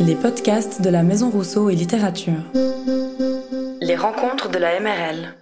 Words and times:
Les 0.00 0.14
podcasts 0.14 0.82
de 0.82 0.90
la 0.90 1.02
Maison 1.02 1.30
Rousseau 1.30 1.70
et 1.70 1.74
Littérature. 1.74 2.42
Les 3.80 3.96
rencontres 3.96 4.50
de 4.50 4.58
la 4.58 4.78
MRL. 4.80 5.34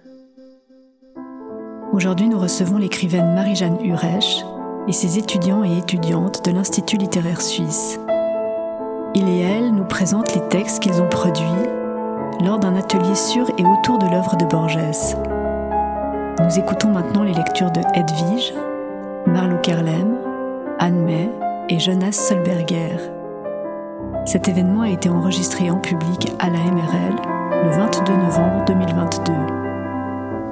Aujourd'hui, 1.93 2.27
nous 2.27 2.39
recevons 2.39 2.77
l'écrivaine 2.77 3.33
Marie-Jeanne 3.33 3.77
Hurech 3.83 4.43
et 4.87 4.91
ses 4.91 5.17
étudiants 5.17 5.63
et 5.63 5.77
étudiantes 5.77 6.45
de 6.45 6.51
l'Institut 6.51 6.97
littéraire 6.97 7.41
suisse. 7.41 7.99
Il 9.15 9.29
et 9.29 9.41
elle 9.41 9.71
nous 9.71 9.85
présentent 9.85 10.33
les 10.33 10.47
textes 10.49 10.81
qu'ils 10.81 11.01
ont 11.01 11.09
produits 11.09 11.45
lors 12.43 12.59
d'un 12.59 12.75
atelier 12.75 13.15
sur 13.15 13.49
et 13.57 13.65
autour 13.65 13.97
de 13.97 14.07
l'œuvre 14.07 14.35
de 14.37 14.45
Borges. 14.45 15.15
Nous 16.39 16.59
écoutons 16.59 16.89
maintenant 16.89 17.23
les 17.23 17.33
lectures 17.33 17.71
de 17.71 17.81
Edwige, 17.93 18.53
Marlo 19.25 19.57
Kerlem, 19.57 20.17
Anne 20.79 21.03
May 21.03 21.29
et 21.69 21.79
Jonas 21.79 22.13
Solberger. 22.13 23.16
Cet 24.25 24.47
événement 24.47 24.81
a 24.81 24.89
été 24.89 25.09
enregistré 25.09 25.69
en 25.69 25.79
public 25.79 26.31
à 26.39 26.49
la 26.49 26.59
MRL 26.59 27.15
le 27.63 27.69
22 27.71 28.13
novembre 28.17 28.65
2022. 28.65 29.33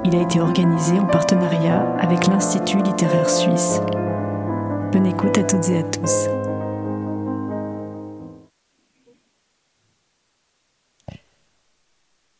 Il 0.04 0.16
a 0.16 0.22
été 0.22 0.40
organisé 0.40 0.98
en 0.98 1.06
partenariat 1.06 1.82
avec 1.98 2.26
l'Institut 2.26 2.82
littéraire 2.82 3.28
suisse. 3.28 3.80
Bonne 4.92 5.06
écoute 5.06 5.36
à 5.38 5.42
toutes 5.42 5.68
et 5.68 5.78
à 5.78 5.82
tous. 5.82 6.28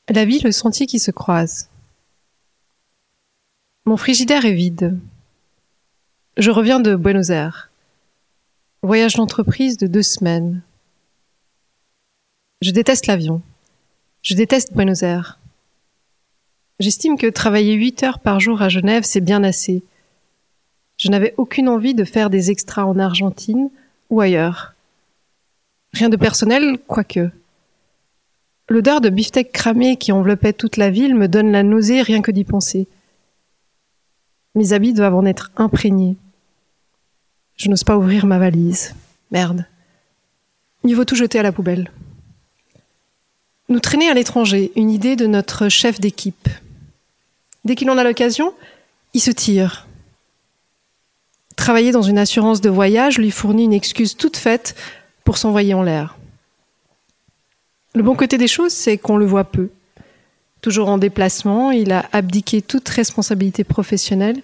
La 0.08 0.24
vie, 0.24 0.40
le 0.40 0.52
sentier 0.52 0.86
qui 0.86 0.98
se 0.98 1.10
croise. 1.10 1.68
Mon 3.84 3.96
frigidaire 3.96 4.44
est 4.44 4.54
vide. 4.54 4.98
Je 6.36 6.50
reviens 6.50 6.80
de 6.80 6.94
Buenos 6.94 7.30
Aires. 7.30 7.70
Voyage 8.82 9.14
d'entreprise 9.14 9.76
de 9.76 9.86
deux 9.86 10.02
semaines. 10.02 10.62
Je 12.62 12.70
déteste 12.70 13.06
l'avion. 13.06 13.42
Je 14.22 14.34
déteste 14.34 14.72
Buenos 14.72 15.02
Aires. 15.02 15.38
J'estime 16.80 17.18
que 17.18 17.26
travailler 17.26 17.74
huit 17.74 18.02
heures 18.02 18.18
par 18.18 18.40
jour 18.40 18.62
à 18.62 18.70
Genève, 18.70 19.04
c'est 19.04 19.20
bien 19.20 19.44
assez. 19.44 19.82
Je 20.96 21.10
n'avais 21.10 21.34
aucune 21.36 21.68
envie 21.68 21.94
de 21.94 22.04
faire 22.04 22.30
des 22.30 22.50
extras 22.50 22.84
en 22.84 22.98
Argentine 22.98 23.68
ou 24.08 24.22
ailleurs. 24.22 24.74
Rien 25.92 26.08
de 26.08 26.16
personnel, 26.16 26.78
quoique. 26.86 27.30
L'odeur 28.70 29.02
de 29.02 29.10
beefsteak 29.10 29.52
cramé 29.52 29.96
qui 29.96 30.10
enveloppait 30.10 30.54
toute 30.54 30.78
la 30.78 30.90
ville 30.90 31.14
me 31.14 31.28
donne 31.28 31.52
la 31.52 31.62
nausée 31.62 32.00
rien 32.00 32.22
que 32.22 32.30
d'y 32.30 32.44
penser. 32.44 32.88
Mes 34.54 34.72
habits 34.72 34.94
doivent 34.94 35.14
en 35.14 35.26
être 35.26 35.52
imprégnés. 35.56 36.16
Je 37.56 37.68
n'ose 37.68 37.84
pas 37.84 37.98
ouvrir 37.98 38.24
ma 38.24 38.38
valise. 38.38 38.94
Merde. 39.30 39.66
Il 40.84 40.96
vaut 40.96 41.04
tout 41.04 41.16
jeter 41.16 41.38
à 41.38 41.42
la 41.42 41.52
poubelle. 41.52 41.90
Nous 43.68 43.80
traîner 43.80 44.08
à 44.08 44.14
l'étranger, 44.14 44.70
une 44.76 44.90
idée 44.90 45.16
de 45.16 45.26
notre 45.26 45.68
chef 45.68 46.00
d'équipe. 46.00 46.48
Dès 47.64 47.74
qu'il 47.74 47.90
en 47.90 47.98
a 47.98 48.04
l'occasion, 48.04 48.54
il 49.12 49.20
se 49.20 49.32
tire. 49.32 49.86
Travailler 51.56 51.90
dans 51.90 52.02
une 52.02 52.18
assurance 52.18 52.60
de 52.60 52.70
voyage 52.70 53.18
lui 53.18 53.30
fournit 53.30 53.64
une 53.64 53.72
excuse 53.72 54.16
toute 54.16 54.36
faite 54.36 54.76
pour 55.24 55.36
s'envoyer 55.38 55.74
en 55.74 55.82
l'air. 55.82 56.16
Le 57.94 58.02
bon 58.02 58.14
côté 58.14 58.38
des 58.38 58.46
choses, 58.46 58.72
c'est 58.72 58.98
qu'on 58.98 59.16
le 59.16 59.26
voit 59.26 59.44
peu. 59.44 59.70
Toujours 60.60 60.88
en 60.88 60.98
déplacement, 60.98 61.70
il 61.70 61.92
a 61.92 62.08
abdiqué 62.12 62.62
toute 62.62 62.88
responsabilité 62.88 63.64
professionnelle 63.64 64.40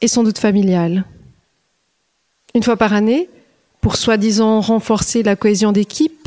et 0.00 0.08
sans 0.08 0.22
doute 0.22 0.38
familiale. 0.38 1.04
Une 2.54 2.62
fois 2.62 2.76
par 2.76 2.92
année, 2.92 3.28
pour 3.80 3.96
soi-disant 3.96 4.60
renforcer 4.60 5.22
la 5.22 5.34
cohésion 5.34 5.72
d'équipe, 5.72 6.23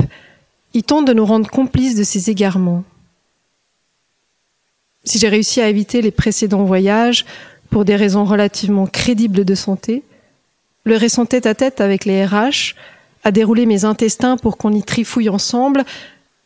il 0.74 0.84
tente 0.84 1.06
de 1.06 1.14
nous 1.14 1.26
rendre 1.26 1.50
complices 1.50 1.96
de 1.96 2.04
ses 2.04 2.30
égarements. 2.30 2.84
Si 5.04 5.20
j'ai 5.20 5.30
réussi 5.30 5.62
à 5.62 5.70
éviter 5.70 6.02
les 6.02 6.12
précédents 6.12 6.66
voyages 6.66 7.26
pour 7.70 7.86
des 7.86 7.96
raisons 7.96 8.26
relativement 8.26 8.88
crédibles 8.88 9.46
de 9.46 9.56
santé, 9.56 10.04
le 10.84 10.98
récent 10.98 11.26
tête-à-tête 11.26 11.82
avec 11.82 12.06
les 12.06 12.26
RH, 12.26 12.76
à 13.24 13.32
dérouler 13.32 13.66
mes 13.66 13.86
intestins 13.86 14.38
pour 14.38 14.58
qu'on 14.58 14.72
y 14.72 14.84
trifouille 14.84 15.30
ensemble, 15.30 15.84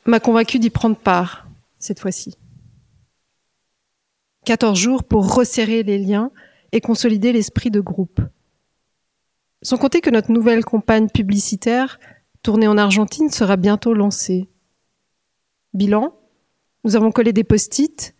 m'a 0.05 0.19
convaincu 0.19 0.59
d'y 0.59 0.69
prendre 0.69 0.95
part, 0.95 1.47
cette 1.79 1.99
fois-ci. 1.99 2.37
14 4.45 4.77
jours 4.77 5.03
pour 5.03 5.35
resserrer 5.35 5.83
les 5.83 5.99
liens 5.99 6.31
et 6.71 6.81
consolider 6.81 7.31
l'esprit 7.31 7.69
de 7.69 7.79
groupe. 7.79 8.21
Sans 9.61 9.77
compter 9.77 10.01
que 10.01 10.09
notre 10.09 10.31
nouvelle 10.31 10.65
campagne 10.65 11.07
publicitaire, 11.09 11.99
tournée 12.41 12.67
en 12.67 12.77
Argentine, 12.77 13.29
sera 13.29 13.55
bientôt 13.55 13.93
lancée. 13.93 14.49
Bilan, 15.73 16.17
nous 16.83 16.95
avons 16.95 17.11
collé 17.11 17.33
des 17.33 17.43
post-it, 17.43 18.15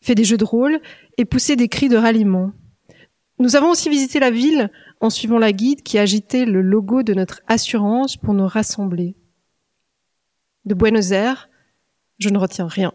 fait 0.00 0.14
des 0.14 0.24
jeux 0.24 0.36
de 0.36 0.44
rôle 0.44 0.80
et 1.18 1.24
poussé 1.24 1.56
des 1.56 1.68
cris 1.68 1.88
de 1.88 1.96
ralliement. 1.96 2.52
Nous 3.38 3.56
avons 3.56 3.70
aussi 3.70 3.88
visité 3.88 4.20
la 4.20 4.30
ville 4.30 4.70
en 5.00 5.10
suivant 5.10 5.38
la 5.38 5.52
guide 5.52 5.82
qui 5.82 5.98
agitait 5.98 6.44
le 6.44 6.60
logo 6.60 7.02
de 7.02 7.14
notre 7.14 7.40
assurance 7.46 8.16
pour 8.16 8.34
nous 8.34 8.46
rassembler. 8.46 9.16
De 10.66 10.74
Buenos 10.74 11.10
Aires, 11.10 11.48
je 12.18 12.28
ne 12.28 12.38
retiens 12.38 12.68
rien. 12.68 12.92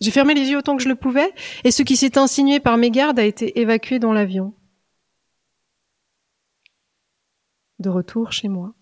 J'ai 0.00 0.10
fermé 0.10 0.34
les 0.34 0.48
yeux 0.48 0.58
autant 0.58 0.76
que 0.76 0.82
je 0.82 0.88
le 0.88 0.94
pouvais, 0.94 1.32
et 1.64 1.70
ce 1.70 1.82
qui 1.82 1.96
s'est 1.96 2.18
insinué 2.18 2.60
par 2.60 2.76
mes 2.76 2.90
gardes 2.90 3.18
a 3.18 3.24
été 3.24 3.58
évacué 3.60 3.98
dans 3.98 4.12
l'avion. 4.12 4.54
De 7.78 7.88
retour 7.88 8.32
chez 8.32 8.48
moi. 8.48 8.74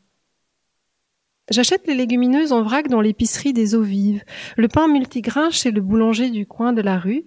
J'achète 1.51 1.87
les 1.87 1.95
légumineuses 1.95 2.53
en 2.53 2.63
vrac 2.63 2.89
dans 2.89 3.01
l'épicerie 3.01 3.53
des 3.53 3.75
eaux 3.75 3.83
vives, 3.83 4.25
le 4.57 4.69
pain 4.69 4.89
multigrain 4.89 5.51
chez 5.51 5.71
le 5.71 5.81
boulanger 5.81 6.31
du 6.31 6.47
coin 6.47 6.73
de 6.73 6.83
la 6.83 6.99
rue, 6.99 7.25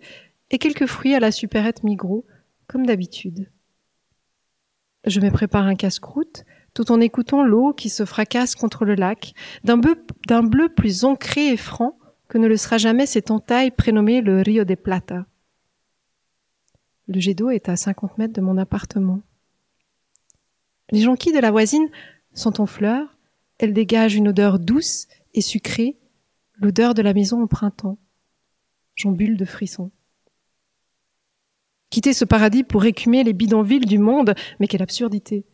et 0.52 0.58
quelques 0.58 0.88
fruits 0.88 1.16
à 1.16 1.20
la 1.20 1.32
supérette 1.32 1.84
Migros, 1.84 2.26
comme 2.68 2.86
d'habitude. 2.86 3.50
Je 5.06 5.22
me 5.22 5.32
prépare 5.32 5.66
un 5.66 5.76
casse-croûte, 5.76 6.44
tout 6.74 6.92
en 6.92 7.00
écoutant 7.00 7.44
l'eau 7.44 7.74
qui 7.74 7.90
se 7.90 8.04
fracasse 8.04 8.56
contre 8.56 8.84
le 8.84 8.96
lac, 8.96 9.34
d'un 9.64 9.78
bleu, 9.78 9.96
bleu, 10.44 10.70
plus 10.70 11.06
ancré 11.06 11.48
et 11.48 11.58
franc 11.58 11.98
que 12.28 12.38
ne 12.38 12.48
le 12.48 12.58
sera 12.58 12.78
jamais 12.78 13.06
cette 13.06 13.32
entaille 13.32 13.72
prénommée 13.72 14.22
le 14.22 14.42
Rio 14.42 14.66
de 14.66 14.76
Plata. 14.76 15.26
Le 17.08 17.20
jet 17.20 17.34
d'eau 17.34 17.50
est 17.50 17.70
à 17.70 17.76
50 17.76 18.18
mètres 18.18 18.34
de 18.34 18.42
mon 18.42 18.58
appartement. 18.58 19.22
Les 20.92 21.02
jonquilles 21.02 21.34
de 21.34 21.40
la 21.40 21.52
voisine 21.52 21.88
sont 22.34 22.62
en 22.62 22.66
fleurs, 22.66 23.18
elles 23.58 23.74
dégagent 23.74 24.16
une 24.16 24.30
odeur 24.30 24.60
douce 24.60 25.08
et 25.34 25.42
sucrée, 25.42 25.98
l'odeur 26.56 26.94
de 26.94 27.02
la 27.02 27.14
maison 27.14 27.42
au 27.42 27.48
printemps. 27.48 27.98
J'en 28.96 29.12
bulle 29.12 29.38
de 29.38 29.46
frissons. 29.46 29.92
Quitter 31.90 32.14
ce 32.14 32.26
paradis 32.26 32.64
pour 32.64 32.86
écumer 32.86 33.24
les 33.24 33.34
bidonvilles 33.34 33.86
du 33.86 33.98
monde, 33.98 34.34
mais 34.60 34.68
quelle 34.68 34.82
absurdité. 34.82 35.46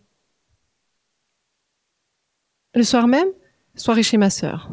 Le 2.74 2.84
soir 2.84 3.08
même, 3.08 3.30
soirée 3.76 4.04
chez 4.04 4.18
ma 4.18 4.30
sœur. 4.30 4.70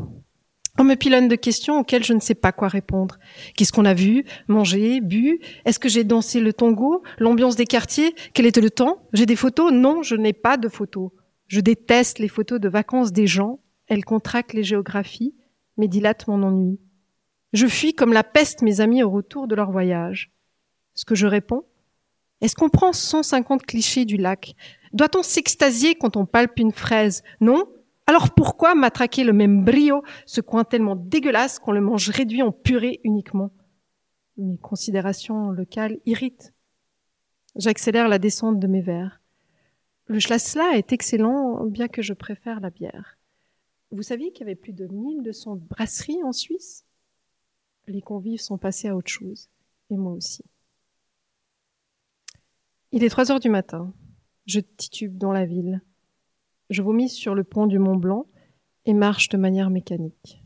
On 0.78 0.84
me 0.84 0.94
pilonne 0.94 1.28
de 1.28 1.37
questions 1.37 1.78
auxquelles 1.78 2.05
je 2.05 2.15
ne 2.15 2.21
sais 2.21 2.34
pas 2.34 2.50
quoi 2.50 2.69
répondre. 2.69 3.19
Qu'est-ce 3.55 3.72
qu'on 3.72 3.84
a 3.84 3.93
vu, 3.93 4.25
mangé, 4.49 5.00
bu? 5.00 5.38
Est-ce 5.66 5.78
que 5.78 5.88
j'ai 5.88 6.05
dansé 6.05 6.41
le 6.41 6.53
tango 6.53 7.03
L'ambiance 7.19 7.56
des 7.56 7.66
quartiers? 7.66 8.15
Quel 8.33 8.47
était 8.47 8.62
le 8.62 8.71
temps? 8.71 9.06
J'ai 9.12 9.27
des 9.27 9.37
photos? 9.37 9.71
Non, 9.71 10.03
je 10.03 10.16
n'ai 10.16 10.32
pas 10.32 10.56
de 10.56 10.69
photos. 10.69 11.11
Je 11.47 11.61
déteste 11.61 12.19
les 12.19 12.28
photos 12.28 12.59
de 12.59 12.71
vacances 12.71 13.12
des 13.12 13.27
gens. 13.27 13.61
Elles 13.87 14.05
contractent 14.05 14.55
les 14.55 14.65
géographies, 14.65 15.34
mais 15.77 15.88
dilatent 15.88 16.27
mon 16.27 16.43
ennui. 16.43 16.81
Je 17.53 17.66
fuis 17.66 17.93
comme 17.93 18.15
la 18.15 18.25
peste 18.25 18.62
mes 18.62 18.81
amis 18.81 19.03
au 19.03 19.11
retour 19.11 19.47
de 19.49 19.55
leur 19.55 19.71
voyage. 19.71 20.32
Ce 20.94 21.05
que 21.05 21.15
je 21.15 21.27
réponds 21.27 21.65
Est-ce 22.41 22.56
qu'on 22.56 22.71
prend 22.71 22.94
150 22.94 23.66
clichés 23.66 24.06
du 24.06 24.16
lac? 24.16 24.55
Doit-on 24.94 25.22
s'extasier 25.22 25.94
quand 25.94 26.17
on 26.17 26.25
palpe 26.25 26.58
une 26.58 26.73
fraise? 26.73 27.23
Non 27.41 27.67
alors 28.12 28.35
pourquoi 28.35 28.75
matraquer 28.75 29.25
le 29.25 29.32
même 29.32 29.64
brio, 29.64 30.03
ce 30.26 30.43
coin 30.43 30.64
tellement 30.64 30.97
dégueulasse 30.97 31.59
qu'on 31.59 31.73
le 31.73 31.81
mange 31.81 32.11
réduit 32.11 32.43
en 32.43 32.53
purée 32.53 33.00
uniquement? 33.05 33.50
Mes 34.37 34.59
considérations 34.59 35.50
locales 35.50 35.99
irritent. 36.05 36.53
J'accélère 37.56 38.09
la 38.09 38.19
descente 38.19 38.59
de 38.59 38.67
mes 38.67 38.82
verres. 38.82 39.23
Le 40.09 40.19
Schlassla 40.19 40.76
est 40.76 40.93
excellent, 40.93 41.64
bien 41.64 41.88
que 41.88 42.03
je 42.03 42.12
préfère 42.12 42.61
la 42.61 42.69
bière. 42.69 43.17
Vous 43.93 44.03
saviez 44.03 44.31
qu'il 44.31 44.41
y 44.41 44.50
avait 44.50 44.56
plus 44.56 44.75
de 44.75 44.88
1200 44.88 45.56
brasseries 45.70 46.23
en 46.23 46.32
Suisse? 46.32 46.85
Les 47.87 48.03
convives 48.03 48.41
sont 48.43 48.59
passés 48.59 48.88
à 48.88 48.94
autre 48.94 49.11
chose, 49.11 49.49
et 49.88 49.97
moi 49.97 50.12
aussi. 50.12 50.44
Il 52.91 53.05
est 53.05 53.09
trois 53.09 53.32
heures 53.32 53.41
du 53.41 53.49
matin. 53.49 53.94
Je 54.44 54.61
titube 54.61 55.17
dans 55.17 55.32
la 55.32 55.47
ville. 55.47 55.81
Je 56.73 56.81
vomis 56.81 57.11
sur 57.11 57.35
le 57.35 57.45
pont 57.45 57.67
du 57.67 57.79
Mont 57.79 57.97
Blanc 57.97 58.25
et 58.87 58.95
marche 58.95 59.29
de 59.29 59.37
manière 59.37 59.69
mécanique. 59.69 60.43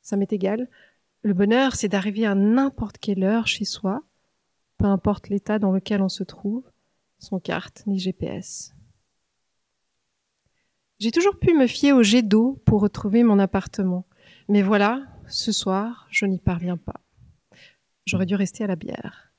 Ça 0.00 0.16
m'est 0.16 0.32
égal. 0.32 0.70
Le 1.20 1.34
bonheur, 1.34 1.76
c'est 1.76 1.88
d'arriver 1.88 2.24
à 2.24 2.34
n'importe 2.34 2.96
quelle 2.96 3.22
heure 3.22 3.46
chez 3.46 3.66
soi, 3.66 4.02
peu 4.78 4.86
importe 4.86 5.28
l'état 5.28 5.58
dans 5.58 5.70
lequel 5.70 6.00
on 6.00 6.08
se 6.08 6.24
trouve, 6.24 6.64
sans 7.18 7.40
carte 7.40 7.82
ni 7.86 7.98
GPS. 7.98 8.74
J'ai 10.98 11.10
toujours 11.10 11.38
pu 11.38 11.52
me 11.52 11.66
fier 11.66 11.92
au 11.92 12.02
jet 12.02 12.22
d'eau 12.22 12.62
pour 12.64 12.80
retrouver 12.80 13.22
mon 13.22 13.38
appartement. 13.38 14.06
Mais 14.48 14.62
voilà, 14.62 15.02
ce 15.28 15.52
soir, 15.52 16.06
je 16.10 16.24
n'y 16.24 16.38
parviens 16.38 16.78
pas. 16.78 17.02
J'aurais 18.06 18.26
dû 18.26 18.34
rester 18.34 18.64
à 18.64 18.66
la 18.66 18.76
bière. 18.76 19.34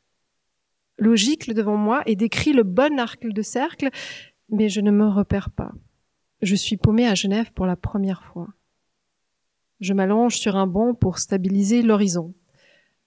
Logique 0.99 1.51
devant 1.51 1.77
moi 1.77 2.03
et 2.05 2.15
décrit 2.15 2.53
le 2.53 2.61
bon 2.61 2.99
arc 2.99 3.25
de 3.25 3.41
cercle, 3.41 3.89
mais 4.53 4.69
je 4.69 4.81
ne 4.81 4.91
me 4.91 5.07
repère 5.07 5.49
pas. 5.49 5.71
Je 6.43 6.55
suis 6.55 6.77
paumée 6.77 7.07
à 7.07 7.15
Genève 7.15 7.51
pour 7.53 7.65
la 7.65 7.75
première 7.75 8.23
fois. 8.23 8.47
Je 9.79 9.93
m'allonge 9.93 10.37
sur 10.37 10.55
un 10.55 10.67
banc 10.67 10.93
pour 10.93 11.17
stabiliser 11.17 11.81
l'horizon. 11.81 12.35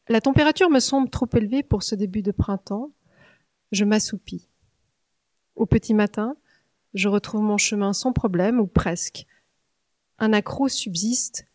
La 0.09 0.21
température 0.21 0.69
me 0.71 0.81
semble 0.81 1.09
trop 1.09 1.29
élevée 1.35 1.63
pour 1.63 1.85
ce 1.85 1.95
début 1.95 2.23
de 2.23 2.33
printemps. 2.33 2.91
Je 3.71 3.85
m'assoupis. 3.85 4.49
Au 5.55 5.67
petit 5.67 5.95
matin, 5.95 6.37
je 6.95 7.09
retrouve 7.09 7.43
mon 7.43 7.59
chemin 7.59 7.93
sans 7.93 8.13
problème, 8.13 8.59
ou 8.59 8.67
presque. 8.67 9.25
Un 10.19 10.33
accroc 10.33 10.69
subsiste. 10.69 11.47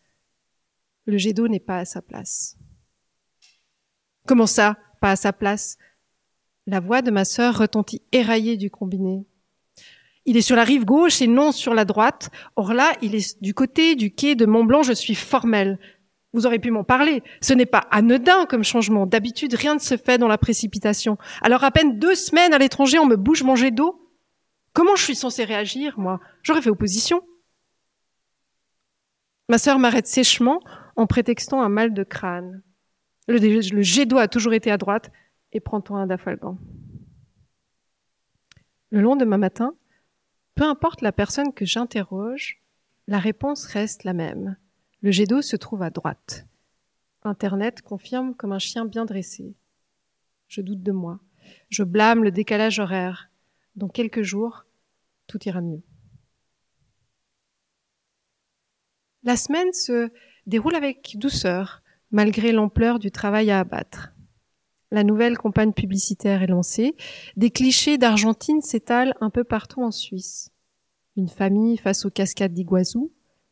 Le 1.04 1.18
jet 1.18 1.34
d'eau 1.34 1.48
n'est 1.48 1.60
pas 1.60 1.78
à 1.78 1.84
sa 1.84 2.00
place. 2.00 2.56
Comment 4.26 4.46
ça, 4.46 4.78
pas 5.02 5.10
à 5.10 5.16
sa 5.16 5.34
place? 5.34 5.76
La 6.66 6.80
voix 6.80 7.02
de 7.02 7.10
ma 7.10 7.26
sœur 7.26 7.58
retentit 7.58 8.00
éraillée 8.12 8.56
du 8.56 8.70
combiné. 8.70 9.26
Il 10.24 10.36
est 10.36 10.42
sur 10.42 10.56
la 10.56 10.64
rive 10.64 10.84
gauche 10.84 11.20
et 11.20 11.26
non 11.26 11.52
sur 11.52 11.74
la 11.74 11.84
droite. 11.84 12.30
Or 12.56 12.74
là, 12.74 12.92
il 13.02 13.14
est 13.14 13.42
du 13.42 13.54
côté 13.54 13.96
du 13.96 14.14
quai 14.14 14.34
de 14.34 14.46
Mont-Blanc, 14.46 14.82
je 14.82 14.92
suis 14.92 15.14
formelle. 15.14 15.78
Vous 16.32 16.46
aurez 16.46 16.58
pu 16.58 16.70
m'en 16.70 16.84
parler. 16.84 17.22
Ce 17.40 17.52
n'est 17.52 17.66
pas 17.66 17.86
anodin 17.90 18.46
comme 18.46 18.64
changement. 18.64 19.06
D'habitude, 19.06 19.54
rien 19.54 19.74
ne 19.74 19.80
se 19.80 19.96
fait 19.96 20.18
dans 20.18 20.28
la 20.28 20.38
précipitation. 20.38 21.18
Alors 21.42 21.64
à 21.64 21.70
peine 21.70 21.98
deux 21.98 22.14
semaines 22.14 22.54
à 22.54 22.58
l'étranger, 22.58 22.98
on 22.98 23.06
me 23.06 23.16
bouge 23.16 23.42
mon 23.42 23.56
jet 23.56 23.70
d'eau 23.70 23.98
Comment 24.72 24.96
je 24.96 25.02
suis 25.02 25.14
censée 25.14 25.44
réagir, 25.44 25.98
moi? 25.98 26.20
J'aurais 26.42 26.62
fait 26.62 26.70
opposition. 26.70 27.22
Ma 29.48 29.58
sœur 29.58 29.78
m'arrête 29.78 30.06
sèchement 30.06 30.60
en 30.96 31.06
prétextant 31.06 31.62
un 31.62 31.68
mal 31.68 31.92
de 31.92 32.04
crâne. 32.04 32.62
Le, 33.28 33.82
jet 33.82 34.06
d'eau 34.06 34.16
a 34.16 34.28
toujours 34.28 34.54
été 34.54 34.70
à 34.70 34.78
droite 34.78 35.10
et 35.52 35.60
prends-toi 35.60 35.98
un 35.98 36.06
dafalgan. 36.06 36.58
Le 38.90 39.00
lendemain 39.00 39.38
matin, 39.38 39.74
peu 40.54 40.64
importe 40.64 41.00
la 41.00 41.12
personne 41.12 41.52
que 41.52 41.64
j'interroge, 41.64 42.62
la 43.06 43.18
réponse 43.18 43.64
reste 43.64 44.04
la 44.04 44.12
même. 44.12 44.56
Le 45.00 45.10
jet 45.10 45.26
d'eau 45.26 45.42
se 45.42 45.56
trouve 45.56 45.82
à 45.82 45.90
droite. 45.90 46.46
Internet 47.24 47.82
confirme 47.82 48.34
comme 48.34 48.52
un 48.52 48.58
chien 48.58 48.84
bien 48.84 49.04
dressé. 49.04 49.54
Je 50.48 50.60
doute 50.60 50.82
de 50.82 50.92
moi. 50.92 51.20
Je 51.68 51.82
blâme 51.82 52.22
le 52.22 52.30
décalage 52.30 52.78
horaire. 52.78 53.30
Dans 53.74 53.88
quelques 53.88 54.22
jours, 54.22 54.64
tout 55.26 55.38
ira 55.46 55.60
mieux. 55.60 55.82
La 59.24 59.36
semaine 59.36 59.72
se 59.72 60.10
déroule 60.46 60.74
avec 60.74 61.16
douceur, 61.16 61.82
malgré 62.10 62.52
l'ampleur 62.52 62.98
du 62.98 63.10
travail 63.10 63.50
à 63.50 63.60
abattre. 63.60 64.11
La 64.92 65.04
nouvelle 65.04 65.38
campagne 65.38 65.72
publicitaire 65.72 66.42
est 66.42 66.48
lancée. 66.48 66.94
Des 67.36 67.50
clichés 67.50 67.96
d'Argentine 67.96 68.60
s'étalent 68.60 69.14
un 69.22 69.30
peu 69.30 69.42
partout 69.42 69.82
en 69.82 69.90
Suisse. 69.90 70.50
Une 71.16 71.30
famille 71.30 71.78
face 71.78 72.04
aux 72.04 72.10
cascades 72.10 72.52
d'Iguazu, 72.52 72.98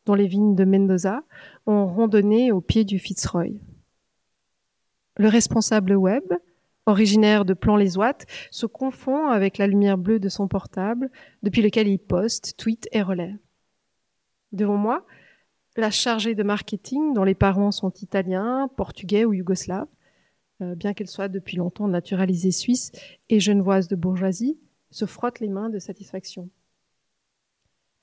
dans 0.05 0.13
les 0.13 0.27
vignes 0.27 0.53
de 0.53 0.65
Mendoza, 0.65 1.23
ont 1.65 1.87
randonné 1.87 2.51
au 2.51 2.61
pied 2.61 2.83
du 2.83 2.99
Fitzroy. 2.99 3.59
Le 5.17 5.29
responsable 5.29 5.95
web, 5.95 6.31
originaire 6.85 7.43
de 7.43 7.55
Plan-les-Ouates, 7.55 8.27
se 8.51 8.67
confond 8.67 9.25
avec 9.25 9.57
la 9.57 9.65
lumière 9.65 9.97
bleue 9.97 10.19
de 10.19 10.29
son 10.29 10.47
portable, 10.47 11.09
depuis 11.41 11.63
lequel 11.63 11.87
il 11.87 11.97
poste, 11.97 12.55
tweet 12.55 12.87
et 12.91 13.01
relaie. 13.01 13.35
Devant 14.51 14.77
moi, 14.77 15.07
la 15.75 15.89
chargée 15.89 16.35
de 16.35 16.43
marketing, 16.43 17.15
dont 17.15 17.23
les 17.23 17.33
parents 17.33 17.71
sont 17.71 17.91
italiens, 17.99 18.69
portugais 18.77 19.25
ou 19.25 19.33
yougoslaves, 19.33 19.87
bien 20.61 20.93
qu'elle 20.93 21.09
soit 21.09 21.27
depuis 21.27 21.57
longtemps 21.57 21.87
naturalisée 21.87 22.51
suisse 22.51 22.91
et 23.29 23.39
genevoise 23.39 23.87
de 23.87 23.95
bourgeoisie, 23.95 24.59
se 24.89 25.05
frotte 25.05 25.39
les 25.39 25.49
mains 25.49 25.69
de 25.69 25.79
satisfaction. 25.79 26.49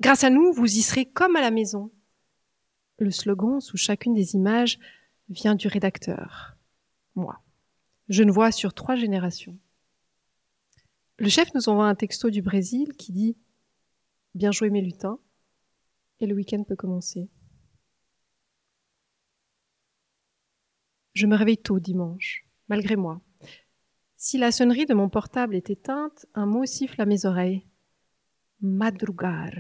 Grâce 0.01 0.25
à 0.25 0.31
nous, 0.31 0.53
vous 0.53 0.67
y 0.67 0.83
serez 0.83 1.07
comme 1.07 1.37
à 1.37 1.41
la 1.41 1.51
maison. 1.51 1.91
Le 2.99 3.11
slogan 3.11 3.61
sous 3.61 3.77
chacune 3.77 4.15
des 4.15 4.35
images 4.35 4.79
vient 5.29 5.55
du 5.55 5.69
rédacteur, 5.69 6.57
moi. 7.15 7.41
Je 8.09 8.23
ne 8.23 8.33
vois 8.33 8.53
sur 8.53 8.73
trois 8.73 8.97
générations. 8.97 9.59
Le 11.19 11.29
chef 11.29 11.53
nous 11.55 11.69
envoie 11.69 11.89
un 11.89 11.95
texto 11.95 12.31
du 12.31 12.43
Brésil 12.43 12.95
qui 12.97 13.13
dit 13.13 13.37
Bien 14.35 14.51
joué 14.51 14.71
mes 14.71 14.81
lutins, 14.81 15.19
et 16.21 16.27
le 16.27 16.35
week-end 16.35 16.63
peut 16.63 16.77
commencer. 16.77 17.29
Je 21.13 21.27
me 21.27 21.37
réveille 21.37 21.59
tôt 21.59 21.81
dimanche, 21.81 22.48
malgré 22.69 22.97
moi. 22.97 23.21
Si 24.17 24.39
la 24.39 24.51
sonnerie 24.51 24.87
de 24.87 24.95
mon 24.95 25.09
portable 25.09 25.55
est 25.55 25.71
éteinte, 25.71 26.27
un 26.35 26.47
mot 26.47 26.67
siffle 26.67 27.01
à 27.01 27.07
mes 27.07 27.25
oreilles. 27.25 27.65
Madrugar. 28.61 29.53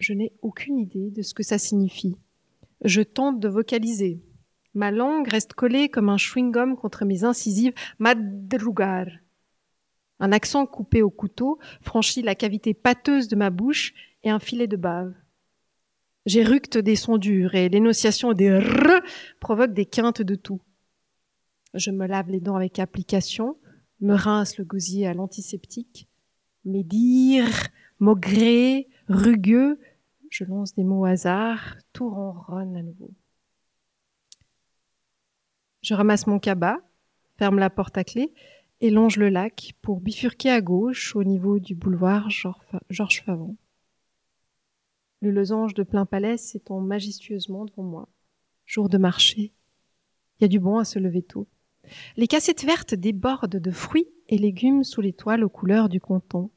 Je 0.00 0.12
n'ai 0.14 0.32
aucune 0.42 0.78
idée 0.78 1.10
de 1.10 1.22
ce 1.22 1.34
que 1.34 1.44
ça 1.44 1.58
signifie. 1.58 2.16
Je 2.84 3.02
tente 3.02 3.38
de 3.38 3.48
vocaliser. 3.48 4.20
Ma 4.74 4.90
langue 4.90 5.28
reste 5.28 5.52
collée 5.52 5.88
comme 5.88 6.08
un 6.08 6.16
chewing-gum 6.16 6.74
contre 6.74 7.04
mes 7.04 7.22
incisives. 7.22 7.74
Madrugar. 8.00 9.06
Un 10.18 10.32
accent 10.32 10.66
coupé 10.66 11.02
au 11.02 11.10
couteau 11.10 11.58
franchit 11.82 12.22
la 12.22 12.34
cavité 12.34 12.74
pâteuse 12.74 13.28
de 13.28 13.36
ma 13.36 13.50
bouche 13.50 13.94
et 14.24 14.30
un 14.30 14.40
filet 14.40 14.66
de 14.66 14.76
bave. 14.76 15.14
J'éructe 16.26 16.78
des 16.78 16.96
sons 16.96 17.18
durs 17.18 17.54
et 17.54 17.68
l'énonciation 17.68 18.32
des 18.32 18.58
r 18.58 19.02
provoque 19.40 19.72
des 19.72 19.86
quintes 19.86 20.22
de 20.22 20.34
tout. 20.34 20.60
Je 21.74 21.90
me 21.90 22.06
lave 22.06 22.28
les 22.28 22.40
dents 22.40 22.56
avec 22.56 22.78
application, 22.78 23.56
me 24.00 24.14
rince 24.14 24.58
le 24.58 24.64
gosier 24.64 25.06
à 25.06 25.14
l'antiseptique. 25.14 26.08
Médire, 26.64 27.48
maugré, 27.98 28.88
rugueux, 29.08 29.78
je 30.28 30.44
lance 30.44 30.74
des 30.74 30.84
mots 30.84 31.00
au 31.00 31.04
hasard, 31.04 31.76
tout 31.92 32.08
ronronne 32.08 32.76
à 32.76 32.82
nouveau. 32.82 33.10
Je 35.82 35.94
ramasse 35.94 36.26
mon 36.26 36.38
cabas, 36.38 36.78
ferme 37.38 37.58
la 37.58 37.70
porte 37.70 37.98
à 37.98 38.04
clé 38.04 38.32
et 38.80 38.90
longe 38.90 39.16
le 39.16 39.28
lac 39.28 39.72
pour 39.82 40.00
bifurquer 40.00 40.50
à 40.50 40.60
gauche 40.60 41.16
au 41.16 41.24
niveau 41.24 41.58
du 41.58 41.74
boulevard 41.74 42.28
Georges 42.30 43.22
Favon. 43.24 43.56
Le 45.20 45.30
losange 45.30 45.74
de 45.74 45.82
plein 45.84 46.04
palais 46.04 46.36
s'étend 46.36 46.80
majestueusement 46.80 47.64
devant 47.64 47.84
moi. 47.84 48.08
Jour 48.66 48.88
de 48.88 48.98
marché. 48.98 49.52
Il 50.38 50.42
y 50.42 50.44
a 50.44 50.48
du 50.48 50.58
bon 50.58 50.78
à 50.78 50.84
se 50.84 50.98
lever 50.98 51.22
tôt. 51.22 51.46
Les 52.16 52.26
cassettes 52.26 52.64
vertes 52.64 52.94
débordent 52.94 53.56
de 53.56 53.70
fruits 53.70 54.08
et 54.28 54.38
légumes 54.38 54.84
sous 54.84 55.00
les 55.00 55.12
toiles 55.12 55.44
aux 55.44 55.48
couleurs 55.48 55.88
du 55.88 56.00
canton. 56.00 56.50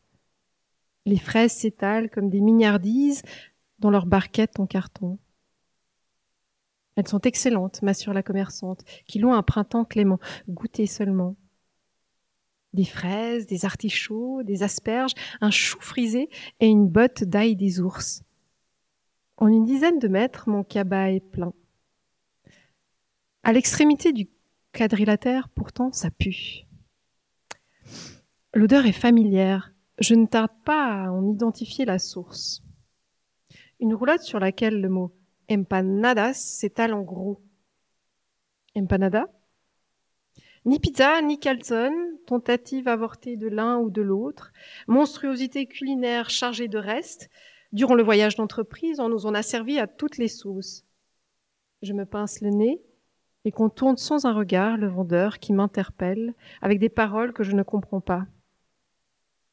Les 1.05 1.17
fraises 1.17 1.51
s'étalent 1.51 2.09
comme 2.09 2.29
des 2.29 2.41
mignardises 2.41 3.21
dans 3.79 3.89
leurs 3.89 4.05
barquettes 4.05 4.59
en 4.59 4.65
carton. 4.65 5.19
Elles 6.95 7.07
sont 7.07 7.21
excellentes, 7.21 7.81
m'assure 7.81 8.13
la 8.13 8.23
commerçante, 8.23 8.83
qui 9.05 9.19
loue 9.19 9.33
un 9.33 9.43
printemps 9.43 9.85
clément. 9.85 10.19
Goûtez 10.47 10.87
seulement. 10.87 11.35
Des 12.73 12.85
fraises, 12.85 13.45
des 13.45 13.65
artichauts, 13.65 14.43
des 14.43 14.63
asperges, 14.63 15.13
un 15.41 15.51
chou 15.51 15.79
frisé 15.81 16.29
et 16.59 16.67
une 16.67 16.87
botte 16.87 17.23
d'ail 17.23 17.55
des 17.55 17.79
ours. 17.79 18.23
En 19.37 19.47
une 19.47 19.65
dizaine 19.65 19.99
de 19.99 20.07
mètres, 20.07 20.49
mon 20.49 20.63
cabas 20.63 21.09
est 21.09 21.19
plein. 21.19 21.53
À 23.43 23.53
l'extrémité 23.53 24.13
du 24.13 24.27
quadrilatère, 24.75 25.49
pourtant, 25.49 25.91
ça 25.91 26.11
pue. 26.11 26.67
L'odeur 28.53 28.85
est 28.85 28.91
familière. 28.91 29.73
Je 29.99 30.13
ne 30.15 30.25
tarde 30.25 30.51
pas 30.65 31.05
à 31.05 31.11
en 31.11 31.25
identifier 31.27 31.85
la 31.85 31.97
source. 31.97 32.61
Une 33.79 33.93
roulotte 33.93 34.21
sur 34.21 34.39
laquelle 34.39 34.81
le 34.81 34.89
mot 34.89 35.15
empanadas 35.49 36.33
s'étale 36.33 36.93
en 36.93 37.01
gros. 37.01 37.41
Empanada 38.75 39.27
Ni 40.65 40.79
pizza, 40.79 41.21
ni 41.21 41.39
calzone, 41.39 42.17
tentative 42.27 42.87
avortée 42.87 43.37
de 43.37 43.47
l'un 43.47 43.77
ou 43.77 43.89
de 43.89 44.01
l'autre, 44.01 44.51
monstruosité 44.87 45.67
culinaire 45.67 46.29
chargée 46.29 46.67
de 46.67 46.77
restes. 46.77 47.29
Durant 47.71 47.95
le 47.95 48.03
voyage 48.03 48.35
d'entreprise, 48.35 48.99
on 48.99 49.09
nous 49.09 49.25
en 49.25 49.33
a 49.33 49.41
servi 49.41 49.79
à 49.79 49.87
toutes 49.87 50.17
les 50.17 50.27
sauces. 50.27 50.83
Je 51.81 51.93
me 51.93 52.05
pince 52.05 52.41
le 52.41 52.49
nez 52.49 52.81
et 53.45 53.51
contourne 53.51 53.97
sans 53.97 54.25
un 54.25 54.33
regard 54.33 54.77
le 54.77 54.87
vendeur 54.87 55.39
qui 55.39 55.53
m'interpelle 55.53 56.33
avec 56.61 56.79
des 56.79 56.89
paroles 56.89 57.31
que 57.31 57.43
je 57.43 57.53
ne 57.53 57.63
comprends 57.63 58.01
pas. 58.01 58.25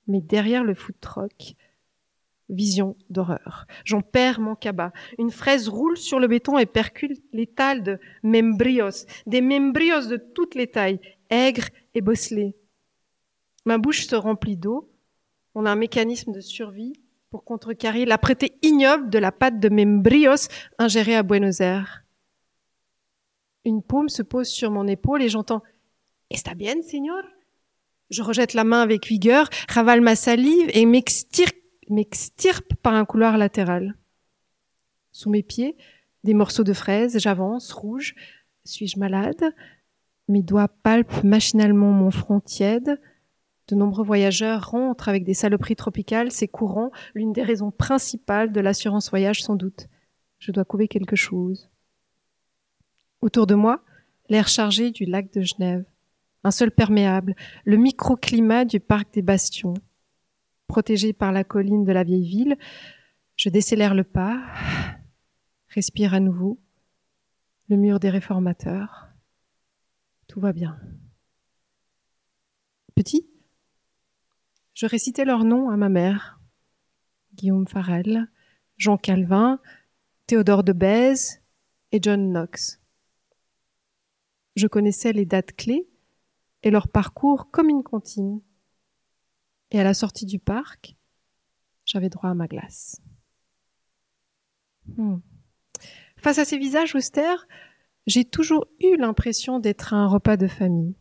Mais 0.08 0.20
derrière 0.20 0.64
le 0.64 0.74
food 0.74 0.96
truck, 1.00 1.54
vision 2.48 2.96
d'horreur. 3.10 3.66
J'en 3.84 4.02
perds 4.02 4.40
mon 4.40 4.54
cabas. 4.54 4.92
Une 5.18 5.30
fraise 5.30 5.68
roule 5.68 5.96
sur 5.96 6.18
le 6.18 6.26
béton 6.26 6.58
et 6.58 6.66
percule 6.66 7.16
les 7.32 7.46
tales 7.46 7.82
de 7.82 7.98
membrios, 8.22 9.06
des 9.26 9.40
membrios 9.40 10.06
de 10.06 10.16
toutes 10.16 10.54
les 10.54 10.66
tailles, 10.66 11.00
aigres 11.30 11.68
et 11.94 12.00
bosselés. 12.00 12.56
Ma 13.64 13.78
bouche 13.78 14.06
se 14.06 14.16
remplit 14.16 14.56
d'eau. 14.56 14.90
On 15.54 15.66
a 15.66 15.70
un 15.70 15.76
mécanisme 15.76 16.32
de 16.32 16.40
survie 16.40 16.94
pour 17.30 17.44
contrecarrer 17.44 18.04
l'apprêté 18.04 18.58
ignoble 18.62 19.08
de 19.08 19.18
la 19.18 19.32
pâte 19.32 19.60
de 19.60 19.68
membrios 19.68 20.48
ingérée 20.78 21.16
à 21.16 21.22
Buenos 21.22 21.60
Aires. 21.60 22.01
Une 23.64 23.82
paume 23.82 24.08
se 24.08 24.22
pose 24.22 24.48
sur 24.48 24.70
mon 24.70 24.86
épaule 24.86 25.22
et 25.22 25.28
j'entends 25.28 25.62
Está 26.30 26.54
bien, 26.54 26.80
señor? 26.82 27.22
Je 28.10 28.22
rejette 28.22 28.54
la 28.54 28.64
main 28.64 28.82
avec 28.82 29.06
vigueur, 29.06 29.48
ravale 29.68 30.00
ma 30.00 30.16
salive 30.16 30.70
et 30.74 30.86
m'extirpe 30.86 32.74
par 32.82 32.94
un 32.94 33.04
couloir 33.04 33.38
latéral. 33.38 33.96
Sous 35.12 35.30
mes 35.30 35.42
pieds, 35.42 35.76
des 36.24 36.34
morceaux 36.34 36.64
de 36.64 36.72
fraises, 36.72 37.18
j'avance, 37.18 37.72
rouge. 37.72 38.14
Suis-je 38.64 38.98
malade? 38.98 39.54
Mes 40.28 40.42
doigts 40.42 40.68
palpent 40.68 41.24
machinalement 41.24 41.90
mon 41.90 42.10
front 42.10 42.40
tiède. 42.40 43.00
De 43.68 43.74
nombreux 43.74 44.04
voyageurs 44.04 44.70
rentrent 44.70 45.08
avec 45.08 45.24
des 45.24 45.34
saloperies 45.34 45.76
tropicales, 45.76 46.32
c'est 46.32 46.48
courant, 46.48 46.90
l'une 47.14 47.32
des 47.32 47.42
raisons 47.42 47.70
principales 47.70 48.52
de 48.52 48.60
l'assurance 48.60 49.10
voyage 49.10 49.42
sans 49.42 49.56
doute. 49.56 49.88
Je 50.38 50.52
dois 50.52 50.64
couver 50.64 50.88
quelque 50.88 51.16
chose. 51.16 51.71
Autour 53.22 53.46
de 53.46 53.54
moi, 53.54 53.84
l'air 54.28 54.48
chargé 54.48 54.90
du 54.90 55.04
lac 55.04 55.32
de 55.32 55.42
Genève. 55.42 55.84
Un 56.42 56.50
sol 56.50 56.72
perméable, 56.72 57.36
le 57.64 57.76
microclimat 57.76 58.64
du 58.64 58.80
parc 58.80 59.14
des 59.14 59.22
Bastions. 59.22 59.74
Protégé 60.66 61.12
par 61.12 61.30
la 61.30 61.44
colline 61.44 61.84
de 61.84 61.92
la 61.92 62.02
vieille 62.02 62.28
ville, 62.28 62.56
je 63.36 63.48
décélère 63.48 63.94
le 63.94 64.02
pas, 64.02 64.42
respire 65.68 66.14
à 66.14 66.20
nouveau, 66.20 66.58
le 67.68 67.76
mur 67.76 68.00
des 68.00 68.10
réformateurs. 68.10 69.06
Tout 70.26 70.40
va 70.40 70.52
bien. 70.52 70.80
Petit, 72.96 73.28
je 74.74 74.86
récitais 74.86 75.24
leurs 75.24 75.44
noms 75.44 75.70
à 75.70 75.76
ma 75.76 75.88
mère. 75.88 76.40
Guillaume 77.34 77.68
Farel, 77.68 78.28
Jean 78.78 78.96
Calvin, 78.96 79.60
Théodore 80.26 80.64
de 80.64 80.72
Bèze 80.72 81.40
et 81.92 82.00
John 82.02 82.32
Knox. 82.32 82.81
Je 84.54 84.66
connaissais 84.66 85.12
les 85.12 85.24
dates 85.24 85.52
clés 85.52 85.88
et 86.62 86.70
leur 86.70 86.88
parcours 86.88 87.50
comme 87.50 87.68
une 87.68 87.82
comptine. 87.82 88.40
Et 89.70 89.80
à 89.80 89.84
la 89.84 89.94
sortie 89.94 90.26
du 90.26 90.38
parc, 90.38 90.96
j'avais 91.84 92.10
droit 92.10 92.30
à 92.30 92.34
ma 92.34 92.46
glace. 92.46 93.00
Hmm. 94.96 95.18
Face 96.16 96.38
à 96.38 96.44
ces 96.44 96.58
visages 96.58 96.94
austères, 96.94 97.46
j'ai 98.06 98.24
toujours 98.24 98.66
eu 98.80 98.96
l'impression 98.96 99.58
d'être 99.58 99.94
un 99.94 100.06
repas 100.06 100.36
de 100.36 100.46
famille. 100.46 100.94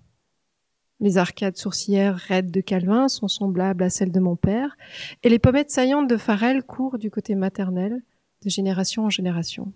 Les 0.99 1.17
arcades 1.17 1.57
sourcilières 1.57 2.15
raides 2.15 2.51
de 2.51 2.61
Calvin 2.61 3.07
sont 3.07 3.27
semblables 3.27 3.83
à 3.83 3.89
celles 3.89 4.11
de 4.11 4.19
mon 4.19 4.35
père, 4.35 4.77
et 5.23 5.29
les 5.29 5.39
pommettes 5.39 5.71
saillantes 5.71 6.07
de 6.07 6.17
Farel 6.17 6.63
courent 6.63 6.99
du 6.99 7.09
côté 7.09 7.33
maternel, 7.33 8.03
de 8.43 8.49
génération 8.49 9.05
en 9.05 9.09
génération. 9.09 9.73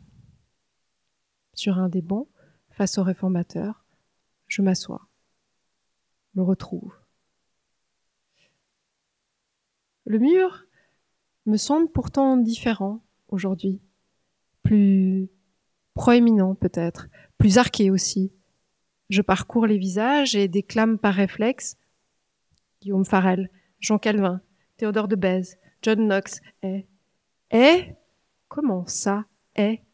Sur 1.53 1.79
un 1.79 1.89
des 1.89 2.03
bancs, 2.03 2.27
face 2.75 2.97
au 2.97 3.03
réformateur, 3.03 3.85
je 4.47 4.61
m'assois, 4.61 5.07
me 6.35 6.43
retrouve. 6.43 6.93
Le 10.05 10.19
mur 10.19 10.65
me 11.45 11.55
semble 11.55 11.89
pourtant 11.89 12.35
différent 12.35 13.01
aujourd'hui, 13.29 13.79
plus 14.61 15.29
proéminent 15.93 16.53
peut-être, 16.53 17.07
plus 17.37 17.57
arqué 17.57 17.89
aussi. 17.89 18.33
Je 19.09 19.21
parcours 19.21 19.67
les 19.67 19.77
visages 19.77 20.35
et 20.35 20.49
déclame 20.49 20.99
par 20.99 21.13
réflexe 21.13 21.77
Guillaume 22.81 23.05
Farel, 23.05 23.49
Jean 23.79 23.99
Calvin, 23.99 24.41
Théodore 24.75 25.07
de 25.07 25.15
Bèze, 25.15 25.57
John 25.81 25.99
Knox, 26.07 26.41
et 26.61 26.85
et 27.51 27.93
comment 28.49 28.85
ça, 28.85 29.25
est 29.55 29.84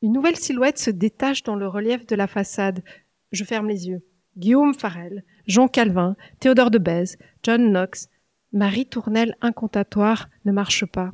Une 0.00 0.12
nouvelle 0.12 0.36
silhouette 0.36 0.78
se 0.78 0.90
détache 0.90 1.42
dans 1.42 1.56
le 1.56 1.66
relief 1.66 2.06
de 2.06 2.14
la 2.14 2.28
façade. 2.28 2.84
Je 3.32 3.42
ferme 3.42 3.68
les 3.68 3.88
yeux. 3.88 4.04
Guillaume 4.36 4.72
Farel, 4.72 5.24
Jean 5.48 5.66
Calvin, 5.66 6.14
Théodore 6.38 6.70
de 6.70 6.78
Bèze, 6.78 7.16
John 7.42 7.70
Knox, 7.70 8.08
Marie 8.52 8.86
Tournelle 8.86 9.34
incantatoire 9.40 10.28
ne 10.44 10.52
marche 10.52 10.86
pas. 10.86 11.12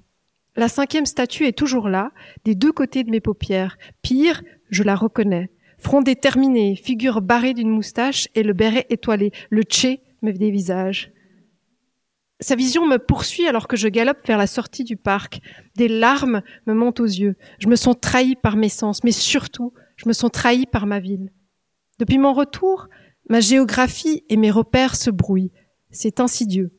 La 0.55 0.69
cinquième 0.69 1.07
statue 1.07 1.47
est 1.47 1.57
toujours 1.57 1.89
là, 1.89 2.13
des 2.45 2.55
deux 2.55 2.73
côtés 2.73 3.05
de 3.05 3.11
mes 3.11 3.21
paupières. 3.21 3.79
Pire, 4.03 4.43
je 4.69 4.83
la 4.83 4.95
reconnais. 4.95 5.51
Front 5.79 6.03
déterminé, 6.03 6.77
figure 6.77 7.23
barrée 7.23 7.55
d'une 7.55 7.71
moustache 7.71 8.29
et 8.35 8.43
le 8.43 8.53
béret 8.53 8.87
étoilé. 8.91 9.33
Le 9.49 9.63
tché 9.63 10.03
me 10.21 10.33
dévisage. 10.33 11.11
Sa 12.41 12.57
vision 12.57 12.87
me 12.87 12.99
poursuit 12.99 13.47
alors 13.47 13.69
que 13.69 13.77
je 13.77 13.89
galope 13.89 14.27
vers 14.27 14.39
la 14.39 14.47
sortie 14.47 14.85
du 14.85 14.97
parc. 14.97 15.41
Des 15.77 15.89
larmes 15.89 16.43
me 16.67 16.75
montent 16.75 17.01
aux 17.01 17.05
yeux. 17.05 17.37
Je 17.59 17.69
me 17.69 17.77
sens 17.77 17.97
trahi 18.01 18.35
par 18.37 18.57
mes 18.57 18.69
sens, 18.69 19.05
mais 19.05 19.13
surtout, 19.13 19.73
je 19.97 20.09
me 20.09 20.13
sens 20.13 20.31
trahi 20.33 20.67
par 20.67 20.87
ma 20.87 21.01
ville. 21.01 21.33
Depuis 21.99 22.19
mon 22.19 22.33
retour, 22.33 22.89
ma 23.29 23.41
géographie 23.41 24.25
et 24.29 24.37
mes 24.37 24.51
repères 24.51 24.97
se 24.97 25.11
brouillent. 25.11 25.53
C'est 25.91 26.21
insidieux, 26.21 26.73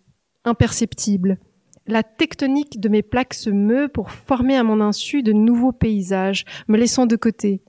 imperceptible 0.44 1.40
la 1.88 2.04
tectonique 2.04 2.80
de 2.80 2.90
mes 2.90 3.04
plaques 3.04 3.34
se 3.34 3.50
meut 3.50 3.88
pour 3.88 4.12
former 4.12 4.56
à 4.56 4.64
mon 4.64 4.82
insu 4.82 5.24
de 5.24 5.34
nouveaux 5.34 5.72
paysages, 5.72 6.46
me 6.68 6.78
laissant 6.78 7.06
de 7.06 7.16
côté. 7.16 7.62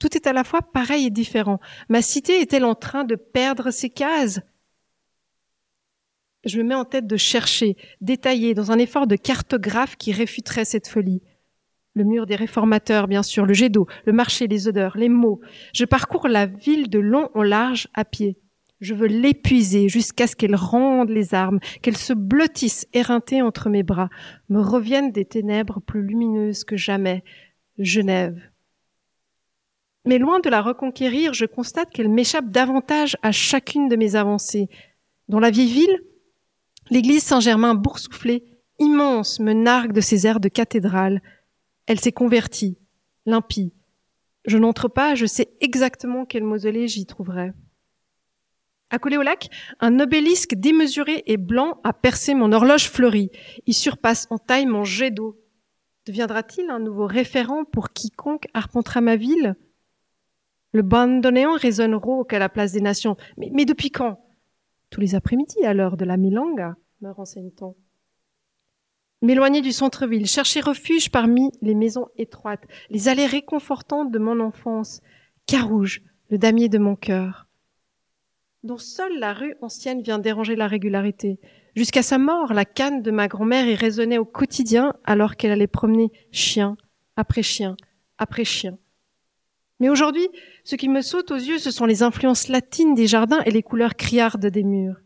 Tout 0.00 0.16
est 0.16 0.26
à 0.26 0.32
la 0.32 0.44
fois 0.44 0.62
pareil 0.62 1.06
et 1.06 1.10
différent. 1.10 1.60
Ma 1.88 2.02
cité 2.02 2.40
est-elle 2.40 2.64
en 2.64 2.74
train 2.74 3.04
de 3.04 3.16
perdre 3.16 3.70
ses 3.70 3.90
cases? 3.90 4.40
Je 6.48 6.58
me 6.58 6.68
mets 6.68 6.74
en 6.74 6.84
tête 6.84 7.06
de 7.06 7.16
chercher, 7.16 7.76
détailler, 8.00 8.54
dans 8.54 8.72
un 8.72 8.78
effort 8.78 9.06
de 9.06 9.16
cartographe 9.16 9.96
qui 9.96 10.12
réfuterait 10.12 10.64
cette 10.64 10.88
folie. 10.88 11.20
Le 11.94 12.04
mur 12.04 12.26
des 12.26 12.36
réformateurs, 12.36 13.06
bien 13.06 13.22
sûr, 13.22 13.44
le 13.44 13.52
jet 13.52 13.68
d'eau, 13.68 13.86
le 14.06 14.12
marché, 14.12 14.46
les 14.46 14.66
odeurs, 14.66 14.96
les 14.96 15.08
mots. 15.08 15.40
Je 15.74 15.84
parcours 15.84 16.26
la 16.26 16.46
ville 16.46 16.88
de 16.88 16.98
long 16.98 17.28
en 17.34 17.42
large 17.42 17.88
à 17.92 18.04
pied. 18.04 18.38
Je 18.80 18.94
veux 18.94 19.08
l'épuiser 19.08 19.88
jusqu'à 19.88 20.26
ce 20.26 20.36
qu'elle 20.36 20.54
rende 20.54 21.10
les 21.10 21.34
armes, 21.34 21.58
qu'elle 21.82 21.96
se 21.96 22.12
blottisse 22.12 22.86
éreintée 22.92 23.42
entre 23.42 23.68
mes 23.68 23.82
bras, 23.82 24.08
me 24.48 24.60
reviennent 24.60 25.12
des 25.12 25.24
ténèbres 25.24 25.80
plus 25.80 26.02
lumineuses 26.02 26.64
que 26.64 26.76
jamais. 26.76 27.24
Genève. 27.78 28.40
Mais 30.04 30.18
loin 30.18 30.40
de 30.40 30.48
la 30.48 30.62
reconquérir, 30.62 31.34
je 31.34 31.44
constate 31.44 31.90
qu'elle 31.90 32.08
m'échappe 32.08 32.50
davantage 32.50 33.16
à 33.22 33.32
chacune 33.32 33.88
de 33.88 33.96
mes 33.96 34.16
avancées. 34.16 34.68
Dans 35.28 35.40
la 35.40 35.50
vieille 35.50 35.72
ville, 35.72 36.00
l'église 36.90 37.22
Saint-Germain 37.22 37.74
boursouflée, 37.74 38.44
immense, 38.78 39.40
me 39.40 39.52
nargue 39.52 39.92
de 39.92 40.00
ses 40.00 40.26
airs 40.26 40.40
de 40.40 40.48
cathédrale. 40.48 41.22
Elle 41.86 42.00
s'est 42.00 42.12
convertie, 42.12 42.78
limpie. 43.26 43.72
Je 44.44 44.58
n'entre 44.58 44.88
pas, 44.88 45.14
je 45.14 45.26
sais 45.26 45.50
exactement 45.60 46.24
quel 46.24 46.44
mausolée 46.44 46.88
j'y 46.88 47.06
trouverai. 47.06 47.52
Accolé 48.90 49.18
au 49.18 49.22
lac, 49.22 49.50
un 49.80 50.00
obélisque 50.00 50.54
démesuré 50.54 51.22
et 51.26 51.36
blanc 51.36 51.78
a 51.84 51.92
percé 51.92 52.32
mon 52.34 52.52
horloge 52.52 52.88
fleurie. 52.88 53.30
Il 53.66 53.74
surpasse 53.74 54.26
en 54.30 54.38
taille 54.38 54.64
mon 54.64 54.84
jet 54.84 55.10
d'eau. 55.10 55.38
Deviendra-t-il 56.06 56.70
un 56.70 56.78
nouveau 56.78 57.06
référent 57.06 57.64
pour 57.64 57.90
quiconque 57.90 58.46
arpentera 58.54 59.02
ma 59.02 59.16
ville? 59.16 59.56
Le 60.72 60.80
bandoneon 60.80 61.52
résonne 61.52 61.94
rauque 61.94 62.32
à 62.32 62.38
la 62.38 62.48
place 62.48 62.72
des 62.72 62.80
nations. 62.80 63.16
Mais, 63.36 63.50
mais 63.52 63.66
depuis 63.66 63.90
quand? 63.90 64.18
Tous 64.90 65.00
les 65.00 65.14
après-midi 65.14 65.64
à 65.64 65.74
l'heure 65.74 65.96
de 65.96 66.04
la 66.04 66.16
milanga, 66.16 66.76
me 67.00 67.10
renseigne-t-on. 67.10 67.76
M'éloigner 69.20 69.60
du 69.60 69.72
centre-ville, 69.72 70.26
chercher 70.26 70.60
refuge 70.60 71.10
parmi 71.10 71.50
les 71.60 71.74
maisons 71.74 72.08
étroites, 72.16 72.64
les 72.88 73.08
allées 73.08 73.26
réconfortantes 73.26 74.12
de 74.12 74.18
mon 74.18 74.40
enfance, 74.40 75.00
Carouge, 75.46 76.02
le 76.30 76.38
damier 76.38 76.68
de 76.68 76.78
mon 76.78 76.94
cœur 76.94 77.48
dont 78.64 78.78
seule 78.78 79.18
la 79.18 79.32
rue 79.32 79.54
ancienne 79.62 80.02
vient 80.02 80.18
déranger 80.18 80.56
la 80.56 80.66
régularité. 80.66 81.38
Jusqu'à 81.76 82.02
sa 82.02 82.18
mort, 82.18 82.52
la 82.52 82.64
canne 82.64 83.02
de 83.02 83.10
ma 83.10 83.28
grand-mère 83.28 83.66
y 83.66 83.74
résonnait 83.74 84.18
au 84.18 84.24
quotidien 84.24 84.94
alors 85.04 85.36
qu'elle 85.36 85.52
allait 85.52 85.66
promener 85.66 86.10
chien 86.32 86.76
après 87.16 87.42
chien 87.42 87.76
après 88.18 88.44
chien. 88.44 88.76
Mais 89.80 89.88
aujourd'hui, 89.88 90.28
ce 90.64 90.76
qui 90.76 90.88
me 90.88 91.02
saute 91.02 91.30
aux 91.30 91.36
yeux, 91.36 91.58
ce 91.58 91.70
sont 91.70 91.86
les 91.86 92.02
influences 92.02 92.48
latines 92.48 92.94
des 92.94 93.06
jardins 93.06 93.40
et 93.46 93.50
les 93.50 93.62
couleurs 93.62 93.94
criardes 93.94 94.46
des 94.46 94.64
murs. 94.64 95.00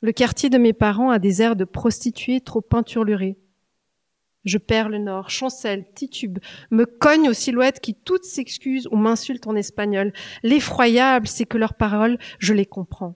Le 0.00 0.12
quartier 0.12 0.50
de 0.50 0.58
mes 0.58 0.72
parents 0.72 1.10
a 1.10 1.18
des 1.18 1.42
airs 1.42 1.56
de 1.56 1.64
prostituées 1.64 2.40
trop 2.40 2.60
peinturlurées. 2.60 3.38
Je 4.44 4.58
perds 4.58 4.88
le 4.88 4.98
nord, 4.98 5.30
chancelle, 5.30 5.86
titube, 5.94 6.40
me 6.70 6.84
cogne 6.84 7.28
aux 7.28 7.34
silhouettes 7.34 7.78
qui 7.78 7.94
toutes 7.94 8.24
s'excusent 8.24 8.88
ou 8.90 8.96
m'insultent 8.96 9.46
en 9.46 9.54
espagnol. 9.54 10.12
L'effroyable, 10.42 11.28
c'est 11.28 11.44
que 11.44 11.58
leurs 11.58 11.74
paroles, 11.74 12.18
je 12.38 12.52
les 12.52 12.66
comprends. 12.66 13.14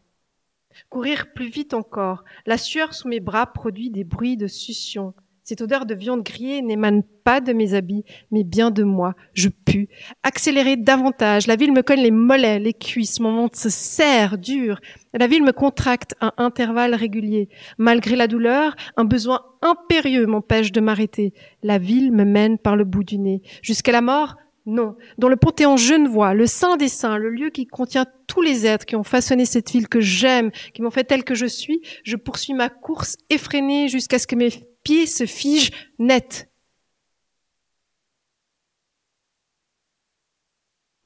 Courir 0.89 1.33
plus 1.33 1.49
vite 1.49 1.75
encore, 1.75 2.23
la 2.45 2.59
sueur 2.59 2.95
sous 2.95 3.09
mes 3.09 3.19
bras 3.19 3.47
produit 3.47 3.91
des 3.91 4.05
bruits 4.05 4.37
de 4.37 4.47
succion. 4.47 5.15
Cette 5.49 5.61
odeur 5.61 5.87
de 5.87 5.95
viande 5.95 6.25
grillée 6.25 6.61
n'émane 6.61 7.05
pas 7.23 7.41
de 7.41 7.53
mes 7.53 7.75
habits, 7.75 8.03
mais 8.33 8.43
bien 8.43 8.73
de 8.73 8.83
moi. 8.83 9.15
Je 9.33 9.49
pue. 9.49 9.89
Accélérer 10.25 10.77
davantage. 10.77 11.47
La 11.47 11.55
ville 11.55 11.71
me 11.71 11.83
colle 11.83 12.01
les 12.01 12.11
mollets, 12.11 12.59
les 12.59 12.73
cuisses. 12.73 13.21
Mon 13.21 13.37
ventre 13.37 13.57
se 13.57 13.71
serre, 13.71 14.39
dur. 14.39 14.81
La 15.15 15.29
ville 15.29 15.45
me 15.45 15.53
contracte 15.53 16.17
à 16.21 16.35
intervalles 16.39 16.97
réguliers. 16.97 17.49
Malgré 17.79 18.17
la 18.17 18.27
douleur, 18.27 18.75
un 18.97 19.05
besoin 19.05 19.43
impérieux 19.63 20.27
m'empêche 20.27 20.73
de 20.73 20.81
m'arrêter. 20.81 21.33
La 21.63 21.79
ville 21.79 22.11
me 22.11 22.25
mène 22.25 22.59
par 22.59 22.75
le 22.75 22.83
bout 22.83 23.05
du 23.05 23.19
nez. 23.19 23.41
Jusqu'à 23.63 23.93
la 23.93 24.01
mort, 24.01 24.35
non. 24.67 24.97
Dans 25.17 25.29
le 25.29 25.37
Panthéon 25.37 25.77
Genevois, 25.77 26.35
le 26.35 26.47
Saint 26.47 26.77
des 26.77 26.89
Saints, 26.89 27.19
le 27.19 27.31
lieu 27.31 27.51
qui 27.51 27.69
contient 27.69 28.07
tous 28.27 28.43
les 28.43 28.67
êtres 28.67 28.85
qui 28.85 28.97
ont 28.97 29.05
façonné 29.05 29.45
cette 29.45 29.71
ville 29.71 29.87
que 29.87 30.01
j'aime, 30.01 30.51
qui 30.75 30.83
m'ont 30.83 30.91
fait 30.91 31.05
telle 31.05 31.23
que 31.23 31.37
je 31.37 31.47
suis, 31.47 31.83
je 32.03 32.17
poursuis 32.17 32.53
ma 32.53 32.69
course 32.69 33.17
effrénée 33.31 33.87
jusqu'à 33.87 34.19
ce 34.19 34.27
que 34.27 34.35
mes 34.35 34.51
pieds 34.87 35.09
se 35.09 35.27
figent 35.27 35.73
net. 35.99 36.49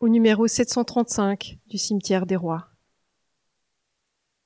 Au 0.00 0.08
numéro 0.10 0.46
735 0.46 1.58
du 1.66 1.78
cimetière 1.78 2.26
des 2.26 2.36
rois. 2.36 2.68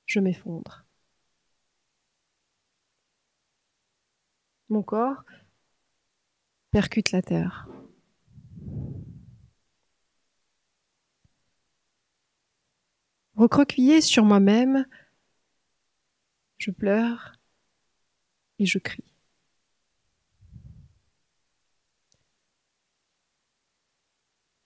Je 0.05 0.21
m'effondre. 0.21 0.85
Mon 4.69 4.83
corps 4.83 5.25
percute 6.71 7.11
la 7.11 7.21
terre. 7.21 7.67
Recroquillé 13.35 13.99
sur 13.99 14.23
moi-même, 14.23 14.85
je 16.57 16.71
pleure 16.71 17.33
et 18.59 18.65
je 18.65 18.79
crie. 18.79 19.14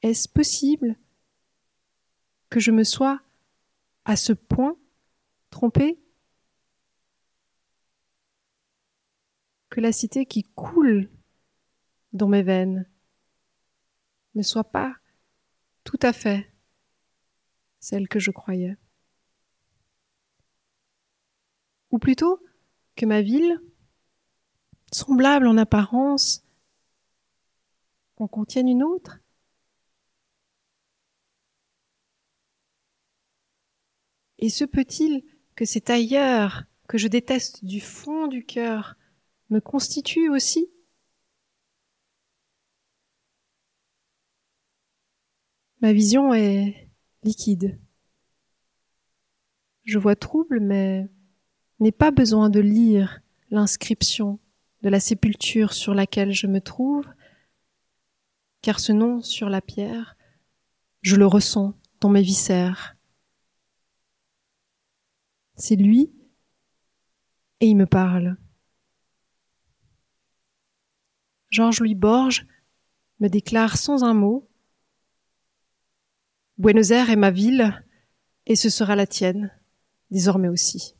Est-ce 0.02 0.30
possible 0.30 0.96
que 2.50 2.60
je 2.60 2.72
me 2.72 2.84
sois 2.84 3.22
à 4.06 4.16
ce 4.16 4.34
point 4.34 4.78
trompée? 5.50 6.00
Que 9.70 9.82
la 9.82 9.92
cité 9.92 10.26
qui 10.26 10.44
coule 10.44 11.10
dans 12.14 12.28
mes 12.28 12.44
veines 12.44 12.90
ne 14.36 14.42
soit 14.42 14.64
pas 14.64 14.96
tout 15.84 16.00
à 16.02 16.14
fait 16.14 16.52
celle 17.80 18.08
que 18.08 18.20
je 18.20 18.32
croyais. 18.32 18.78
Ou 21.92 21.98
plutôt 21.98 22.44
que 22.96 23.06
ma 23.06 23.22
ville, 23.22 23.62
semblable 24.92 25.48
en 25.48 25.58
apparence, 25.58 26.44
en 28.18 28.28
contienne 28.28 28.68
une 28.68 28.84
autre? 28.84 29.20
Et 34.40 34.50
se 34.50 34.64
peut-il 34.64 35.24
que 35.56 35.66
cet 35.66 35.90
ailleurs 35.90 36.64
que 36.88 36.98
je 36.98 37.10
déteste 37.10 37.64
du 37.66 37.82
fond 37.82 38.28
du 38.28 38.46
cœur 38.46 38.96
me 39.50 39.60
constitue 39.60 40.30
aussi? 40.30 40.70
Ma 45.82 45.92
vision 45.92 46.34
est 46.34 46.90
liquide. 47.24 47.80
Je 49.84 50.00
vois 50.00 50.16
trouble, 50.16 50.62
mais 50.62 51.10
n'ai 51.82 51.92
pas 51.92 52.12
besoin 52.12 52.50
de 52.50 52.62
lire 52.62 53.22
l'inscription 53.50 54.40
de 54.84 54.90
la 54.90 55.02
sépulture 55.02 55.74
sur 55.74 55.94
laquelle 55.94 56.32
je 56.32 56.48
me 56.48 56.62
trouve, 56.62 57.06
car 58.62 58.80
ce 58.80 58.94
nom 58.94 59.22
sur 59.22 59.50
la 59.50 59.62
pierre, 59.62 60.16
je 61.02 61.18
le 61.18 61.26
ressens 61.26 61.74
dans 62.00 62.10
mes 62.10 62.22
viscères. 62.22 62.96
C'est 65.60 65.76
lui 65.76 66.10
et 67.60 67.68
il 67.68 67.76
me 67.76 67.86
parle. 67.86 68.38
Georges-Louis 71.50 71.96
Borges 71.96 72.48
me 73.20 73.28
déclare 73.28 73.78
sans 73.78 74.06
un 74.06 74.14
mot 74.14 74.50
Buenos 76.58 76.92
Aires 76.92 77.10
est 77.10 77.18
ma 77.18 77.32
ville 77.32 77.86
et 78.46 78.56
ce 78.56 78.70
sera 78.70 78.96
la 78.96 79.06
tienne, 79.06 79.52
désormais 80.12 80.48
aussi. 80.48 80.96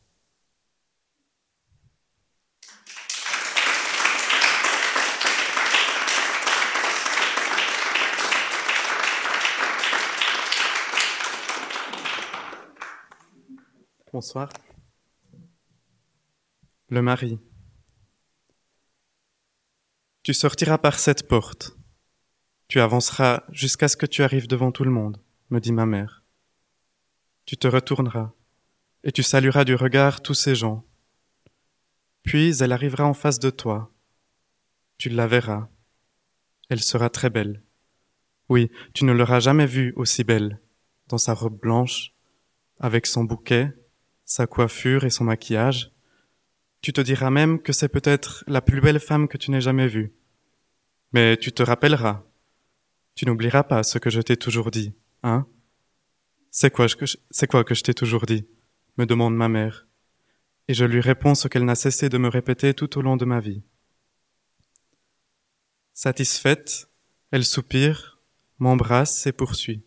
Bonsoir. 14.12 14.50
Le 16.90 17.04
mari. 17.04 17.38
Tu 20.24 20.34
sortiras 20.34 20.80
par 20.80 20.98
cette 20.98 21.28
porte. 21.28 21.78
Tu 22.68 22.80
avanceras 22.80 23.44
jusqu'à 23.52 23.88
ce 23.88 23.96
que 23.96 24.08
tu 24.08 24.24
arrives 24.24 24.48
devant 24.48 24.72
tout 24.72 24.84
le 24.84 24.90
monde, 24.90 25.22
me 25.52 25.60
dit 25.60 25.72
ma 25.72 25.86
mère. 25.86 26.24
Tu 27.46 27.56
te 27.56 27.68
retourneras, 27.68 28.32
et 29.04 29.12
tu 29.12 29.22
salueras 29.22 29.64
du 29.64 29.76
regard 29.76 30.22
tous 30.24 30.34
ces 30.34 30.56
gens. 30.56 30.84
Puis 32.24 32.60
elle 32.64 32.72
arrivera 32.72 33.06
en 33.06 33.14
face 33.14 33.38
de 33.38 33.52
toi. 33.52 33.94
Tu 34.98 35.10
la 35.10 35.28
verras. 35.28 35.70
Elle 36.70 36.82
sera 36.82 37.12
très 37.12 37.30
belle. 37.30 37.62
Oui, 38.50 38.72
tu 38.96 39.06
ne 39.06 39.14
l'auras 39.14 39.40
jamais 39.40 39.68
vue 39.68 39.94
aussi 39.96 40.24
belle, 40.24 40.60
dans 41.10 41.20
sa 41.20 41.36
robe 41.36 41.60
blanche, 41.60 42.16
avec 42.80 43.06
son 43.06 43.24
bouquet, 43.24 43.79
sa 44.30 44.46
coiffure 44.46 45.06
et 45.06 45.10
son 45.10 45.24
maquillage. 45.24 45.92
Tu 46.82 46.94
te 46.94 47.02
diras 47.02 47.32
même 47.32 47.60
que 47.60 47.74
c'est 47.74 47.90
peut-être 47.90 48.44
la 48.46 48.62
plus 48.62 48.80
belle 48.80 49.00
femme 49.00 49.28
que 49.28 49.38
tu 49.38 49.50
n'aies 49.50 49.60
jamais 49.60 49.88
vue. 49.88 50.14
Mais 51.14 51.36
tu 51.36 51.52
te 51.52 51.64
rappelleras. 51.64 52.24
Tu 53.16 53.26
n'oublieras 53.26 53.64
pas 53.64 53.82
ce 53.82 53.98
que 53.98 54.12
je 54.12 54.22
t'ai 54.22 54.38
toujours 54.38 54.70
dit, 54.70 54.94
hein? 55.24 55.48
C'est 56.52 56.70
quoi, 56.70 56.86
c'est 57.32 57.48
quoi 57.48 57.64
que 57.64 57.74
je 57.74 57.84
t'ai 57.84 57.94
toujours 57.94 58.26
dit? 58.28 58.48
me 58.98 59.06
demande 59.06 59.36
ma 59.36 59.50
mère. 59.50 59.88
Et 60.68 60.76
je 60.76 60.86
lui 60.86 61.02
réponds 61.02 61.34
ce 61.34 61.48
qu'elle 61.48 61.66
n'a 61.66 61.76
cessé 61.76 62.08
de 62.08 62.18
me 62.20 62.28
répéter 62.28 62.76
tout 62.76 63.00
au 63.00 63.02
long 63.02 63.18
de 63.18 63.26
ma 63.26 63.40
vie. 63.40 63.64
Satisfaite, 65.94 66.88
elle 67.32 67.46
soupire, 67.46 68.20
m'embrasse 68.60 69.26
et 69.26 69.32
poursuit. 69.32 69.84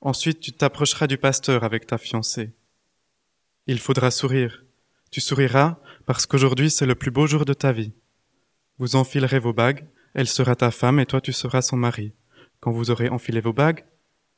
Ensuite, 0.00 0.40
tu 0.40 0.52
t'approcheras 0.52 1.06
du 1.06 1.18
pasteur 1.18 1.62
avec 1.62 1.86
ta 1.86 1.98
fiancée. 1.98 2.54
Il 3.66 3.80
faudra 3.80 4.10
sourire. 4.10 4.64
Tu 5.10 5.20
souriras 5.20 5.80
parce 6.04 6.26
qu'aujourd'hui 6.26 6.70
c'est 6.70 6.86
le 6.86 6.94
plus 6.94 7.10
beau 7.10 7.26
jour 7.26 7.44
de 7.44 7.52
ta 7.52 7.72
vie. 7.72 7.92
Vous 8.78 8.94
enfilerez 8.94 9.38
vos 9.38 9.52
bagues, 9.52 9.88
elle 10.14 10.28
sera 10.28 10.54
ta 10.54 10.70
femme 10.70 11.00
et 11.00 11.06
toi 11.06 11.20
tu 11.20 11.32
seras 11.32 11.62
son 11.62 11.76
mari. 11.76 12.12
Quand 12.60 12.70
vous 12.70 12.90
aurez 12.90 13.08
enfilé 13.08 13.40
vos 13.40 13.52
bagues, 13.52 13.84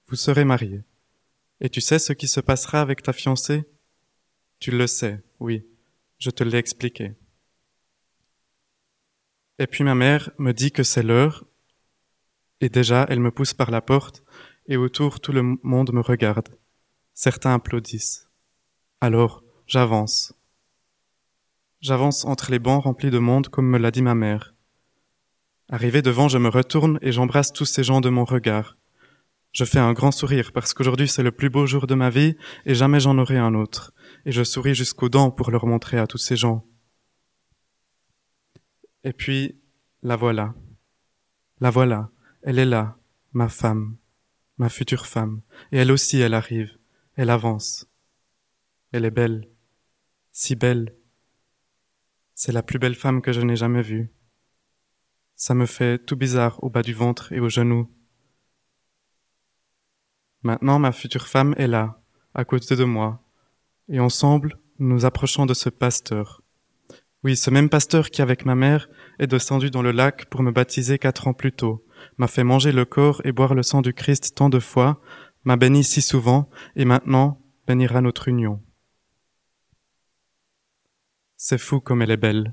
vous 0.07 0.17
serez 0.17 0.45
mariés. 0.45 0.83
Et 1.61 1.69
tu 1.69 1.81
sais 1.81 1.99
ce 1.99 2.13
qui 2.13 2.29
se 2.29 2.41
passera 2.41 2.81
avec 2.81 3.03
ta 3.03 3.13
fiancée? 3.13 3.65
Tu 4.61 4.71
le 4.71 4.87
sais, 4.87 5.23
oui, 5.41 5.67
je 6.19 6.31
te 6.31 6.43
l'ai 6.43 6.59
expliqué. 6.59 7.15
Et 9.59 9.67
puis 9.67 9.85
ma 9.85 9.95
mère 9.95 10.31
me 10.39 10.53
dit 10.53 10.73
que 10.73 10.83
c'est 10.83 11.03
l'heure, 11.03 11.45
et 12.61 12.69
déjà 12.69 13.07
elle 13.09 13.21
me 13.21 13.31
pousse 13.31 13.55
par 13.55 13.71
la 13.71 13.81
porte, 13.83 14.25
et 14.69 14.77
autour 14.77 15.21
tout 15.21 15.33
le 15.33 15.43
monde 15.43 15.93
me 15.93 16.01
regarde. 16.01 16.49
Certains 17.13 17.55
applaudissent. 17.55 18.28
Alors, 19.01 19.45
j'avance. 19.69 20.35
J'avance 21.81 22.25
entre 22.25 22.51
les 22.51 22.59
bancs 22.59 22.83
remplis 22.83 23.11
de 23.11 23.19
monde 23.19 23.49
comme 23.49 23.69
me 23.69 23.79
l'a 23.79 23.93
dit 23.93 24.03
ma 24.03 24.17
mère. 24.17 24.55
Arrivé 25.69 26.03
devant, 26.03 26.27
je 26.27 26.39
me 26.39 26.49
retourne 26.49 26.99
et 27.01 27.13
j'embrasse 27.13 27.53
tous 27.53 27.65
ces 27.65 27.85
gens 27.85 28.01
de 28.01 28.09
mon 28.09 28.25
regard. 28.25 28.77
Je 29.53 29.65
fais 29.65 29.79
un 29.79 29.93
grand 29.93 30.11
sourire 30.11 30.51
parce 30.53 30.75
qu'aujourd'hui 30.75 31.07
c'est 31.07 31.23
le 31.23 31.31
plus 31.31 31.49
beau 31.49 31.65
jour 31.65 31.87
de 31.87 31.95
ma 31.95 32.11
vie 32.11 32.37
et 32.67 32.75
jamais 32.75 32.99
j'en 32.99 33.19
aurai 33.19 33.39
un 33.39 33.55
autre. 33.55 33.93
Et 34.27 34.33
je 34.33 34.43
souris 34.43 34.75
jusqu'aux 34.75 35.09
dents 35.09 35.31
pour 35.31 35.53
leur 35.53 35.67
montrer 35.67 35.99
à 35.99 36.09
tous 36.09 36.19
ces 36.19 36.37
gens. 36.37 36.67
Et 39.05 39.13
puis, 39.13 39.61
la 40.03 40.17
voilà. 40.17 40.55
La 41.61 41.71
voilà. 41.71 42.11
Elle 42.43 42.59
est 42.59 42.65
là, 42.65 42.99
ma 43.33 43.49
femme, 43.49 43.97
ma 44.59 44.69
future 44.69 45.07
femme. 45.07 45.43
Et 45.71 45.79
elle 45.79 45.93
aussi, 45.93 46.19
elle 46.19 46.35
arrive. 46.35 46.77
Elle 47.15 47.31
avance. 47.31 47.88
Elle 48.91 49.05
est 49.05 49.11
belle, 49.11 49.51
si 50.33 50.57
belle. 50.57 50.95
C'est 52.35 52.53
la 52.53 52.63
plus 52.63 52.79
belle 52.79 52.95
femme 52.95 53.21
que 53.21 53.33
je 53.33 53.43
n'ai 53.43 53.57
jamais 53.57 53.83
vue. 53.83 54.11
Ça 55.37 55.55
me 55.55 55.67
fait 55.67 55.99
tout 55.99 56.17
bizarre 56.17 56.63
au 56.65 56.71
bas 56.71 56.83
du 56.83 56.95
ventre 56.95 57.31
et 57.33 57.41
aux 57.41 57.51
genoux. 57.51 57.91
Maintenant, 60.43 60.79
ma 60.79 60.93
future 60.93 61.29
femme 61.29 61.55
est 61.59 61.67
là, 61.67 62.01
à 62.33 62.47
côté 62.47 62.77
de 62.77 62.85
moi, 62.85 63.23
et 63.91 64.01
ensemble, 64.01 64.59
nous 64.79 64.89
nous 64.89 65.05
approchons 65.05 65.45
de 65.45 65.53
ce 65.53 65.69
pasteur. 65.69 66.43
Oui, 67.25 67.37
ce 67.37 67.51
même 67.51 67.69
pasteur 67.69 68.09
qui, 68.09 68.23
avec 68.23 68.47
ma 68.47 68.55
mère, 68.55 68.89
est 69.19 69.27
descendu 69.27 69.71
dans 69.71 69.83
le 69.83 69.91
lac 69.91 70.27
pour 70.31 70.43
me 70.43 70.51
baptiser 70.53 70.99
quatre 70.99 71.29
ans 71.29 71.35
plus 71.35 71.53
tôt, 71.53 71.85
m'a 72.17 72.29
fait 72.29 72.45
manger 72.45 72.73
le 72.73 72.87
corps 72.87 73.21
et 73.25 73.33
boire 73.33 73.55
le 73.55 73.63
sang 73.63 73.83
du 73.83 73.93
Christ 73.93 74.35
tant 74.35 74.49
de 74.49 74.61
fois, 74.61 75.03
m'a 75.45 75.57
béni 75.57 75.85
si 75.85 76.01
souvent, 76.01 76.49
et 76.75 76.87
maintenant 76.87 77.43
bénira 77.67 78.01
notre 78.01 78.29
union. 78.29 78.63
C'est 81.41 81.57
fou 81.57 81.79
comme 81.79 82.03
elle 82.03 82.11
est 82.11 82.17
belle. 82.17 82.53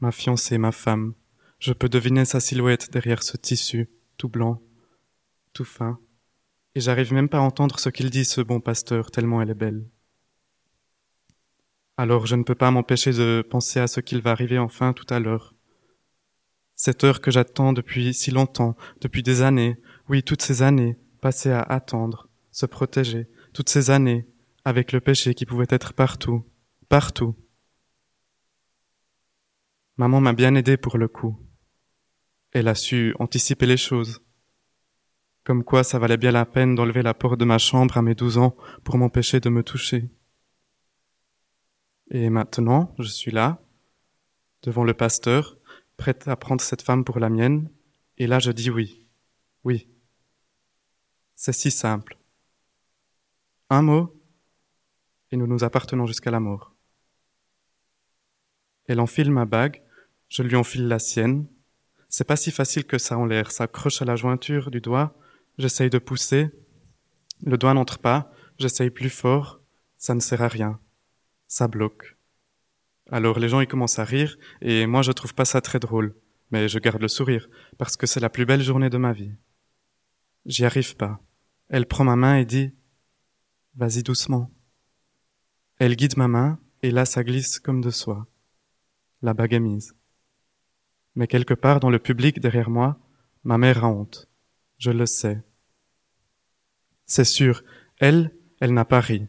Ma 0.00 0.10
fiancée, 0.10 0.58
ma 0.58 0.72
femme, 0.72 1.14
je 1.60 1.72
peux 1.72 1.88
deviner 1.88 2.24
sa 2.24 2.40
silhouette 2.40 2.90
derrière 2.90 3.22
ce 3.22 3.36
tissu, 3.36 3.88
tout 4.16 4.28
blanc, 4.28 4.60
tout 5.52 5.64
fin, 5.64 6.00
et 6.74 6.80
j'arrive 6.80 7.12
même 7.14 7.28
pas 7.28 7.38
à 7.38 7.42
entendre 7.42 7.78
ce 7.78 7.88
qu'il 7.88 8.10
dit, 8.10 8.24
ce 8.24 8.40
bon 8.40 8.60
pasteur, 8.60 9.12
tellement 9.12 9.40
elle 9.40 9.50
est 9.50 9.54
belle. 9.54 9.88
Alors 11.96 12.26
je 12.26 12.34
ne 12.34 12.42
peux 12.42 12.56
pas 12.56 12.72
m'empêcher 12.72 13.12
de 13.12 13.46
penser 13.48 13.78
à 13.78 13.86
ce 13.86 14.00
qu'il 14.00 14.22
va 14.22 14.32
arriver 14.32 14.58
enfin 14.58 14.92
tout 14.92 15.06
à 15.08 15.20
l'heure. 15.20 15.54
Cette 16.74 17.04
heure 17.04 17.20
que 17.20 17.30
j'attends 17.30 17.72
depuis 17.72 18.12
si 18.12 18.32
longtemps, 18.32 18.76
depuis 19.00 19.22
des 19.22 19.42
années, 19.42 19.78
oui, 20.08 20.24
toutes 20.24 20.42
ces 20.42 20.62
années, 20.62 20.98
passées 21.20 21.52
à 21.52 21.62
attendre, 21.62 22.28
se 22.50 22.66
protéger, 22.66 23.28
toutes 23.52 23.68
ces 23.68 23.90
années, 23.90 24.26
avec 24.64 24.90
le 24.90 25.00
péché 25.00 25.32
qui 25.34 25.46
pouvait 25.46 25.66
être 25.70 25.92
partout, 25.92 26.44
partout. 26.88 27.34
Maman 29.96 30.20
m'a 30.20 30.32
bien 30.32 30.54
aidé 30.54 30.76
pour 30.76 30.98
le 30.98 31.08
coup. 31.08 31.38
Elle 32.52 32.68
a 32.68 32.74
su 32.74 33.14
anticiper 33.18 33.66
les 33.66 33.76
choses. 33.76 34.20
Comme 35.44 35.64
quoi 35.64 35.84
ça 35.84 35.98
valait 35.98 36.16
bien 36.16 36.32
la 36.32 36.44
peine 36.44 36.74
d'enlever 36.74 37.02
la 37.02 37.14
porte 37.14 37.38
de 37.38 37.44
ma 37.44 37.58
chambre 37.58 37.96
à 37.96 38.02
mes 38.02 38.14
douze 38.14 38.38
ans 38.38 38.56
pour 38.84 38.98
m'empêcher 38.98 39.40
de 39.40 39.48
me 39.48 39.62
toucher. 39.62 40.10
Et 42.10 42.30
maintenant, 42.30 42.94
je 42.98 43.08
suis 43.08 43.30
là, 43.30 43.62
devant 44.62 44.84
le 44.84 44.94
pasteur, 44.94 45.56
prête 45.96 46.28
à 46.28 46.36
prendre 46.36 46.60
cette 46.60 46.82
femme 46.82 47.04
pour 47.04 47.18
la 47.18 47.30
mienne, 47.30 47.70
et 48.18 48.26
là 48.26 48.38
je 48.38 48.52
dis 48.52 48.70
oui, 48.70 49.08
oui. 49.64 49.88
C'est 51.34 51.52
si 51.52 51.70
simple. 51.70 52.18
Un 53.70 53.82
mot, 53.82 54.14
et 55.30 55.36
nous 55.36 55.46
nous 55.46 55.64
appartenons 55.64 56.06
jusqu'à 56.06 56.30
la 56.30 56.40
mort. 56.40 56.75
Elle 58.88 59.00
enfile 59.00 59.30
ma 59.30 59.44
bague, 59.44 59.82
je 60.28 60.42
lui 60.42 60.56
enfile 60.56 60.88
la 60.88 60.98
sienne. 60.98 61.46
C'est 62.08 62.24
pas 62.24 62.36
si 62.36 62.50
facile 62.50 62.84
que 62.84 62.98
ça 62.98 63.18
en 63.18 63.26
l'air, 63.26 63.50
ça 63.50 63.64
accroche 63.64 64.02
à 64.02 64.04
la 64.04 64.16
jointure 64.16 64.70
du 64.70 64.80
doigt, 64.80 65.18
j'essaye 65.58 65.90
de 65.90 65.98
pousser, 65.98 66.50
le 67.44 67.58
doigt 67.58 67.74
n'entre 67.74 67.98
pas, 67.98 68.32
j'essaye 68.58 68.90
plus 68.90 69.10
fort, 69.10 69.60
ça 69.98 70.14
ne 70.14 70.20
sert 70.20 70.42
à 70.42 70.48
rien 70.48 70.80
ça 71.48 71.68
bloque. 71.68 72.16
Alors 73.10 73.38
les 73.38 73.48
gens 73.48 73.60
ils 73.60 73.68
commencent 73.68 73.98
à 73.98 74.04
rire 74.04 74.36
et 74.60 74.86
moi 74.86 75.02
je 75.02 75.12
trouve 75.12 75.34
pas 75.34 75.44
ça 75.44 75.60
très 75.60 75.78
drôle, 75.78 76.14
mais 76.50 76.68
je 76.68 76.78
garde 76.78 77.00
le 77.00 77.08
sourire 77.08 77.48
parce 77.78 77.96
que 77.96 78.06
c'est 78.06 78.20
la 78.20 78.30
plus 78.30 78.46
belle 78.46 78.62
journée 78.62 78.90
de 78.90 78.98
ma 78.98 79.12
vie. 79.12 79.32
J'y 80.44 80.64
arrive 80.64 80.96
pas. 80.96 81.20
Elle 81.68 81.86
prend 81.86 82.04
ma 82.04 82.16
main 82.16 82.36
et 82.36 82.44
dit 82.44 82.72
Vas-y 83.76 84.02
doucement. 84.02 84.50
Elle 85.78 85.96
guide 85.96 86.16
ma 86.16 86.28
main 86.28 86.58
et 86.82 86.90
là 86.90 87.04
ça 87.04 87.22
glisse 87.22 87.60
comme 87.60 87.80
de 87.80 87.90
soi. 87.90 88.26
La 89.26 89.34
bague 89.34 89.60
mise. 89.60 89.96
Mais 91.16 91.26
quelque 91.26 91.52
part 91.52 91.80
dans 91.80 91.90
le 91.90 91.98
public 91.98 92.38
derrière 92.38 92.70
moi, 92.70 93.00
ma 93.42 93.58
mère 93.58 93.84
a 93.84 93.88
honte. 93.88 94.30
Je 94.78 94.92
le 94.92 95.04
sais. 95.04 95.42
C'est 97.06 97.24
sûr, 97.24 97.64
elle, 97.98 98.32
elle 98.60 98.72
n'a 98.72 98.84
pas 98.84 99.00
ri. 99.00 99.26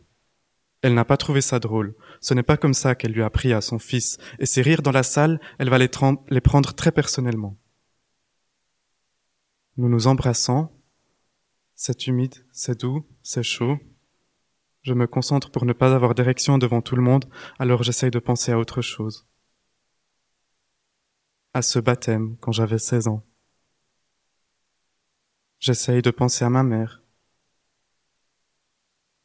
Elle 0.83 0.93
n'a 0.93 1.03
pas 1.03 1.17
trouvé 1.17 1.41
ça 1.41 1.57
drôle. 1.57 1.95
Ce 2.21 2.35
n'est 2.35 2.43
pas 2.43 2.57
comme 2.57 2.75
ça 2.75 2.93
qu'elle 2.93 3.11
lui 3.11 3.23
a 3.23 3.25
appris 3.25 3.53
à 3.53 3.61
son 3.61 3.79
fils, 3.79 4.19
et 4.37 4.45
ses 4.45 4.61
rires 4.61 4.83
dans 4.83 4.91
la 4.91 5.01
salle, 5.01 5.41
elle 5.57 5.71
va 5.71 5.79
les, 5.79 5.89
les 6.29 6.41
prendre 6.41 6.75
très 6.75 6.91
personnellement. 6.91 7.57
Nous 9.77 9.89
nous 9.89 10.05
embrassons. 10.05 10.69
C'est 11.73 12.05
humide, 12.05 12.35
c'est 12.51 12.81
doux, 12.81 13.03
c'est 13.23 13.41
chaud. 13.41 13.79
Je 14.83 14.93
me 14.93 15.07
concentre 15.07 15.49
pour 15.49 15.65
ne 15.65 15.73
pas 15.73 15.95
avoir 15.95 16.13
d'érection 16.13 16.59
devant 16.59 16.81
tout 16.83 16.95
le 16.95 17.01
monde, 17.01 17.25
alors 17.57 17.81
j'essaye 17.81 18.11
de 18.11 18.19
penser 18.19 18.51
à 18.51 18.59
autre 18.59 18.83
chose. 18.83 19.25
À 21.57 21.63
ce 21.63 21.79
baptême 21.79 22.37
quand 22.39 22.51
j'avais 22.51 22.77
16 22.77 23.07
ans. 23.07 23.25
J'essaye 25.57 26.03
de 26.03 26.11
penser 26.11 26.45
à 26.45 26.51
ma 26.51 26.61
mère, 26.61 27.01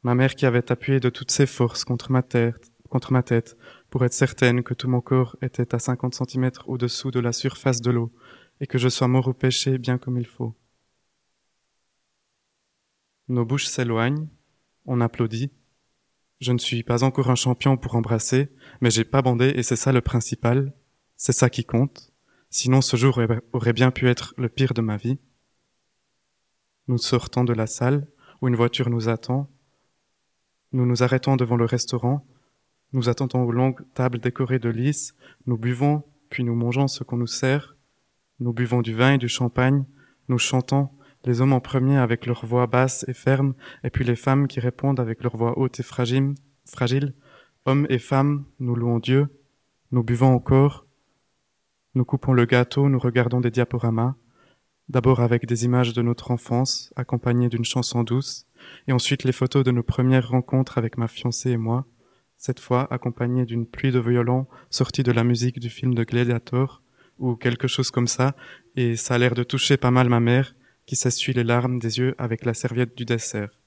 ma 0.03 0.15
mère 0.15 0.35
qui 0.35 0.47
avait 0.47 0.73
appuyé 0.73 0.99
de 0.99 1.11
toutes 1.11 1.31
ses 1.31 1.45
forces 1.45 1.85
contre 1.85 2.11
ma 2.11 2.23
tête, 2.23 3.59
pour 3.91 4.07
être 4.07 4.15
certaine 4.15 4.63
que 4.63 4.73
tout 4.73 4.89
mon 4.89 5.03
corps 5.03 5.37
était 5.43 5.75
à 5.75 5.79
cinquante 5.79 6.15
centimètres 6.15 6.67
au-dessous 6.71 7.11
de 7.11 7.21
la 7.21 7.33
surface 7.33 7.83
de 7.83 7.91
l'eau, 7.91 8.11
et 8.63 8.67
que 8.67 8.79
je 8.79 8.89
sois 8.89 9.09
mort 9.09 9.29
au 9.29 9.35
péché 9.35 9.77
bien 9.77 9.99
comme 9.99 10.17
il 10.17 10.27
faut. 10.27 10.57
Nos 13.29 13.45
bouches 13.45 13.67
s'éloignent, 13.67 14.27
on 14.87 15.03
applaudit. 15.03 15.53
Je 16.41 16.53
ne 16.53 16.59
suis 16.59 16.83
pas 16.83 17.05
encore 17.05 17.29
un 17.29 17.35
champion 17.35 17.77
pour 17.77 17.95
embrasser, 17.95 18.49
mais 18.81 18.91
j'ai 18.91 19.05
pas 19.05 19.21
bandé 19.21 19.53
et 19.55 19.63
c'est 19.63 19.77
ça 19.77 19.93
le 19.93 20.01
principal, 20.01 20.73
c'est 21.19 21.33
ça 21.33 21.51
qui 21.51 21.67
compte. 21.67 22.12
Sinon 22.55 22.83
ce 22.83 22.99
jour 22.99 23.19
aurait 23.55 23.73
bien 23.73 23.91
pu 23.91 24.09
être 24.11 24.35
le 24.37 24.51
pire 24.51 24.75
de 24.75 24.83
ma 24.83 24.99
vie. 24.99 25.19
Nous 26.87 26.99
sortons 26.99 27.45
de 27.45 27.55
la 27.55 27.67
salle 27.67 28.07
où 28.43 28.49
une 28.49 28.57
voiture 28.57 28.91
nous 28.91 29.09
attend. 29.09 29.49
Nous 30.73 30.85
nous 30.85 31.03
arrêtons 31.03 31.37
devant 31.37 31.57
le 31.57 31.65
restaurant, 31.65 32.27
nous 32.93 33.09
attendons 33.09 33.43
aux 33.43 33.53
longues 33.53 33.81
tables 33.95 34.19
décorées 34.19 34.59
de 34.59 34.69
lys, 34.69 35.15
nous 35.47 35.57
buvons, 35.57 36.05
puis 36.29 36.45
nous 36.45 36.55
mangeons 36.55 36.89
ce 36.89 37.05
qu'on 37.05 37.17
nous 37.17 37.27
sert, 37.27 37.75
nous 38.39 38.53
buvons 38.53 38.83
du 38.83 38.93
vin 38.93 39.15
et 39.15 39.19
du 39.19 39.29
champagne, 39.29 39.87
nous 40.29 40.39
chantons, 40.39 40.91
les 41.25 41.41
hommes 41.41 41.55
en 41.55 41.61
premier 41.61 41.97
avec 41.97 42.27
leur 42.27 42.45
voix 42.45 42.67
basse 42.67 43.07
et 43.09 43.15
ferme, 43.15 43.55
et 43.83 43.89
puis 43.89 44.05
les 44.05 44.17
femmes 44.17 44.47
qui 44.47 44.61
répondent 44.61 45.01
avec 45.01 45.23
leur 45.23 45.39
voix 45.39 45.59
haute 45.59 45.81
et 45.81 45.83
fragile, 45.83 46.35
fragile. 46.67 47.15
Hommes 47.65 47.87
et 47.89 47.99
femmes, 47.99 48.45
nous 48.61 48.75
louons 48.75 48.99
Dieu, 48.99 49.29
nous 49.91 50.03
buvons 50.03 50.35
encore, 50.35 50.87
nous 51.95 52.05
coupons 52.05 52.33
le 52.33 52.47
gâteau, 52.47 52.89
nous 52.89 52.99
regardons 52.99 53.41
des 53.41 53.51
diaporamas, 53.51 54.15
d'abord 54.89 55.21
avec 55.21 55.47
des 55.47 55.65
images 55.65 55.93
de 55.93 56.03
notre 56.03 56.31
enfance, 56.31 56.93
accompagnées 56.97 57.49
d'une 57.49 57.65
chanson 57.65 58.03
douce, 58.03 58.47
et 58.87 58.93
ensuite 58.93 59.25
les 59.25 59.33
photos 59.33 59.65
de 59.65 59.71
nos 59.71 59.83
premières 59.83 60.29
rencontres 60.29 60.79
avec 60.79 60.97
ma 60.97 61.09
fiancée 61.09 61.51
et 61.51 61.57
moi, 61.57 61.87
cette 62.37 62.61
fois 62.61 62.93
accompagnées 62.93 63.47
d'une 63.47 63.67
pluie 63.67 63.93
de 63.93 64.01
violons 64.01 64.47
sortie 64.71 65.03
de 65.03 65.13
la 65.13 65.25
musique 65.25 65.61
du 65.61 65.71
film 65.71 65.95
de 65.95 66.05
Gladiator, 66.05 66.83
ou 67.19 67.37
quelque 67.37 67.69
chose 67.69 67.91
comme 67.91 68.09
ça, 68.09 68.35
et 68.75 68.97
ça 68.97 69.15
a 69.15 69.19
l'air 69.19 69.35
de 69.35 69.45
toucher 69.45 69.77
pas 69.77 69.91
mal 69.91 70.09
ma 70.09 70.21
mère, 70.21 70.55
qui 70.87 70.97
s'essuie 70.97 71.33
les 71.33 71.45
larmes 71.45 71.79
des 71.79 71.99
yeux 71.99 72.15
avec 72.19 72.45
la 72.45 72.55
serviette 72.55 72.97
du 72.97 73.05
dessert. 73.05 73.61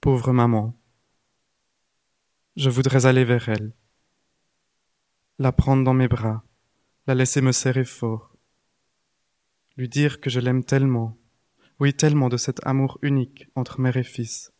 Pauvre 0.00 0.32
maman. 0.32 0.78
Je 2.56 2.68
voudrais 2.68 3.06
aller 3.06 3.24
vers 3.24 3.48
elle, 3.48 3.72
la 5.38 5.50
prendre 5.50 5.82
dans 5.82 5.94
mes 5.94 6.08
bras, 6.08 6.44
la 7.06 7.14
laisser 7.14 7.40
me 7.40 7.52
serrer 7.52 7.84
fort, 7.84 8.36
lui 9.76 9.88
dire 9.88 10.20
que 10.20 10.30
je 10.30 10.38
l'aime 10.38 10.62
tellement, 10.62 11.18
oui 11.80 11.92
tellement 11.92 12.28
de 12.28 12.36
cet 12.36 12.64
amour 12.64 12.98
unique 13.02 13.48
entre 13.56 13.80
mère 13.80 13.96
et 13.96 14.04
fils. 14.04 14.52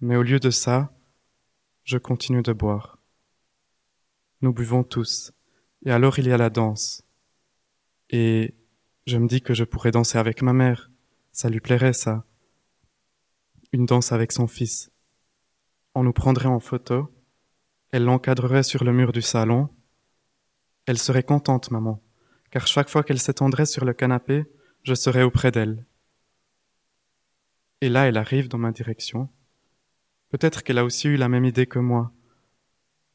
Mais 0.00 0.16
au 0.16 0.22
lieu 0.22 0.38
de 0.38 0.50
ça, 0.50 0.96
je 1.82 1.98
continue 1.98 2.42
de 2.42 2.52
boire. 2.52 2.98
Nous 4.40 4.52
buvons 4.52 4.84
tous, 4.84 5.32
et 5.84 5.90
alors 5.90 6.20
il 6.20 6.28
y 6.28 6.32
a 6.32 6.36
la 6.36 6.50
danse. 6.50 7.02
Et 8.10 8.54
je 9.06 9.18
me 9.18 9.26
dis 9.26 9.42
que 9.42 9.54
je 9.54 9.64
pourrais 9.64 9.90
danser 9.90 10.18
avec 10.18 10.42
ma 10.42 10.52
mère, 10.52 10.92
ça 11.32 11.48
lui 11.48 11.60
plairait 11.60 11.92
ça. 11.92 12.24
Une 13.72 13.84
danse 13.84 14.12
avec 14.12 14.30
son 14.30 14.46
fils. 14.46 14.92
On 15.94 16.04
nous 16.04 16.12
prendrait 16.12 16.48
en 16.48 16.60
photo, 16.60 17.12
elle 17.90 18.04
l'encadrerait 18.04 18.62
sur 18.62 18.84
le 18.84 18.92
mur 18.92 19.12
du 19.12 19.22
salon. 19.22 19.68
Elle 20.86 20.98
serait 20.98 21.22
contente, 21.22 21.70
maman, 21.70 22.02
car 22.50 22.66
chaque 22.66 22.88
fois 22.88 23.02
qu'elle 23.02 23.18
s'étendrait 23.18 23.66
sur 23.66 23.84
le 23.84 23.92
canapé, 23.92 24.44
je 24.82 24.94
serai 24.94 25.22
auprès 25.22 25.50
d'elle. 25.50 25.84
Et 27.80 27.88
là, 27.88 28.08
elle 28.08 28.16
arrive 28.16 28.48
dans 28.48 28.58
ma 28.58 28.72
direction. 28.72 29.28
Peut-être 30.30 30.62
qu'elle 30.62 30.78
a 30.78 30.84
aussi 30.84 31.08
eu 31.08 31.16
la 31.16 31.28
même 31.28 31.44
idée 31.44 31.66
que 31.66 31.78
moi. 31.78 32.12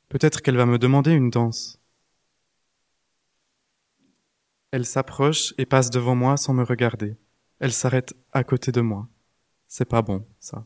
Peut-être 0.10 0.42
qu'elle 0.42 0.58
va 0.58 0.66
me 0.66 0.78
demander 0.78 1.12
une 1.12 1.30
danse. 1.30 1.80
Elle 4.72 4.86
s'approche 4.86 5.54
et 5.60 5.66
passe 5.66 5.92
devant 5.92 6.16
moi 6.16 6.38
sans 6.38 6.54
me 6.54 6.64
regarder. 6.64 7.16
Elle 7.60 7.74
s'arrête 7.74 8.16
à 8.32 8.44
côté 8.44 8.72
de 8.72 8.82
moi. 8.82 9.08
C'est 9.68 9.86
pas 9.86 10.02
bon, 10.02 10.28
ça. 10.40 10.66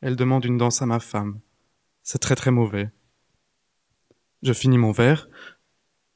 Elle 0.00 0.16
demande 0.16 0.44
une 0.44 0.58
danse 0.58 0.82
à 0.82 0.86
ma 0.86 1.00
femme. 1.00 1.40
C'est 2.02 2.18
très 2.18 2.34
très 2.34 2.50
mauvais. 2.50 2.90
Je 4.42 4.52
finis 4.52 4.78
mon 4.78 4.92
verre. 4.92 5.28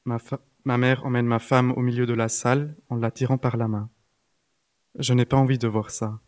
Ma, 0.05 0.77
mère 0.77 1.05
emmène 1.05 1.25
ma 1.25 1.39
femme 1.39 1.71
au 1.71 1.81
milieu 1.81 2.05
de 2.05 2.13
la 2.13 2.29
salle 2.29 2.75
en 2.89 2.95
la 2.95 3.11
tirant 3.11 3.37
par 3.37 3.57
la 3.57 3.67
main. 3.67 3.89
Je 4.97 5.13
n'ai 5.13 5.25
pas 5.25 5.37
envie 5.37 5.57
de 5.57 5.67
voir 5.67 5.91
ça. 5.91 6.21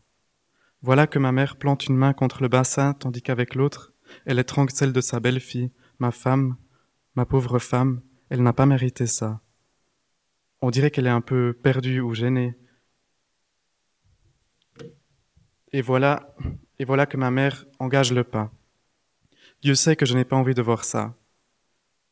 Voilà 0.81 1.07
que 1.07 1.19
ma 1.19 1.31
mère 1.31 1.57
plante 1.57 1.87
une 1.87 1.95
main 1.95 2.13
contre 2.13 2.41
le 2.41 2.47
bassin 2.47 2.93
tandis 2.93 3.21
qu'avec 3.21 3.55
l'autre, 3.55 3.93
Elle 4.25 4.39
étrangle 4.39 4.71
celle 4.71 4.93
de 4.93 5.01
sa 5.01 5.19
belle-fille, 5.19 5.71
ma 5.97 6.11
femme, 6.11 6.57
ma 7.15 7.25
pauvre 7.25 7.57
femme, 7.57 8.01
elle 8.29 8.43
n'a 8.43 8.53
pas 8.53 8.67
mérité 8.67 9.07
ça. 9.07 9.41
On 10.61 10.69
dirait 10.69 10.91
qu'elle 10.91 11.07
est 11.07 11.09
un 11.09 11.21
peu 11.21 11.53
perdue 11.53 12.01
ou 12.01 12.13
gênée. 12.13 12.55
Et 15.71 15.81
voilà, 15.81 16.35
et 16.77 16.85
voilà 16.85 17.05
que 17.05 17.17
ma 17.17 17.31
mère 17.31 17.65
engage 17.79 18.13
le 18.13 18.23
pas. 18.23 18.51
Dieu 19.61 19.73
sait 19.73 19.95
que 19.95 20.05
je 20.05 20.15
n'ai 20.15 20.25
pas 20.25 20.35
envie 20.35 20.53
de 20.53 20.61
voir 20.61 20.83
ça. 20.83 21.15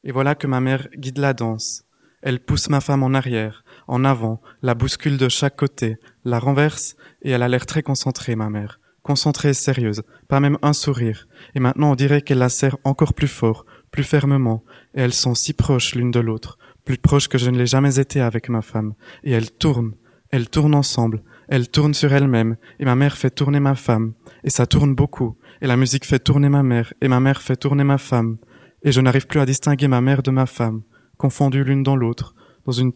Et 0.04 0.12
voilà 0.12 0.36
que 0.36 0.48
ma 0.48 0.60
mère 0.60 0.88
guide 0.98 1.18
la 1.18 1.34
danse. 1.34 1.86
Elle 2.22 2.40
pousse 2.40 2.70
ma 2.70 2.82
femme 2.82 3.04
en 3.04 3.14
arrière, 3.14 3.64
en 3.88 4.06
avant, 4.06 4.42
la 4.62 4.76
bouscule 4.76 5.18
de 5.18 5.30
chaque 5.30 5.56
côté, 5.56 5.98
la 6.24 6.40
renverse, 6.40 6.96
et 7.22 7.32
elle 7.32 7.44
a 7.44 7.48
l'air 7.50 7.66
très 7.66 7.84
concentrée, 7.84 8.36
ma 8.36 8.50
mère. 8.50 8.80
Concentrée 9.02 9.50
et 9.50 9.54
sérieuse, 9.54 10.04
pas 10.30 10.40
même 10.40 10.58
un 10.62 10.72
sourire. 10.72 11.28
Et 11.56 11.60
maintenant 11.60 11.92
on 11.92 11.96
dirait 11.96 12.22
qu'elle 12.22 12.38
la 12.38 12.50
serre 12.50 12.78
encore 12.86 13.14
plus 13.14 13.28
fort, 13.28 13.66
plus 13.92 14.04
fermement, 14.04 14.64
et 14.96 15.02
elles 15.02 15.14
sont 15.14 15.36
si 15.36 15.54
proches 15.54 15.96
l'une 15.96 16.12
de 16.12 16.22
l'autre, 16.22 16.58
plus 16.86 16.98
proches 16.98 17.28
que 17.28 17.38
je 17.38 17.50
ne 17.50 17.58
l'ai 17.58 17.66
jamais 17.66 18.00
été 18.00 18.22
avec 18.22 18.48
ma 18.50 18.62
femme. 18.62 18.94
Et 19.24 19.32
elles 19.32 19.52
tournent, 19.52 19.96
elles 20.32 20.50
tournent 20.50 20.76
ensemble, 20.76 21.24
elles 21.50 21.70
tournent 21.70 21.94
sur 21.94 22.14
elles-mêmes, 22.14 22.56
et 22.80 22.86
ma 22.86 22.96
mère 22.96 23.18
fait 23.18 23.30
tourner 23.30 23.60
ma 23.60 23.76
femme, 23.76 24.14
et 24.46 24.50
ça 24.50 24.66
tourne 24.66 24.96
beaucoup, 24.96 25.38
et 25.62 25.68
la 25.68 25.78
musique 25.78 26.06
fait 26.06 26.20
tourner 26.20 26.50
ma 26.50 26.64
mère, 26.64 26.94
et 27.02 27.10
ma 27.10 27.20
mère 27.20 27.42
fait 27.42 27.58
tourner 27.58 27.84
ma 27.84 27.98
femme, 27.98 28.38
et 28.84 28.92
je 28.92 29.02
n'arrive 29.02 29.28
plus 29.28 29.40
à 29.40 29.46
distinguer 29.46 29.88
ma 29.88 30.02
mère 30.02 30.24
de 30.24 30.32
ma 30.32 30.46
femme, 30.46 30.84
confondues 31.18 31.64
l'une 31.64 31.84
dans 31.84 31.96
l'autre, 31.96 32.36
dans 32.66 32.72
une, 32.72 32.92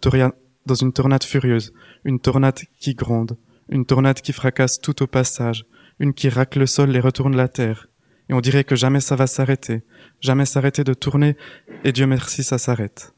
dans 0.65 0.75
une 0.75 0.93
tornade 0.93 1.23
furieuse, 1.23 1.73
une 2.03 2.19
tornade 2.19 2.59
qui 2.79 2.93
gronde, 2.93 3.37
une 3.69 3.85
tornade 3.85 4.21
qui 4.21 4.33
fracasse 4.33 4.79
tout 4.79 5.01
au 5.01 5.07
passage, 5.07 5.65
une 5.99 6.13
qui 6.13 6.29
racle 6.29 6.59
le 6.59 6.65
sol 6.65 6.95
et 6.95 6.99
retourne 6.99 7.35
la 7.35 7.47
terre, 7.47 7.87
et 8.29 8.33
on 8.33 8.41
dirait 8.41 8.63
que 8.63 8.75
jamais 8.75 8.99
ça 8.99 9.15
va 9.15 9.27
s'arrêter, 9.27 9.83
jamais 10.19 10.45
s'arrêter 10.45 10.83
de 10.83 10.93
tourner, 10.93 11.37
et 11.83 11.91
Dieu 11.91 12.05
merci 12.05 12.43
ça 12.43 12.57
s'arrête. 12.57 13.13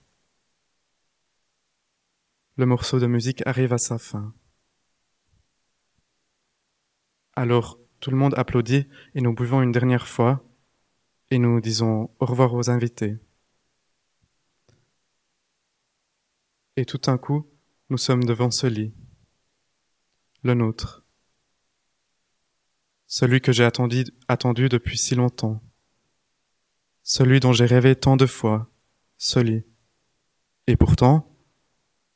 Le 2.56 2.66
morceau 2.66 3.00
de 3.00 3.08
musique 3.08 3.42
arrive 3.46 3.74
à 3.74 3.78
sa 3.78 3.98
fin. 3.98 4.34
Alors 7.36 7.80
tout 8.02 8.12
le 8.12 8.18
monde 8.18 8.34
applaudit 8.38 8.88
et 9.16 9.22
nous 9.22 9.34
buvons 9.34 9.62
une 9.62 9.72
dernière 9.72 10.08
fois 10.08 10.44
et 11.32 11.40
nous 11.40 11.62
disons 11.62 12.10
au 12.20 12.26
revoir 12.26 12.54
aux 12.54 12.70
invités. 12.70 13.18
Et 16.76 16.86
tout 16.86 16.98
d'un 16.98 17.18
coup, 17.18 17.48
nous 17.90 17.98
sommes 17.98 18.24
devant 18.24 18.52
ce 18.52 18.68
lit, 18.68 18.94
le 20.44 20.54
nôtre, 20.54 21.04
celui 23.06 23.42
que 23.42 23.52
j'ai 23.52 23.66
attendu, 23.66 24.06
attendu 24.28 24.70
depuis 24.70 24.98
si 24.98 25.16
longtemps, 25.16 25.62
celui 27.04 27.40
dont 27.40 27.54
j'ai 27.54 27.66
rêvé 27.66 27.96
tant 27.96 28.16
de 28.16 28.26
fois, 28.26 28.72
ce 29.18 29.40
lit. 29.40 29.64
Et 30.68 30.78
pourtant, 30.78 31.36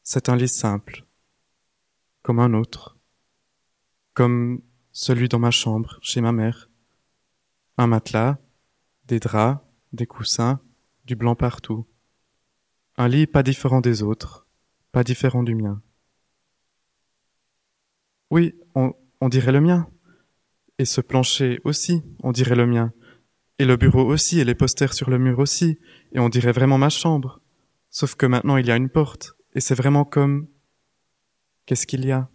c'est 0.04 0.30
un 0.30 0.36
lit 0.36 0.48
simple, 0.48 1.06
comme 2.22 2.40
un 2.40 2.54
autre, 2.54 2.98
comme 4.14 4.62
celui 4.92 5.28
dans 5.28 5.40
ma 5.40 5.52
chambre, 5.52 5.98
chez 6.02 6.22
ma 6.22 6.32
mère. 6.32 6.70
Un 7.78 7.88
matelas, 7.88 8.38
des 9.06 9.20
draps, 9.20 9.64
des 9.92 10.06
coussins, 10.06 10.60
du 11.06 11.16
blanc 11.16 11.36
partout. 11.36 11.86
Un 12.98 13.08
lit 13.08 13.28
pas 13.28 13.44
différent 13.44 13.82
des 13.82 14.04
autres, 14.04 14.48
pas 14.92 15.04
différent 15.04 15.44
du 15.44 15.56
mien. 15.56 15.82
Oui, 18.30 18.56
on, 18.76 18.94
dirait 19.30 19.52
le 19.52 19.62
mien. 19.62 19.88
Et 20.80 20.86
ce 20.86 21.02
plancher 21.02 21.60
aussi, 21.64 22.04
on 22.24 22.32
dirait 22.32 22.56
le 22.56 22.66
mien. 22.66 22.92
Et 23.60 23.66
le 23.66 23.78
bureau 23.78 24.04
aussi, 24.04 24.40
et 24.40 24.46
les 24.46 24.56
posters 24.56 24.94
sur 24.94 25.10
le 25.10 25.20
mur 25.20 25.40
aussi, 25.40 25.80
et 26.12 26.20
on 26.20 26.30
dirait 26.30 26.52
vraiment 26.52 26.78
ma 26.78 26.90
chambre. 26.90 27.42
Sauf 27.90 28.16
que 28.16 28.26
maintenant 28.26 28.58
il 28.58 28.66
y 28.66 28.72
a 28.72 28.76
une 28.76 28.90
porte, 28.90 29.36
et 29.54 29.60
c'est 29.60 29.76
vraiment 29.76 30.06
comme... 30.06 30.48
Qu'est-ce 31.66 31.88
qu'il 31.88 32.06
y 32.06 32.12
a? 32.12 32.30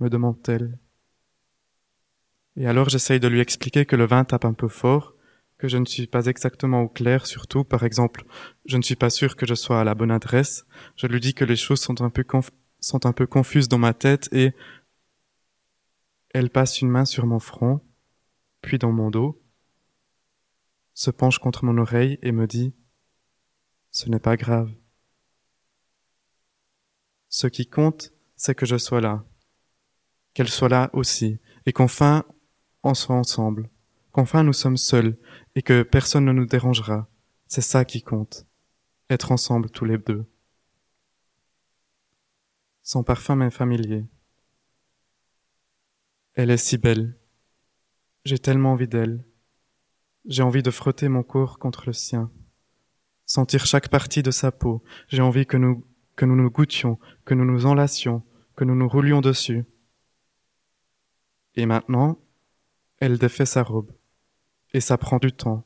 me 0.00 0.10
demande-t-elle. 0.10 0.78
Et 2.56 2.66
alors 2.66 2.88
j'essaye 2.88 3.20
de 3.20 3.28
lui 3.28 3.40
expliquer 3.40 3.86
que 3.86 3.96
le 3.96 4.06
vin 4.06 4.24
tape 4.24 4.44
un 4.44 4.52
peu 4.52 4.68
fort, 4.68 5.15
que 5.58 5.68
je 5.68 5.78
ne 5.78 5.84
suis 5.84 6.06
pas 6.06 6.26
exactement 6.26 6.82
au 6.82 6.88
clair 6.88 7.26
surtout, 7.26 7.64
par 7.64 7.84
exemple, 7.84 8.24
je 8.66 8.76
ne 8.76 8.82
suis 8.82 8.96
pas 8.96 9.10
sûr 9.10 9.36
que 9.36 9.46
je 9.46 9.54
sois 9.54 9.80
à 9.80 9.84
la 9.84 9.94
bonne 9.94 10.10
adresse. 10.10 10.66
Je 10.96 11.06
lui 11.06 11.20
dis 11.20 11.34
que 11.34 11.44
les 11.44 11.56
choses 11.56 11.80
sont 11.80 12.02
un 12.02 12.10
peu, 12.10 12.24
sont 12.80 13.06
un 13.06 13.12
peu 13.12 13.26
confuses 13.26 13.68
dans 13.68 13.78
ma 13.78 13.94
tête 13.94 14.28
et 14.32 14.52
elle 16.30 16.50
passe 16.50 16.82
une 16.82 16.90
main 16.90 17.06
sur 17.06 17.26
mon 17.26 17.38
front, 17.38 17.80
puis 18.60 18.78
dans 18.78 18.92
mon 18.92 19.10
dos, 19.10 19.42
se 20.92 21.10
penche 21.10 21.38
contre 21.38 21.64
mon 21.64 21.78
oreille 21.78 22.18
et 22.22 22.32
me 22.32 22.46
dit 22.46 22.74
Ce 23.90 24.08
n'est 24.08 24.18
pas 24.18 24.36
grave. 24.36 24.70
Ce 27.28 27.46
qui 27.46 27.66
compte, 27.66 28.12
c'est 28.34 28.54
que 28.54 28.66
je 28.66 28.76
sois 28.76 29.00
là, 29.00 29.24
qu'elle 30.34 30.48
soit 30.48 30.68
là 30.68 30.90
aussi, 30.92 31.38
et 31.64 31.72
qu'enfin 31.72 32.24
on 32.82 32.94
soit 32.94 33.16
ensemble, 33.16 33.70
qu'enfin 34.16 34.42
nous 34.42 34.54
sommes 34.54 34.78
seuls, 34.78 35.18
et 35.56 35.60
que 35.60 35.82
personne 35.82 36.24
ne 36.24 36.32
nous 36.32 36.46
dérangera. 36.46 37.06
C'est 37.48 37.60
ça 37.60 37.84
qui 37.84 38.00
compte. 38.00 38.46
Être 39.10 39.30
ensemble 39.30 39.68
tous 39.68 39.84
les 39.84 39.98
deux. 39.98 40.24
Son 42.82 43.04
parfum 43.04 43.36
m'est 43.36 43.50
familier. 43.50 44.06
Elle 46.32 46.50
est 46.50 46.56
si 46.56 46.78
belle. 46.78 47.18
J'ai 48.24 48.38
tellement 48.38 48.72
envie 48.72 48.88
d'elle. 48.88 49.22
J'ai 50.24 50.42
envie 50.42 50.62
de 50.62 50.70
frotter 50.70 51.10
mon 51.10 51.22
corps 51.22 51.58
contre 51.58 51.84
le 51.84 51.92
sien, 51.92 52.32
sentir 53.26 53.66
chaque 53.66 53.90
partie 53.90 54.22
de 54.22 54.30
sa 54.30 54.50
peau. 54.50 54.82
J'ai 55.08 55.20
envie 55.20 55.44
que 55.44 55.58
nous, 55.58 55.86
que 56.16 56.24
nous 56.24 56.36
nous 56.36 56.50
goûtions, 56.50 56.98
que 57.26 57.34
nous 57.34 57.44
nous 57.44 57.66
enlacions, 57.66 58.22
que 58.56 58.64
nous 58.64 58.74
nous 58.74 58.88
roulions 58.88 59.20
dessus. 59.20 59.66
Et 61.54 61.66
maintenant, 61.66 62.18
elle 62.96 63.18
défait 63.18 63.44
sa 63.44 63.62
robe. 63.62 63.92
Et 64.76 64.80
ça 64.80 64.98
prend 64.98 65.16
du 65.16 65.32
temps. 65.32 65.64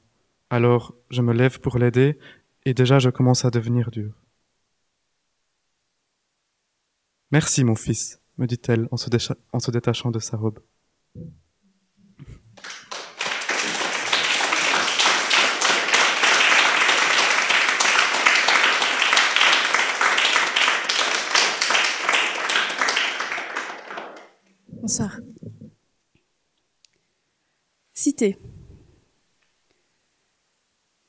Alors 0.51 0.95
je 1.11 1.21
me 1.21 1.33
lève 1.33 1.59
pour 1.59 1.79
l'aider 1.79 2.17
et 2.65 2.75
déjà 2.75 3.01
je 3.01 3.11
commence 3.11 3.45
à 3.45 3.51
devenir 3.51 3.91
dur. 3.91 4.15
Merci 7.33 7.65
mon 7.65 7.75
fils, 7.75 8.21
me 8.39 8.47
dit-elle 8.47 8.87
en, 8.93 8.97
se 8.97 9.71
détachant 9.73 10.13
de 10.13 10.21
sa 10.21 10.37
robe. 10.37 10.61
Bonsoir. 24.69 25.19
Cité. 27.93 28.39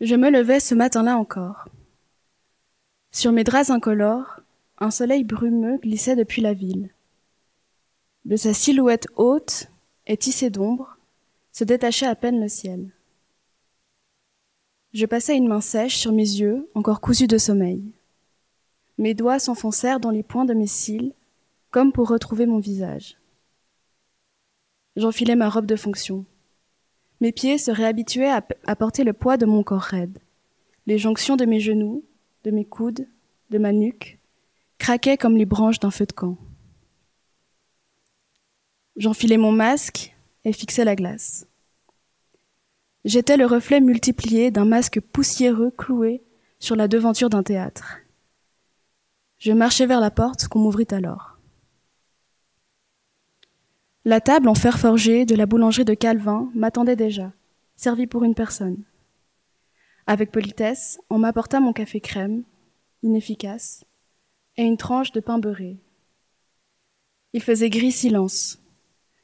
Je 0.01 0.15
me 0.15 0.31
levais 0.31 0.59
ce 0.59 0.73
matin-là 0.73 1.15
encore. 1.15 1.65
Sur 3.11 3.31
mes 3.31 3.43
draps 3.43 3.69
incolores, 3.69 4.39
un 4.79 4.89
soleil 4.89 5.23
brumeux 5.23 5.77
glissait 5.77 6.15
depuis 6.15 6.41
la 6.41 6.53
ville. 6.53 6.89
De 8.25 8.35
sa 8.35 8.51
silhouette 8.55 9.05
haute 9.15 9.67
et 10.07 10.17
tissée 10.17 10.49
d'ombre, 10.49 10.97
se 11.51 11.63
détachait 11.63 12.07
à 12.07 12.15
peine 12.15 12.41
le 12.41 12.47
ciel. 12.47 12.89
Je 14.93 15.05
passais 15.05 15.37
une 15.37 15.47
main 15.47 15.61
sèche 15.61 15.97
sur 15.97 16.13
mes 16.13 16.23
yeux, 16.23 16.67
encore 16.73 16.99
cousus 16.99 17.27
de 17.27 17.37
sommeil. 17.37 17.83
Mes 18.97 19.13
doigts 19.13 19.37
s'enfoncèrent 19.37 19.99
dans 19.99 20.09
les 20.09 20.23
points 20.23 20.45
de 20.45 20.55
mes 20.55 20.65
cils, 20.65 21.13
comme 21.69 21.91
pour 21.91 22.09
retrouver 22.09 22.47
mon 22.47 22.59
visage. 22.59 23.17
J'enfilai 24.95 25.35
ma 25.35 25.49
robe 25.49 25.67
de 25.67 25.75
fonction. 25.75 26.25
Mes 27.21 27.31
pieds 27.31 27.59
se 27.59 27.69
réhabituaient 27.69 28.31
à, 28.31 28.75
porter 28.75 29.03
le 29.03 29.13
poids 29.13 29.37
de 29.37 29.45
mon 29.45 29.61
corps 29.61 29.79
raide. 29.79 30.17
Les 30.87 30.97
jonctions 30.97 31.35
de 31.35 31.45
mes 31.45 31.59
genoux, 31.59 32.03
de 32.43 32.49
mes 32.49 32.65
coudes, 32.65 33.07
de 33.51 33.59
ma 33.59 33.71
nuque, 33.71 34.19
craquaient 34.79 35.17
comme 35.17 35.37
les 35.37 35.45
branches 35.45 35.79
d'un 35.79 35.91
feu 35.91 36.07
de 36.07 36.11
camp. 36.11 36.37
J'enfilai 38.95 39.37
mon 39.37 39.51
masque 39.51 40.15
et 40.45 40.51
fixai 40.51 40.83
la 40.83 40.95
glace. 40.95 41.45
J'étais 43.05 43.37
le 43.37 43.45
reflet 43.45 43.81
multiplié 43.81 44.49
d'un 44.49 44.65
masque 44.65 44.99
poussiéreux 44.99 45.71
cloué 45.71 46.23
sur 46.57 46.75
la 46.75 46.87
devanture 46.87 47.29
d'un 47.29 47.43
théâtre. 47.43 47.99
Je 49.37 49.51
marchai 49.51 49.85
vers 49.85 49.99
la 49.99 50.11
porte 50.11 50.47
qu'on 50.47 50.59
m'ouvrit 50.59 50.87
alors. 50.89 51.30
La 54.03 54.19
table 54.19 54.49
en 54.49 54.55
fer 54.55 54.79
forgé 54.79 55.25
de 55.25 55.35
la 55.35 55.45
boulangerie 55.45 55.85
de 55.85 55.93
Calvin 55.93 56.49
m'attendait 56.55 56.95
déjà, 56.95 57.33
servie 57.75 58.07
pour 58.07 58.23
une 58.23 58.33
personne. 58.33 58.83
Avec 60.07 60.31
politesse, 60.31 60.99
on 61.11 61.19
m'apporta 61.19 61.59
mon 61.59 61.71
café 61.71 62.01
crème, 62.01 62.43
inefficace, 63.03 63.85
et 64.57 64.63
une 64.63 64.77
tranche 64.77 65.11
de 65.11 65.19
pain 65.19 65.37
beurré. 65.37 65.77
Il 67.33 67.43
faisait 67.43 67.69
gris 67.69 67.91
silence, 67.91 68.59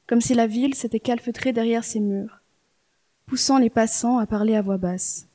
comme 0.06 0.22
si 0.22 0.36
la 0.36 0.46
ville 0.46 0.76
s'était 0.76 1.00
calfeutrée 1.00 1.54
derrière 1.54 1.84
ses 1.84 2.00
murs, 2.00 2.44
poussant 3.26 3.58
les 3.58 3.72
passants 3.72 4.20
à 4.20 4.28
parler 4.28 4.56
à 4.56 4.62
voix 4.62 4.78
basse. 4.78 5.28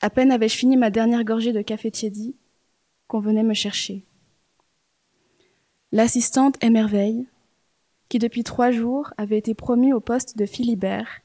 À 0.00 0.08
peine 0.08 0.32
avais-je 0.32 0.56
fini 0.56 0.78
ma 0.78 0.88
dernière 0.88 1.24
gorgée 1.24 1.52
de 1.52 1.60
café 1.60 1.90
tiédi 1.90 2.36
qu'on 3.06 3.20
venait 3.20 3.42
me 3.42 3.54
chercher. 3.54 4.02
L'assistante 5.92 6.62
émerveille, 6.64 7.26
qui 8.08 8.18
depuis 8.18 8.42
trois 8.42 8.72
jours 8.72 9.12
avait 9.16 9.38
été 9.38 9.54
promue 9.54 9.92
au 9.92 10.00
poste 10.00 10.36
de 10.36 10.44
Philibert, 10.44 11.20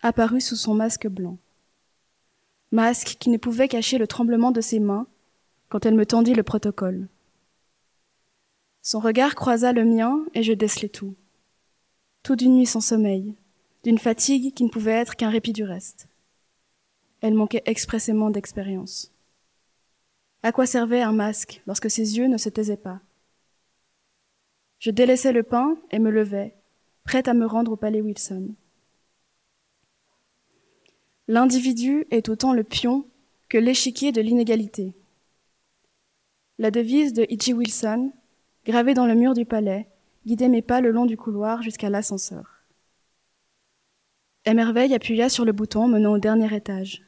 apparut 0.00 0.40
sous 0.40 0.56
son 0.56 0.74
masque 0.74 1.06
blanc. 1.06 1.36
Masque 2.72 3.16
qui 3.20 3.28
ne 3.28 3.36
pouvait 3.36 3.68
cacher 3.68 3.98
le 3.98 4.06
tremblement 4.06 4.52
de 4.52 4.62
ses 4.62 4.80
mains 4.80 5.06
quand 5.68 5.84
elle 5.84 5.94
me 5.94 6.06
tendit 6.06 6.34
le 6.34 6.42
protocole. 6.42 7.08
Son 8.82 9.00
regard 9.00 9.34
croisa 9.34 9.72
le 9.72 9.84
mien 9.84 10.24
et 10.32 10.42
je 10.42 10.52
décelai 10.52 10.88
tout. 10.88 11.14
Tout 12.22 12.36
d'une 12.36 12.56
nuit 12.56 12.66
sans 12.66 12.80
sommeil, 12.80 13.34
d'une 13.84 13.98
fatigue 13.98 14.54
qui 14.54 14.64
ne 14.64 14.70
pouvait 14.70 14.92
être 14.92 15.16
qu'un 15.16 15.30
répit 15.30 15.52
du 15.52 15.64
reste. 15.64 16.08
Elle 17.20 17.34
manquait 17.34 17.62
expressément 17.66 18.30
d'expérience. 18.30 19.12
À 20.42 20.52
quoi 20.52 20.66
servait 20.66 21.02
un 21.02 21.12
masque 21.12 21.62
lorsque 21.66 21.90
ses 21.90 22.16
yeux 22.16 22.28
ne 22.28 22.38
se 22.38 22.48
taisaient 22.48 22.76
pas? 22.76 23.00
Je 24.78 24.90
délaissais 24.90 25.32
le 25.32 25.42
pain 25.42 25.76
et 25.90 25.98
me 25.98 26.10
levais, 26.10 26.54
prête 27.04 27.28
à 27.28 27.34
me 27.34 27.46
rendre 27.46 27.72
au 27.72 27.76
palais 27.76 28.00
Wilson. 28.00 28.54
L'individu 31.28 32.06
est 32.10 32.28
autant 32.28 32.52
le 32.52 32.62
pion 32.62 33.06
que 33.48 33.58
l'échiquier 33.58 34.12
de 34.12 34.20
l'inégalité. 34.20 34.94
La 36.58 36.70
devise 36.70 37.12
de 37.12 37.22
H.G. 37.24 37.52
Wilson, 37.52 38.12
gravée 38.64 38.94
dans 38.94 39.06
le 39.06 39.14
mur 39.14 39.34
du 39.34 39.44
palais, 39.44 39.88
guidait 40.26 40.48
mes 40.48 40.62
pas 40.62 40.80
le 40.80 40.90
long 40.90 41.06
du 41.06 41.16
couloir 41.16 41.62
jusqu'à 41.62 41.90
l'ascenseur. 41.90 42.62
Émerveille 44.44 44.94
appuya 44.94 45.28
sur 45.28 45.44
le 45.44 45.52
bouton 45.52 45.88
menant 45.88 46.12
au 46.12 46.18
dernier 46.18 46.54
étage. 46.54 47.02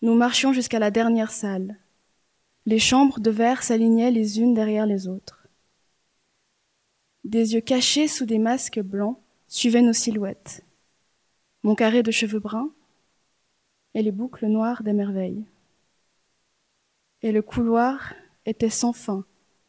Nous 0.00 0.14
marchions 0.14 0.52
jusqu'à 0.52 0.78
la 0.78 0.90
dernière 0.90 1.32
salle. 1.32 1.78
Les 2.66 2.78
chambres 2.78 3.20
de 3.20 3.30
verre 3.30 3.62
s'alignaient 3.62 4.10
les 4.10 4.40
unes 4.40 4.54
derrière 4.54 4.86
les 4.86 5.08
autres. 5.08 5.43
Des 7.24 7.54
yeux 7.54 7.62
cachés 7.62 8.06
sous 8.06 8.26
des 8.26 8.38
masques 8.38 8.80
blancs 8.80 9.18
suivaient 9.48 9.82
nos 9.82 9.94
silhouettes. 9.94 10.62
Mon 11.62 11.74
carré 11.74 12.02
de 12.02 12.10
cheveux 12.10 12.38
bruns 12.38 12.70
et 13.94 14.02
les 14.02 14.12
boucles 14.12 14.46
noires 14.46 14.82
des 14.82 14.92
merveilles. 14.92 15.44
Et 17.22 17.32
le 17.32 17.40
couloir 17.40 18.12
était 18.44 18.68
sans 18.68 18.92
fin 18.92 19.24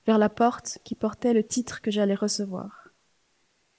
vers 0.05 0.17
la 0.17 0.27
porte 0.27 0.79
qui 0.83 0.95
portait 0.95 1.33
le 1.33 1.43
titre 1.43 1.81
que 1.81 1.91
j'allais 1.91 2.15
recevoir. 2.15 2.89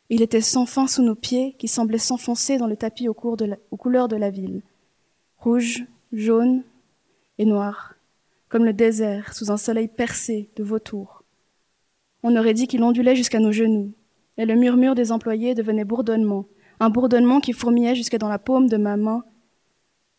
Il 0.08 0.22
était 0.22 0.40
sans 0.40 0.66
fin 0.66 0.86
sous 0.86 1.02
nos 1.02 1.14
pieds 1.14 1.54
qui 1.58 1.68
semblaient 1.68 1.98
s'enfoncer 1.98 2.56
dans 2.58 2.68
le 2.68 2.76
tapis 2.76 3.08
aux, 3.08 3.14
couleurs 3.14 4.08
de 4.08 4.16
la 4.16 4.30
ville. 4.30 4.62
Rouge, 5.38 5.84
jaune 6.12 6.62
et 7.38 7.44
noir, 7.44 7.94
comme 8.48 8.64
le 8.64 8.72
désert 8.72 9.34
sous 9.34 9.50
un 9.50 9.56
soleil 9.56 9.88
percé 9.88 10.48
de 10.56 10.62
vautours. 10.62 11.15
On 12.28 12.34
aurait 12.34 12.54
dit 12.54 12.66
qu'il 12.66 12.82
ondulait 12.82 13.14
jusqu'à 13.14 13.38
nos 13.38 13.52
genoux, 13.52 13.94
et 14.36 14.46
le 14.46 14.56
murmure 14.56 14.96
des 14.96 15.12
employés 15.12 15.54
devenait 15.54 15.84
bourdonnement, 15.84 16.48
un 16.80 16.90
bourdonnement 16.90 17.38
qui 17.38 17.52
fourmillait 17.52 17.94
jusque 17.94 18.16
dans 18.16 18.28
la 18.28 18.40
paume 18.40 18.68
de 18.68 18.76
ma 18.76 18.96
main, 18.96 19.24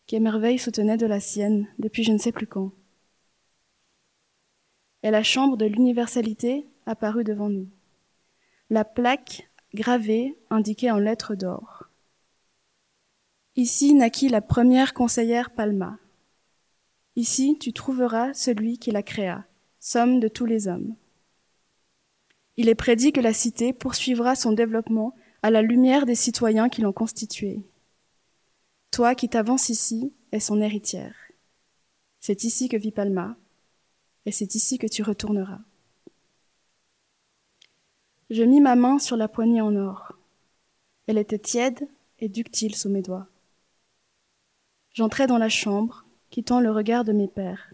qui 0.06 0.16
émerveille 0.16 0.58
soutenait 0.58 0.96
de 0.96 1.04
la 1.04 1.20
sienne 1.20 1.68
depuis 1.78 2.04
je 2.04 2.12
ne 2.12 2.16
sais 2.16 2.32
plus 2.32 2.46
quand. 2.46 2.72
Et 5.02 5.10
la 5.10 5.22
chambre 5.22 5.58
de 5.58 5.66
l'universalité 5.66 6.66
apparut 6.86 7.24
devant 7.24 7.50
nous. 7.50 7.68
La 8.70 8.86
plaque 8.86 9.50
gravée 9.74 10.34
indiquait 10.48 10.90
en 10.90 10.96
lettres 10.96 11.34
d'or. 11.34 11.90
Ici 13.54 13.92
naquit 13.92 14.30
la 14.30 14.40
première 14.40 14.94
conseillère 14.94 15.50
Palma. 15.50 15.98
Ici 17.16 17.58
tu 17.60 17.74
trouveras 17.74 18.32
celui 18.32 18.78
qui 18.78 18.92
la 18.92 19.02
créa, 19.02 19.44
somme 19.78 20.20
de 20.20 20.28
tous 20.28 20.46
les 20.46 20.68
hommes. 20.68 20.96
Il 22.58 22.68
est 22.68 22.74
prédit 22.74 23.12
que 23.12 23.20
la 23.20 23.32
cité 23.32 23.72
poursuivra 23.72 24.34
son 24.34 24.50
développement 24.50 25.14
à 25.42 25.50
la 25.50 25.62
lumière 25.62 26.06
des 26.06 26.16
citoyens 26.16 26.68
qui 26.68 26.80
l'ont 26.80 26.92
constituée. 26.92 27.62
Toi 28.90 29.14
qui 29.14 29.28
t'avances 29.28 29.68
ici 29.68 30.12
es 30.32 30.40
son 30.40 30.60
héritière. 30.60 31.14
C'est 32.18 32.42
ici 32.42 32.68
que 32.68 32.76
vit 32.76 32.90
Palma, 32.90 33.36
et 34.26 34.32
c'est 34.32 34.56
ici 34.56 34.76
que 34.76 34.88
tu 34.88 35.04
retourneras. 35.04 35.60
Je 38.28 38.42
mis 38.42 38.60
ma 38.60 38.74
main 38.74 38.98
sur 38.98 39.16
la 39.16 39.28
poignée 39.28 39.60
en 39.60 39.76
or. 39.76 40.18
Elle 41.06 41.18
était 41.18 41.38
tiède 41.38 41.88
et 42.18 42.28
ductile 42.28 42.74
sous 42.74 42.88
mes 42.88 43.02
doigts. 43.02 43.28
J'entrai 44.94 45.28
dans 45.28 45.38
la 45.38 45.48
chambre, 45.48 46.06
quittant 46.30 46.58
le 46.58 46.72
regard 46.72 47.04
de 47.04 47.12
mes 47.12 47.28
pères. 47.28 47.72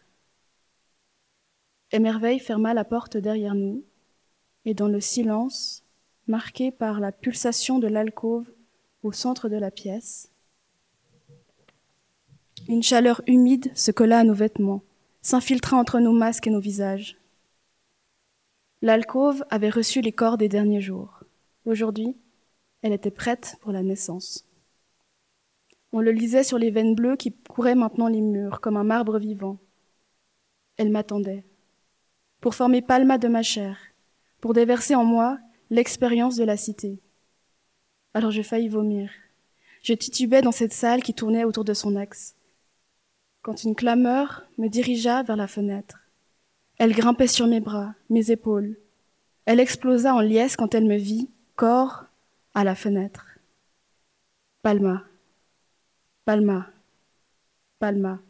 Émerveille 1.91 2.39
ferma 2.39 2.75
la 2.75 2.85
porte 2.85 3.17
derrière 3.17 3.55
nous, 3.55 3.83
et 4.65 4.75
dans 4.75 4.89
le 4.89 5.01
silence, 5.01 5.85
marqué 6.27 6.71
par 6.71 7.01
la 7.01 7.13
pulsation 7.13 7.79
de 7.79 7.87
l'alcôve 7.87 8.51
au 9.03 9.13
centre 9.13 9.49
de 9.49 9.57
la 9.57 9.71
pièce, 9.71 10.31
une 12.69 12.83
chaleur 12.83 13.21
humide 13.27 13.71
se 13.75 13.91
colla 13.91 14.21
à 14.21 14.25
nos 14.25 14.35
vêtements, 14.35 14.83
s'infiltra 15.21 15.77
entre 15.77 16.01
nos 16.01 16.13
masques 16.13 16.47
et 16.47 16.51
nos 16.51 16.61
visages. 16.61 17.19
L'alcôve 18.81 19.45
avait 19.51 19.71
reçu 19.71 20.01
les 20.01 20.13
corps 20.13 20.39
des 20.39 20.49
derniers 20.49 20.81
jours. 20.81 21.25
Aujourd'hui, 21.67 22.17
elle 22.83 22.93
était 22.93 23.11
prête 23.11 23.57
pour 23.61 23.73
la 23.73 23.83
naissance. 23.83 24.47
On 25.93 26.01
le 26.01 26.11
lisait 26.11 26.45
sur 26.45 26.59
les 26.59 26.71
veines 26.71 26.95
bleues 26.95 27.17
qui 27.17 27.33
couraient 27.33 27.75
maintenant 27.75 28.09
les 28.09 28.21
murs, 28.21 28.61
comme 28.61 28.77
un 28.77 28.85
marbre 28.85 29.19
vivant. 29.19 29.59
Elle 30.77 30.91
m'attendait, 30.91 31.45
pour 32.41 32.55
former 32.55 32.83
palma 32.83 33.17
de 33.17 33.29
ma 33.29 33.43
chair, 33.43 33.79
pour 34.45 34.53
déverser 34.53 34.95
en 34.95 35.05
moi 35.05 35.39
l'expérience 35.71 36.37
de 36.37 36.45
la 36.45 36.59
cité. 36.59 37.01
Alors 38.13 38.31
je 38.31 38.43
faillis 38.43 38.69
vomir. 38.69 39.11
Je 39.83 39.95
titubais 39.95 40.43
dans 40.43 40.53
cette 40.53 40.75
salle 40.75 41.03
qui 41.03 41.15
tournait 41.15 41.45
autour 41.45 41.65
de 41.65 41.73
son 41.73 41.97
axe. 41.97 42.37
Quand 43.41 43.65
une 43.65 43.75
clameur 43.75 44.45
me 44.59 44.69
dirigea 44.69 45.23
vers 45.23 45.37
la 45.37 45.47
fenêtre. 45.47 46.01
Elle 46.77 46.93
grimpait 46.93 47.27
sur 47.27 47.47
mes 47.47 47.61
bras, 47.61 47.95
mes 48.11 48.33
épaules. 48.33 48.77
Elle 49.47 49.61
explosa 49.61 50.15
en 50.15 50.21
liesse 50.21 50.57
quand 50.57 50.75
elle 50.75 50.85
me 50.85 50.99
vit, 50.99 51.31
corps, 51.57 52.05
à 52.53 52.65
la 52.65 52.75
fenêtre. 52.75 53.39
Palma. 54.61 55.05
Palma, 56.27 56.67
Palma. 57.79 58.21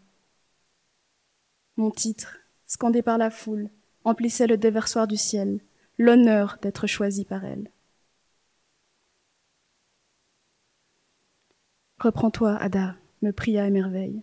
Mon 1.77 1.91
titre, 1.91 2.39
scandé 2.69 3.03
par 3.03 3.19
la 3.19 3.33
foule, 3.33 3.69
emplissait 4.05 4.47
le 4.47 4.57
déversoir 4.57 5.09
du 5.09 5.17
ciel, 5.17 5.59
l'honneur 5.99 6.59
d'être 6.63 6.87
choisi 6.87 7.25
par 7.25 7.45
elle. 7.45 7.71
Reprends-toi, 11.99 12.57
Ada, 12.57 12.97
me 13.23 13.31
pria 13.31 13.67
émerveille. 13.67 14.23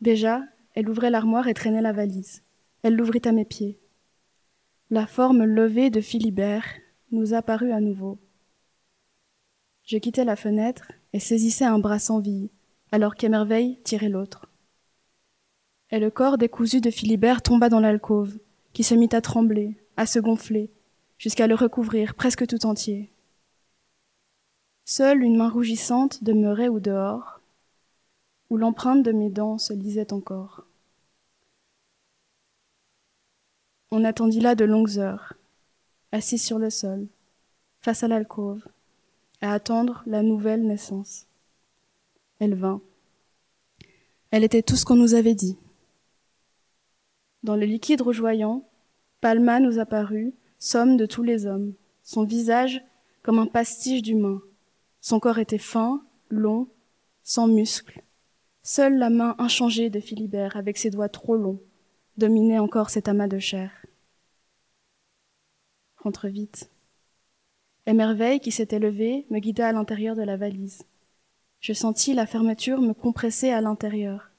Déjà, 0.00 0.42
elle 0.74 0.88
ouvrait 0.88 1.10
l'armoire 1.10 1.48
et 1.48 1.54
traînait 1.54 1.82
la 1.82 1.92
valise. 1.92 2.42
Elle 2.82 2.94
l'ouvrit 2.94 3.22
à 3.24 3.32
mes 3.32 3.44
pieds. 3.44 3.78
La 4.90 5.06
forme 5.06 5.44
levée 5.44 5.90
de 5.90 6.00
Philibert 6.00 6.64
nous 7.10 7.34
apparut 7.34 7.72
à 7.72 7.80
nouveau. 7.80 8.18
Je 9.84 9.98
quittai 9.98 10.24
la 10.24 10.36
fenêtre 10.36 10.92
et 11.12 11.18
saisissait 11.18 11.64
un 11.64 11.78
bras 11.78 11.98
sans 11.98 12.20
vie, 12.20 12.50
alors 12.92 13.14
qu'Émerveille 13.14 13.80
tirait 13.84 14.08
l'autre. 14.08 14.46
Et 15.90 15.98
le 15.98 16.10
corps 16.10 16.38
décousu 16.38 16.80
de 16.80 16.90
Philibert 16.90 17.42
tomba 17.42 17.68
dans 17.68 17.80
l'alcôve, 17.80 18.38
qui 18.72 18.84
se 18.84 18.94
mit 18.94 19.08
à 19.12 19.20
trembler, 19.20 19.76
à 19.98 20.06
se 20.06 20.20
gonfler, 20.20 20.70
jusqu'à 21.18 21.48
le 21.48 21.56
recouvrir 21.56 22.14
presque 22.14 22.46
tout 22.46 22.66
entier. 22.66 23.10
Seule 24.84 25.24
une 25.24 25.36
main 25.36 25.50
rougissante 25.50 26.22
demeurait 26.22 26.68
au 26.68 26.78
dehors, 26.78 27.40
où 28.48 28.56
l'empreinte 28.56 29.02
de 29.02 29.10
mes 29.10 29.28
dents 29.28 29.58
se 29.58 29.72
lisait 29.72 30.12
encore. 30.12 30.66
On 33.90 34.04
attendit 34.04 34.38
là 34.38 34.54
de 34.54 34.64
longues 34.64 34.98
heures, 34.98 35.34
assis 36.12 36.38
sur 36.38 36.60
le 36.60 36.70
sol, 36.70 37.08
face 37.80 38.04
à 38.04 38.08
l'alcôve, 38.08 38.64
à 39.40 39.52
attendre 39.52 40.04
la 40.06 40.22
nouvelle 40.22 40.64
naissance. 40.64 41.26
Elle 42.38 42.54
vint. 42.54 42.80
Elle 44.30 44.44
était 44.44 44.62
tout 44.62 44.76
ce 44.76 44.84
qu'on 44.84 44.94
nous 44.94 45.14
avait 45.14 45.34
dit. 45.34 45.58
Dans 47.42 47.56
le 47.56 47.66
liquide 47.66 48.02
rougeoyant, 48.02 48.67
Palma 49.20 49.58
nous 49.58 49.78
apparut, 49.78 50.34
somme 50.58 50.96
de 50.96 51.06
tous 51.06 51.22
les 51.22 51.46
hommes, 51.46 51.74
son 52.02 52.24
visage 52.24 52.82
comme 53.22 53.38
un 53.38 53.46
pastiche 53.46 54.02
d'humain. 54.02 54.40
Son 55.00 55.20
corps 55.20 55.38
était 55.38 55.58
fin, 55.58 56.04
long, 56.30 56.68
sans 57.22 57.48
muscles. 57.48 58.02
Seule 58.62 58.96
la 58.98 59.10
main 59.10 59.34
inchangée 59.38 59.90
de 59.90 60.00
Philibert, 60.00 60.56
avec 60.56 60.78
ses 60.78 60.90
doigts 60.90 61.08
trop 61.08 61.36
longs, 61.36 61.60
dominait 62.16 62.58
encore 62.58 62.90
cet 62.90 63.08
amas 63.08 63.28
de 63.28 63.38
chair. 63.38 63.70
Rentre 65.96 66.28
vite. 66.28 66.70
Émerveille, 67.86 68.40
qui 68.40 68.52
s'était 68.52 68.78
levée, 68.78 69.26
me 69.30 69.38
guida 69.38 69.68
à 69.68 69.72
l'intérieur 69.72 70.14
de 70.14 70.22
la 70.22 70.36
valise. 70.36 70.82
Je 71.60 71.72
sentis 71.72 72.14
la 72.14 72.26
fermeture 72.26 72.80
me 72.80 72.92
compresser 72.92 73.50
à 73.50 73.60
l'intérieur. 73.60 74.30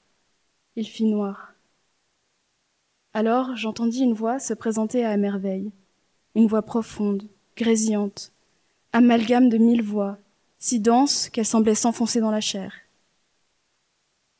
Il 0.76 0.86
fit 0.86 1.04
noir. 1.04 1.49
Alors 3.12 3.56
j'entendis 3.56 4.02
une 4.02 4.12
voix 4.12 4.38
se 4.38 4.54
présenter 4.54 5.04
à 5.04 5.14
Émerveille, 5.14 5.72
une 6.36 6.46
voix 6.46 6.62
profonde, 6.62 7.24
grésillante, 7.56 8.32
amalgame 8.92 9.48
de 9.48 9.58
mille 9.58 9.82
voix, 9.82 10.18
si 10.58 10.78
dense 10.78 11.28
qu'elle 11.28 11.46
semblait 11.46 11.74
s'enfoncer 11.74 12.20
dans 12.20 12.30
la 12.30 12.40
chair. 12.40 12.72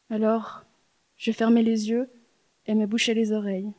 Alors 0.08 0.64
je 1.16 1.32
fermai 1.32 1.62
les 1.62 1.90
yeux 1.90 2.08
et 2.66 2.74
me 2.74 2.86
bouchai 2.86 3.12
les 3.12 3.32
oreilles. 3.32 3.72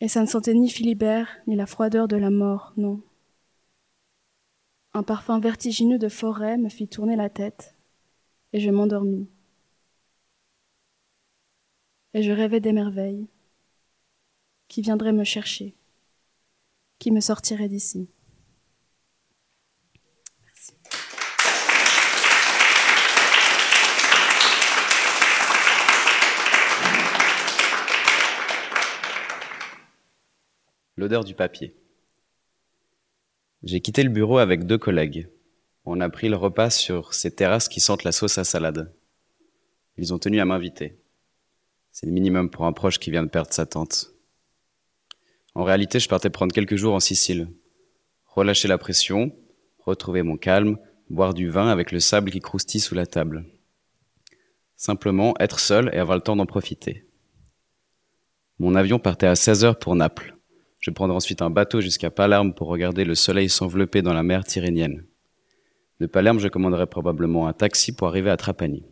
Et 0.00 0.08
ça 0.08 0.20
ne 0.20 0.26
sentait 0.26 0.54
ni 0.54 0.70
Philibert, 0.70 1.28
ni 1.46 1.56
la 1.56 1.66
froideur 1.66 2.08
de 2.08 2.16
la 2.16 2.30
mort, 2.30 2.72
non. 2.76 3.00
Un 4.92 5.02
parfum 5.02 5.40
vertigineux 5.40 5.98
de 5.98 6.08
forêt 6.08 6.56
me 6.56 6.68
fit 6.68 6.86
tourner 6.86 7.16
la 7.16 7.28
tête, 7.28 7.74
et 8.52 8.60
je 8.60 8.70
m'endormis. 8.70 9.26
Et 12.16 12.22
je 12.22 12.30
rêvais 12.30 12.60
des 12.60 12.72
merveilles, 12.72 13.26
qui 14.68 14.82
viendraient 14.82 15.12
me 15.12 15.24
chercher, 15.24 15.74
qui 17.00 17.10
me 17.10 17.18
sortiraient 17.18 17.68
d'ici. 17.68 18.08
L'odeur 30.96 31.24
du 31.24 31.34
papier. 31.34 31.76
J'ai 33.64 33.80
quitté 33.80 34.04
le 34.04 34.10
bureau 34.10 34.38
avec 34.38 34.66
deux 34.66 34.78
collègues. 34.78 35.28
On 35.84 36.00
a 36.00 36.08
pris 36.08 36.28
le 36.28 36.36
repas 36.36 36.70
sur 36.70 37.12
ces 37.12 37.34
terrasses 37.34 37.68
qui 37.68 37.80
sentent 37.80 38.04
la 38.04 38.12
sauce 38.12 38.38
à 38.38 38.44
salade. 38.44 38.94
Ils 39.96 40.14
ont 40.14 40.20
tenu 40.20 40.38
à 40.38 40.44
m'inviter. 40.44 41.03
C'est 41.94 42.06
le 42.06 42.12
minimum 42.12 42.50
pour 42.50 42.66
un 42.66 42.72
proche 42.72 42.98
qui 42.98 43.12
vient 43.12 43.22
de 43.22 43.28
perdre 43.28 43.52
sa 43.52 43.66
tante. 43.66 44.10
En 45.54 45.62
réalité, 45.62 46.00
je 46.00 46.08
partais 46.08 46.28
prendre 46.28 46.52
quelques 46.52 46.74
jours 46.74 46.92
en 46.92 46.98
Sicile. 46.98 47.48
Relâcher 48.26 48.66
la 48.66 48.78
pression, 48.78 49.32
retrouver 49.78 50.24
mon 50.24 50.36
calme, 50.36 50.76
boire 51.08 51.34
du 51.34 51.48
vin 51.48 51.68
avec 51.68 51.92
le 51.92 52.00
sable 52.00 52.32
qui 52.32 52.40
croustille 52.40 52.80
sous 52.80 52.96
la 52.96 53.06
table. 53.06 53.44
Simplement 54.74 55.34
être 55.38 55.60
seul 55.60 55.88
et 55.92 55.98
avoir 55.98 56.16
le 56.16 56.22
temps 56.22 56.34
d'en 56.34 56.46
profiter. 56.46 57.06
Mon 58.58 58.74
avion 58.74 58.98
partait 58.98 59.28
à 59.28 59.36
16 59.36 59.64
heures 59.64 59.78
pour 59.78 59.94
Naples. 59.94 60.36
Je 60.80 60.90
prendrai 60.90 61.16
ensuite 61.16 61.42
un 61.42 61.50
bateau 61.50 61.80
jusqu'à 61.80 62.10
Palerme 62.10 62.54
pour 62.54 62.66
regarder 62.66 63.04
le 63.04 63.14
soleil 63.14 63.48
s'envelopper 63.48 64.02
dans 64.02 64.14
la 64.14 64.24
mer 64.24 64.42
Tyrrhénienne. 64.42 65.06
De 66.00 66.06
Palerme, 66.06 66.40
je 66.40 66.48
commanderai 66.48 66.86
probablement 66.86 67.46
un 67.46 67.52
taxi 67.52 67.94
pour 67.94 68.08
arriver 68.08 68.30
à 68.30 68.36
Trapani. 68.36 68.84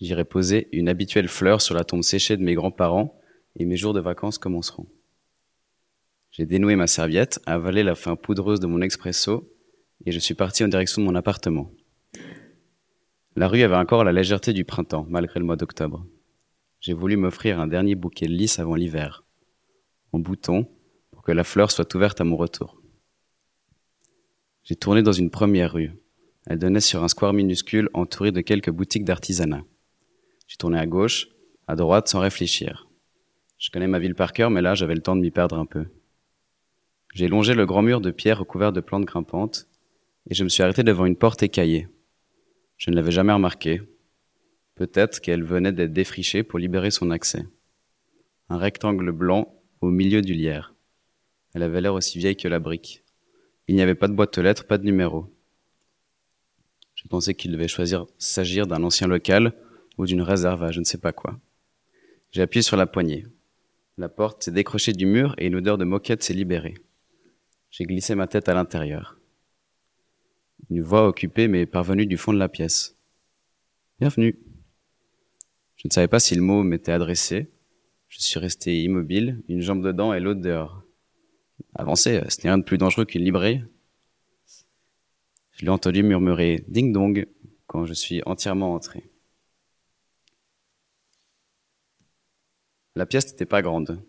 J'irai 0.00 0.24
poser 0.24 0.68
une 0.72 0.88
habituelle 0.88 1.28
fleur 1.28 1.60
sur 1.60 1.74
la 1.74 1.84
tombe 1.84 2.02
séchée 2.02 2.36
de 2.36 2.42
mes 2.42 2.54
grands-parents 2.54 3.18
et 3.56 3.64
mes 3.64 3.76
jours 3.76 3.94
de 3.94 4.00
vacances 4.00 4.38
commenceront. 4.38 4.86
J'ai 6.30 6.44
dénoué 6.44 6.76
ma 6.76 6.86
serviette, 6.86 7.40
avalé 7.46 7.82
la 7.82 7.94
fin 7.94 8.14
poudreuse 8.14 8.60
de 8.60 8.66
mon 8.66 8.82
expresso 8.82 9.50
et 10.04 10.12
je 10.12 10.18
suis 10.18 10.34
parti 10.34 10.62
en 10.64 10.68
direction 10.68 11.00
de 11.00 11.06
mon 11.06 11.14
appartement. 11.14 11.70
La 13.36 13.48
rue 13.48 13.62
avait 13.62 13.76
encore 13.76 14.04
la 14.04 14.12
légèreté 14.12 14.52
du 14.52 14.64
printemps, 14.64 15.06
malgré 15.08 15.40
le 15.40 15.46
mois 15.46 15.56
d'octobre. 15.56 16.06
J'ai 16.80 16.92
voulu 16.92 17.16
m'offrir 17.16 17.58
un 17.60 17.66
dernier 17.66 17.94
bouquet 17.94 18.26
de 18.26 18.32
lys 18.32 18.58
avant 18.58 18.74
l'hiver 18.74 19.24
en 20.12 20.18
bouton 20.18 20.68
pour 21.10 21.22
que 21.22 21.32
la 21.32 21.44
fleur 21.44 21.70
soit 21.70 21.94
ouverte 21.94 22.20
à 22.20 22.24
mon 22.24 22.36
retour. 22.36 22.80
J'ai 24.64 24.76
tourné 24.76 25.02
dans 25.02 25.12
une 25.12 25.30
première 25.30 25.72
rue. 25.72 25.92
Elle 26.46 26.58
donnait 26.58 26.80
sur 26.80 27.02
un 27.02 27.08
square 27.08 27.32
minuscule 27.32 27.88
entouré 27.94 28.32
de 28.32 28.40
quelques 28.40 28.70
boutiques 28.70 29.04
d'artisanat. 29.04 29.64
J'ai 30.46 30.56
tourné 30.56 30.78
à 30.78 30.86
gauche, 30.86 31.28
à 31.66 31.76
droite 31.76 32.08
sans 32.08 32.20
réfléchir. 32.20 32.88
Je 33.58 33.70
connais 33.70 33.86
ma 33.86 33.98
ville 33.98 34.14
par 34.14 34.32
cœur, 34.32 34.50
mais 34.50 34.62
là 34.62 34.74
j'avais 34.74 34.94
le 34.94 35.02
temps 35.02 35.16
de 35.16 35.20
m'y 35.20 35.30
perdre 35.30 35.58
un 35.58 35.66
peu. 35.66 35.86
J'ai 37.14 37.28
longé 37.28 37.54
le 37.54 37.66
grand 37.66 37.82
mur 37.82 38.00
de 38.00 38.10
pierre 38.10 38.38
recouvert 38.38 38.72
de 38.72 38.80
plantes 38.80 39.06
grimpantes 39.06 39.68
et 40.28 40.34
je 40.34 40.44
me 40.44 40.48
suis 40.48 40.62
arrêté 40.62 40.82
devant 40.82 41.06
une 41.06 41.16
porte 41.16 41.42
écaillée. 41.42 41.88
Je 42.76 42.90
ne 42.90 42.96
l'avais 42.96 43.10
jamais 43.10 43.32
remarquée. 43.32 43.80
Peut-être 44.74 45.20
qu'elle 45.20 45.42
venait 45.42 45.72
d'être 45.72 45.94
défrichée 45.94 46.42
pour 46.42 46.58
libérer 46.58 46.90
son 46.90 47.10
accès. 47.10 47.46
Un 48.50 48.58
rectangle 48.58 49.10
blanc 49.12 49.54
au 49.80 49.90
milieu 49.90 50.20
du 50.20 50.34
lierre. 50.34 50.74
Elle 51.54 51.62
avait 51.62 51.80
l'air 51.80 51.94
aussi 51.94 52.18
vieille 52.18 52.36
que 52.36 52.48
la 52.48 52.58
brique. 52.58 53.02
Il 53.66 53.74
n'y 53.74 53.82
avait 53.82 53.94
pas 53.94 54.08
de 54.08 54.12
boîte 54.12 54.36
aux 54.36 54.42
lettres, 54.42 54.66
pas 54.66 54.78
de 54.78 54.84
numéro. 54.84 55.32
Je 56.94 57.08
pensais 57.08 57.34
qu'il 57.34 57.52
devait 57.52 57.68
choisir 57.68 58.06
s'agir 58.18 58.66
d'un 58.66 58.82
ancien 58.82 59.06
local 59.06 59.54
ou 59.98 60.06
d'une 60.06 60.22
réserve 60.22 60.62
à 60.62 60.70
je 60.70 60.80
ne 60.80 60.84
sais 60.84 60.98
pas 60.98 61.12
quoi. 61.12 61.38
J'ai 62.32 62.42
appuyé 62.42 62.62
sur 62.62 62.76
la 62.76 62.86
poignée. 62.86 63.26
La 63.98 64.08
porte 64.08 64.42
s'est 64.42 64.52
décrochée 64.52 64.92
du 64.92 65.06
mur 65.06 65.34
et 65.38 65.46
une 65.46 65.56
odeur 65.56 65.78
de 65.78 65.84
moquette 65.84 66.22
s'est 66.22 66.34
libérée. 66.34 66.74
J'ai 67.70 67.84
glissé 67.84 68.14
ma 68.14 68.26
tête 68.26 68.48
à 68.48 68.54
l'intérieur. 68.54 69.18
Une 70.70 70.82
voix 70.82 71.06
occupée 71.06 71.48
m'est 71.48 71.66
parvenue 71.66 72.06
du 72.06 72.16
fond 72.16 72.32
de 72.32 72.38
la 72.38 72.48
pièce. 72.48 72.96
Bienvenue. 74.00 74.38
Je 75.76 75.88
ne 75.88 75.92
savais 75.92 76.08
pas 76.08 76.20
si 76.20 76.34
le 76.34 76.42
mot 76.42 76.62
m'était 76.62 76.92
adressé, 76.92 77.50
je 78.08 78.20
suis 78.20 78.38
resté 78.38 78.82
immobile, 78.82 79.42
une 79.48 79.60
jambe 79.60 79.84
dedans 79.84 80.12
et 80.12 80.20
l'autre 80.20 80.40
dehors. 80.40 80.82
Avancer, 81.74 82.20
ce 82.28 82.38
n'est 82.38 82.50
rien 82.50 82.58
de 82.58 82.64
plus 82.64 82.78
dangereux 82.78 83.04
qu'une 83.04 83.22
librairie. 83.22 83.62
Je 85.52 85.64
l'ai 85.64 85.70
entendu 85.70 86.02
murmurer 86.02 86.64
ding 86.68 86.92
dong 86.92 87.26
quand 87.66 87.84
je 87.86 87.94
suis 87.94 88.22
entièrement 88.26 88.74
entré. 88.74 89.04
La 92.96 93.04
pièce 93.04 93.30
n'était 93.30 93.44
pas 93.44 93.60
grande. 93.60 94.02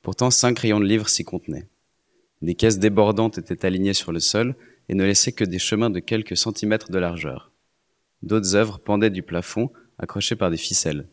Pourtant, 0.00 0.30
cinq 0.30 0.58
rayons 0.58 0.80
de 0.80 0.86
livres 0.86 1.10
s'y 1.10 1.22
contenaient. 1.22 1.68
Des 2.40 2.54
caisses 2.54 2.78
débordantes 2.78 3.36
étaient 3.36 3.66
alignées 3.66 3.92
sur 3.92 4.10
le 4.10 4.20
sol 4.20 4.56
et 4.88 4.94
ne 4.94 5.04
laissaient 5.04 5.32
que 5.32 5.44
des 5.44 5.58
chemins 5.58 5.90
de 5.90 6.00
quelques 6.00 6.36
centimètres 6.38 6.90
de 6.90 6.98
largeur. 6.98 7.52
D'autres 8.22 8.56
œuvres 8.56 8.78
pendaient 8.78 9.10
du 9.10 9.22
plafond, 9.22 9.70
accrochées 9.98 10.34
par 10.34 10.50
des 10.50 10.56
ficelles. 10.56 11.06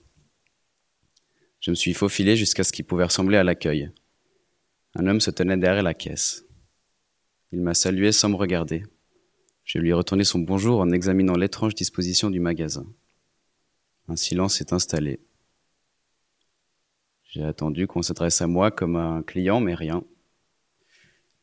Je 1.60 1.72
me 1.72 1.76
suis 1.76 1.94
faufilé 1.94 2.38
jusqu'à 2.38 2.64
ce 2.64 2.72
qui 2.72 2.84
pouvait 2.84 3.04
ressembler 3.04 3.38
à 3.38 3.44
l'accueil. 3.44 3.92
Un 4.96 5.06
homme 5.06 5.20
se 5.20 5.30
tenait 5.30 5.58
derrière 5.58 5.84
la 5.84 5.94
caisse. 5.94 6.46
Il 7.52 7.62
m'a 7.62 7.74
salué 7.74 8.14
sans 8.14 8.30
me 8.30 8.38
regarder. 8.38 8.84
Je 9.66 9.78
lui 9.78 9.90
ai 9.90 9.94
retourné 9.94 10.24
son 10.24 10.40
bonjour 10.40 10.80
en 10.80 10.90
examinant 10.92 11.36
l'étrange 11.36 11.76
disposition 11.76 12.30
du 12.30 12.40
magasin. 12.40 12.88
Un 14.08 14.16
silence 14.16 14.56
s'est 14.56 14.74
installé. 14.74 15.20
J'ai 17.30 17.44
attendu 17.44 17.86
qu'on 17.86 18.02
s'adresse 18.02 18.42
à 18.42 18.48
moi 18.48 18.72
comme 18.72 18.96
à 18.96 19.04
un 19.04 19.22
client, 19.22 19.60
mais 19.60 19.76
rien. 19.76 20.04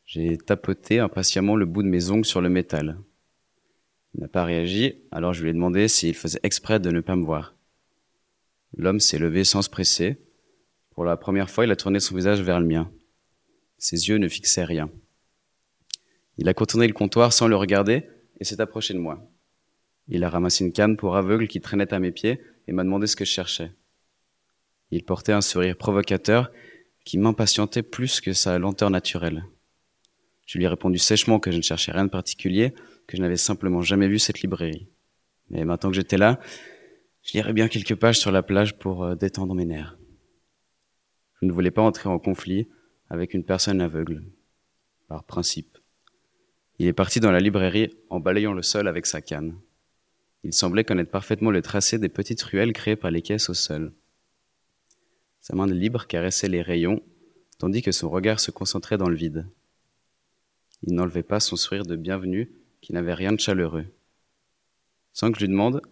J'ai 0.05 0.37
tapoté 0.37 0.99
impatiemment 0.99 1.55
le 1.55 1.64
bout 1.64 1.84
de 1.84 1.89
mes 1.89 2.11
ongles 2.11 2.24
sur 2.24 2.41
le 2.41 2.49
métal. 2.49 2.99
Il 4.12 4.20
n'a 4.20 4.26
pas 4.26 4.43
réagi, 4.43 4.97
alors 5.12 5.32
je 5.32 5.45
lui 5.45 5.51
ai 5.51 5.53
demandé 5.53 5.87
s'il 5.87 6.16
faisait 6.16 6.41
exprès 6.43 6.80
de 6.80 6.91
ne 6.91 7.01
pas 7.01 7.14
me 7.14 7.24
voir. 7.24 7.55
L'homme 8.76 8.99
s'est 8.99 9.18
levé 9.18 9.45
sans 9.45 9.62
se 9.62 9.70
presser. 9.70 10.18
Pour 10.91 11.05
la 11.05 11.16
première 11.16 11.51
fois, 11.51 11.64
il 11.64 11.70
a 11.70 11.76
tourné 11.76 12.01
son 12.01 12.16
visage 12.16 12.43
vers 12.43 12.59
le 12.59 12.66
mien. 12.66 12.91
Ses 13.78 14.09
yeux 14.09 14.18
ne 14.18 14.26
fixaient 14.26 14.64
rien. 14.64 14.91
Il 16.37 16.49
a 16.49 16.55
contourné 16.55 16.89
le 16.89 16.95
comptoir 16.95 17.32
sans 17.32 17.47
le 17.47 17.55
regarder 17.55 18.09
et 18.41 18.45
s'est 18.45 18.61
approché 18.61 18.93
de 18.93 18.99
moi. 18.99 19.30
Il 20.09 20.24
a 20.24 20.30
ramassé 20.30 20.64
une 20.64 20.72
canne 20.72 20.97
pour 20.97 21.16
aveugle 21.16 21.47
qui 21.47 21.61
traînait 21.61 21.95
à 21.95 22.01
mes 22.01 22.11
pieds 22.11 22.41
et 22.66 22.72
m'a 22.72 22.82
demandé 22.82 23.07
ce 23.07 23.14
que 23.14 23.24
je 23.24 23.30
cherchais. 23.30 23.70
Il 24.91 25.05
portait 25.05 25.32
un 25.32 25.41
sourire 25.41 25.76
provocateur 25.76 26.51
qui 27.05 27.18
m'impatientait 27.18 27.82
plus 27.82 28.20
que 28.20 28.32
sa 28.32 28.59
lenteur 28.59 28.91
naturelle. 28.91 29.45
Je 30.47 30.59
lui 30.59 30.64
ai 30.64 30.68
répondu 30.68 30.99
sèchement 30.99 31.41
que 31.41 31.51
je 31.51 31.57
ne 31.57 31.62
cherchais 31.62 31.93
rien 31.93 32.05
de 32.05 32.11
particulier, 32.11 32.72
que 33.07 33.16
je 33.16 33.22
n'avais 33.22 33.37
simplement 33.37 33.82
jamais 33.82 34.09
vu 34.09 34.18
cette 34.18 34.41
librairie. 34.41 34.89
Mais 35.51 35.64
maintenant 35.64 35.91
que 35.91 35.97
j'étais 35.97 36.18
là, 36.18 36.41
je 37.22 37.32
lirais 37.32 37.53
bien 37.53 37.68
quelques 37.68 37.97
pages 37.97 38.18
sur 38.18 38.30
la 38.30 38.43
plage 38.43 38.78
pour 38.78 39.05
euh, 39.05 39.14
détendre 39.14 39.55
mes 39.55 39.64
nerfs. 39.64 39.99
Je 41.41 41.47
ne 41.47 41.53
voulais 41.53 41.70
pas 41.70 41.82
entrer 41.82 42.09
en 42.09 42.18
conflit 42.18 42.68
avec 43.11 43.34
une 43.34 43.45
personne 43.45 43.80
aveugle, 43.80 44.24
par 45.09 45.24
principe. 45.24 45.78
Il 46.78 46.87
est 46.87 46.93
parti 46.93 47.20
dans 47.20 47.30
la 47.30 47.41
librairie 47.41 47.95
en 48.11 48.20
balayant 48.20 48.53
le 48.53 48.62
sol 48.62 48.89
avec 48.89 49.07
sa 49.07 49.20
canne. 49.20 49.59
Il 50.45 50.53
semblait 50.53 50.84
connaître 50.84 51.11
parfaitement 51.11 51.51
le 51.51 51.62
tracé 51.62 51.99
des 51.99 52.09
petites 52.09 52.43
ruelles 52.43 52.72
créées 52.72 52.97
par 52.97 53.11
les 53.11 53.22
caisses 53.22 53.49
au 53.49 53.55
sol. 53.55 53.93
Sa 55.47 55.55
main 55.55 55.68
libre 55.68 56.09
caressait 56.09 56.49
les 56.49 56.61
rayons, 56.61 57.05
tandis 57.59 57.80
que 57.80 57.92
son 57.92 58.11
regard 58.11 58.40
se 58.40 58.51
concentrait 58.51 58.99
dans 58.99 59.09
le 59.09 59.14
vide. 59.14 59.47
Il 60.82 60.92
n'enlevait 60.92 61.22
pas 61.22 61.38
son 61.38 61.55
sourire 61.55 61.84
de 61.84 61.94
bienvenue 61.94 62.51
qui 62.80 62.92
n'avait 62.92 63.14
rien 63.14 63.30
de 63.30 63.38
chaleureux. 63.38 63.86
Sans 65.12 65.30
que 65.30 65.38
je 65.38 65.44
lui 65.44 65.53
demande, 65.53 65.82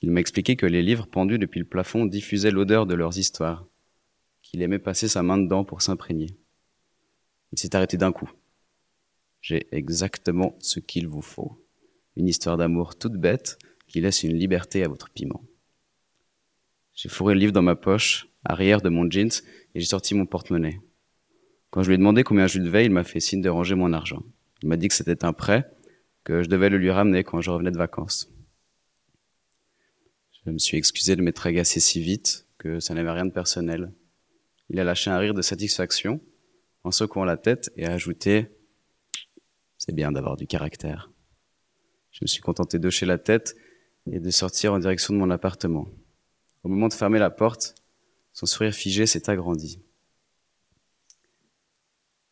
il 0.00 0.10
m'a 0.10 0.20
expliqué 0.20 0.56
que 0.56 0.64
les 0.64 0.82
livres 0.82 1.06
pendus 1.06 1.38
depuis 1.38 1.60
le 1.60 1.66
plafond 1.66 2.06
diffusaient 2.06 2.50
l'odeur 2.50 2.86
de 2.86 2.94
leurs 2.94 3.18
histoires, 3.18 3.66
qu'il 4.40 4.62
aimait 4.62 4.78
passer 4.78 5.06
sa 5.06 5.22
main 5.22 5.36
dedans 5.36 5.66
pour 5.66 5.82
s'imprégner. 5.82 6.34
Il 7.52 7.58
s'est 7.58 7.76
arrêté 7.76 7.98
d'un 7.98 8.10
coup. 8.10 8.32
J'ai 9.42 9.68
exactement 9.70 10.56
ce 10.60 10.80
qu'il 10.80 11.08
vous 11.08 11.20
faut. 11.20 11.62
Une 12.16 12.26
histoire 12.26 12.56
d'amour 12.56 12.96
toute 12.96 13.18
bête 13.18 13.58
qui 13.86 14.00
laisse 14.00 14.22
une 14.22 14.38
liberté 14.38 14.82
à 14.82 14.88
votre 14.88 15.10
piment. 15.10 15.44
J'ai 16.94 17.10
fourré 17.10 17.34
le 17.34 17.40
livre 17.40 17.52
dans 17.52 17.60
ma 17.60 17.76
poche, 17.76 18.29
arrière 18.44 18.80
de 18.80 18.88
mon 18.88 19.10
jeans, 19.10 19.30
et 19.74 19.80
j'ai 19.80 19.86
sorti 19.86 20.14
mon 20.14 20.26
porte-monnaie. 20.26 20.80
Quand 21.70 21.82
je 21.82 21.88
lui 21.88 21.94
ai 21.94 21.98
demandé 21.98 22.24
combien 22.24 22.46
je 22.46 22.58
lui 22.58 22.64
devais, 22.64 22.84
il 22.84 22.90
m'a 22.90 23.04
fait 23.04 23.20
signe 23.20 23.40
de 23.40 23.48
ranger 23.48 23.74
mon 23.74 23.92
argent. 23.92 24.22
Il 24.62 24.68
m'a 24.68 24.76
dit 24.76 24.88
que 24.88 24.94
c'était 24.94 25.24
un 25.24 25.32
prêt, 25.32 25.70
que 26.24 26.42
je 26.42 26.48
devais 26.48 26.68
le 26.68 26.78
lui 26.78 26.90
ramener 26.90 27.24
quand 27.24 27.40
je 27.40 27.50
revenais 27.50 27.70
de 27.70 27.78
vacances. 27.78 28.30
Je 30.44 30.50
me 30.50 30.58
suis 30.58 30.76
excusé 30.76 31.16
de 31.16 31.22
m'être 31.22 31.46
agacé 31.46 31.80
si 31.80 32.00
vite 32.00 32.46
que 32.58 32.80
ça 32.80 32.94
n'avait 32.94 33.10
rien 33.10 33.26
de 33.26 33.32
personnel. 33.32 33.92
Il 34.68 34.80
a 34.80 34.84
lâché 34.84 35.10
un 35.10 35.18
rire 35.18 35.34
de 35.34 35.42
satisfaction 35.42 36.20
en 36.82 36.90
secouant 36.90 37.24
la 37.24 37.36
tête 37.36 37.70
et 37.76 37.86
a 37.86 37.92
ajouté 37.92 38.48
C'est 39.78 39.94
bien 39.94 40.12
d'avoir 40.12 40.36
du 40.36 40.46
caractère. 40.46 41.10
Je 42.10 42.20
me 42.22 42.26
suis 42.26 42.40
contenté 42.40 42.78
d'hocher 42.78 43.06
la 43.06 43.18
tête 43.18 43.54
et 44.10 44.18
de 44.18 44.30
sortir 44.30 44.72
en 44.72 44.78
direction 44.78 45.14
de 45.14 45.18
mon 45.18 45.30
appartement. 45.30 45.88
Au 46.64 46.68
moment 46.68 46.88
de 46.88 46.94
fermer 46.94 47.18
la 47.18 47.30
porte, 47.30 47.74
son 48.40 48.46
sourire 48.46 48.72
figé 48.72 49.04
s'est 49.04 49.28
agrandi. 49.28 49.82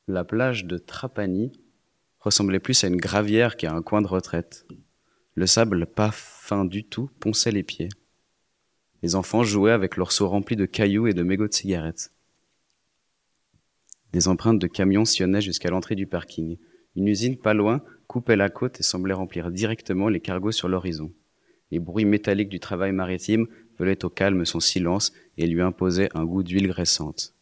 La 0.06 0.24
plage 0.24 0.64
de 0.64 0.78
Trapani 0.78 1.52
ressemblait 2.18 2.60
plus 2.60 2.82
à 2.82 2.86
une 2.86 2.96
gravière 2.96 3.58
qu'à 3.58 3.74
un 3.74 3.82
coin 3.82 4.00
de 4.00 4.06
retraite. 4.06 4.66
Le 5.34 5.46
sable, 5.46 5.84
pas 5.84 6.10
fin 6.10 6.64
du 6.64 6.82
tout, 6.82 7.10
ponçait 7.20 7.50
les 7.50 7.62
pieds. 7.62 7.90
Les 9.02 9.16
enfants 9.16 9.42
jouaient 9.42 9.72
avec 9.72 9.98
leurs 9.98 10.12
seaux 10.12 10.30
remplis 10.30 10.56
de 10.56 10.64
cailloux 10.64 11.08
et 11.08 11.12
de 11.12 11.22
mégots 11.22 11.46
de 11.46 11.52
cigarettes. 11.52 12.10
Des 14.14 14.28
empreintes 14.28 14.58
de 14.58 14.66
camions 14.66 15.04
sillonnaient 15.04 15.42
jusqu'à 15.42 15.68
l'entrée 15.68 15.94
du 15.94 16.06
parking. 16.06 16.56
Une 16.96 17.08
usine 17.08 17.36
pas 17.36 17.52
loin 17.52 17.82
coupait 18.06 18.34
la 18.34 18.48
côte 18.48 18.80
et 18.80 18.82
semblait 18.82 19.12
remplir 19.12 19.50
directement 19.50 20.08
les 20.08 20.20
cargos 20.20 20.52
sur 20.52 20.70
l'horizon. 20.70 21.12
Les 21.70 21.80
bruits 21.80 22.06
métalliques 22.06 22.48
du 22.48 22.60
travail 22.60 22.92
maritime 22.92 23.46
volaient 23.78 24.04
au 24.04 24.10
calme 24.10 24.44
son 24.44 24.60
silence 24.60 25.12
et 25.36 25.46
lui 25.46 25.60
imposaient 25.60 26.10
un 26.14 26.24
goût 26.24 26.42
d'huile 26.42 26.68
graissante. 26.68 27.34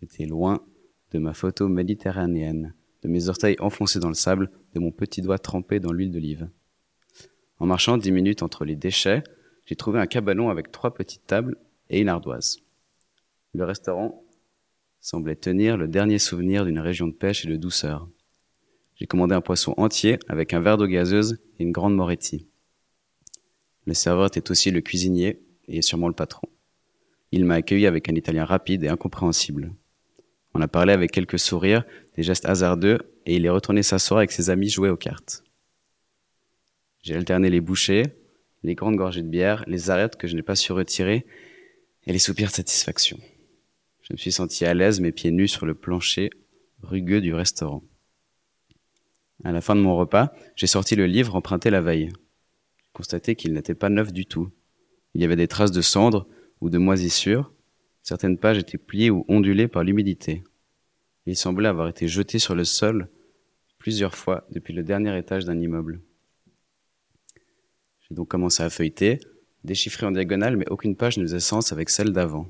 J'étais 0.00 0.26
loin 0.26 0.62
de 1.12 1.18
ma 1.18 1.34
photo 1.34 1.68
méditerranéenne, 1.68 2.74
de 3.02 3.08
mes 3.08 3.28
orteils 3.28 3.56
enfoncés 3.60 4.00
dans 4.00 4.08
le 4.08 4.14
sable, 4.14 4.50
de 4.74 4.80
mon 4.80 4.90
petit 4.90 5.22
doigt 5.22 5.38
trempé 5.38 5.80
dans 5.80 5.92
l'huile 5.92 6.10
d'olive. 6.10 6.48
En 7.58 7.66
marchant 7.66 7.96
dix 7.96 8.12
minutes 8.12 8.42
entre 8.42 8.64
les 8.64 8.76
déchets, 8.76 9.22
j'ai 9.64 9.76
trouvé 9.76 10.00
un 10.00 10.06
cabanon 10.06 10.50
avec 10.50 10.72
trois 10.72 10.92
petites 10.92 11.26
tables 11.26 11.56
et 11.88 12.00
une 12.00 12.08
ardoise. 12.08 12.58
Le 13.54 13.64
restaurant 13.64 14.24
semblait 15.00 15.36
tenir 15.36 15.76
le 15.76 15.86
dernier 15.86 16.18
souvenir 16.18 16.64
d'une 16.64 16.80
région 16.80 17.06
de 17.06 17.12
pêche 17.12 17.44
et 17.44 17.48
de 17.48 17.56
douceur. 17.56 18.08
J'ai 18.96 19.06
commandé 19.06 19.34
un 19.34 19.40
poisson 19.40 19.74
entier 19.76 20.18
avec 20.28 20.52
un 20.52 20.60
verre 20.60 20.76
d'eau 20.76 20.86
gazeuse 20.86 21.38
et 21.58 21.62
une 21.62 21.72
grande 21.72 21.94
moretti. 21.94 22.46
Le 23.86 23.94
serveur 23.94 24.26
était 24.26 24.50
aussi 24.50 24.70
le 24.70 24.80
cuisinier 24.80 25.43
et 25.68 25.82
sûrement 25.82 26.08
le 26.08 26.14
patron. 26.14 26.48
Il 27.32 27.44
m'a 27.44 27.54
accueilli 27.54 27.86
avec 27.86 28.08
un 28.08 28.14
italien 28.14 28.44
rapide 28.44 28.84
et 28.84 28.88
incompréhensible. 28.88 29.74
On 30.54 30.60
a 30.60 30.68
parlé 30.68 30.92
avec 30.92 31.10
quelques 31.10 31.38
sourires, 31.38 31.84
des 32.16 32.22
gestes 32.22 32.46
hasardeux, 32.46 32.98
et 33.26 33.36
il 33.36 33.44
est 33.44 33.50
retourné 33.50 33.82
s'asseoir 33.82 34.18
avec 34.18 34.30
ses 34.30 34.50
amis 34.50 34.68
jouer 34.68 34.88
aux 34.88 34.96
cartes. 34.96 35.42
J'ai 37.02 37.16
alterné 37.16 37.50
les 37.50 37.60
bouchées, 37.60 38.04
les 38.62 38.74
grandes 38.74 38.96
gorgées 38.96 39.22
de 39.22 39.28
bière, 39.28 39.64
les 39.66 39.90
arêtes 39.90 40.16
que 40.16 40.28
je 40.28 40.36
n'ai 40.36 40.42
pas 40.42 40.54
su 40.54 40.72
retirer, 40.72 41.26
et 42.06 42.12
les 42.12 42.18
soupirs 42.18 42.48
de 42.48 42.54
satisfaction. 42.54 43.18
Je 44.02 44.12
me 44.12 44.18
suis 44.18 44.32
senti 44.32 44.64
à 44.64 44.74
l'aise, 44.74 45.00
mes 45.00 45.12
pieds 45.12 45.30
nus 45.30 45.48
sur 45.48 45.66
le 45.66 45.74
plancher 45.74 46.30
rugueux 46.82 47.20
du 47.20 47.34
restaurant. 47.34 47.82
À 49.42 49.52
la 49.52 49.60
fin 49.60 49.74
de 49.74 49.80
mon 49.80 49.96
repas, 49.96 50.32
j'ai 50.56 50.66
sorti 50.66 50.94
le 50.94 51.06
livre 51.06 51.34
emprunté 51.34 51.70
la 51.70 51.80
veille. 51.80 52.10
J'ai 52.76 52.90
constaté 52.92 53.34
qu'il 53.34 53.52
n'était 53.52 53.74
pas 53.74 53.88
neuf 53.88 54.12
du 54.12 54.26
tout. 54.26 54.50
Il 55.14 55.22
y 55.22 55.24
avait 55.24 55.36
des 55.36 55.48
traces 55.48 55.70
de 55.70 55.80
cendres 55.80 56.26
ou 56.60 56.70
de 56.70 56.78
moisissure. 56.78 57.52
Certaines 58.02 58.38
pages 58.38 58.58
étaient 58.58 58.78
pliées 58.78 59.10
ou 59.10 59.24
ondulées 59.28 59.68
par 59.68 59.84
l'humidité. 59.84 60.42
Il 61.26 61.36
semblait 61.36 61.68
avoir 61.68 61.88
été 61.88 62.06
jeté 62.06 62.38
sur 62.38 62.54
le 62.54 62.64
sol 62.64 63.08
plusieurs 63.78 64.14
fois 64.14 64.46
depuis 64.50 64.72
le 64.72 64.82
dernier 64.82 65.16
étage 65.18 65.44
d'un 65.44 65.60
immeuble. 65.60 66.00
J'ai 68.00 68.14
donc 68.14 68.28
commencé 68.28 68.62
à 68.62 68.70
feuilleter, 68.70 69.20
déchiffrer 69.62 70.06
en 70.06 70.10
diagonale, 70.10 70.56
mais 70.56 70.68
aucune 70.68 70.96
page 70.96 71.18
ne 71.18 71.38
sens 71.38 71.72
avec 71.72 71.90
celle 71.90 72.12
d'avant. 72.12 72.46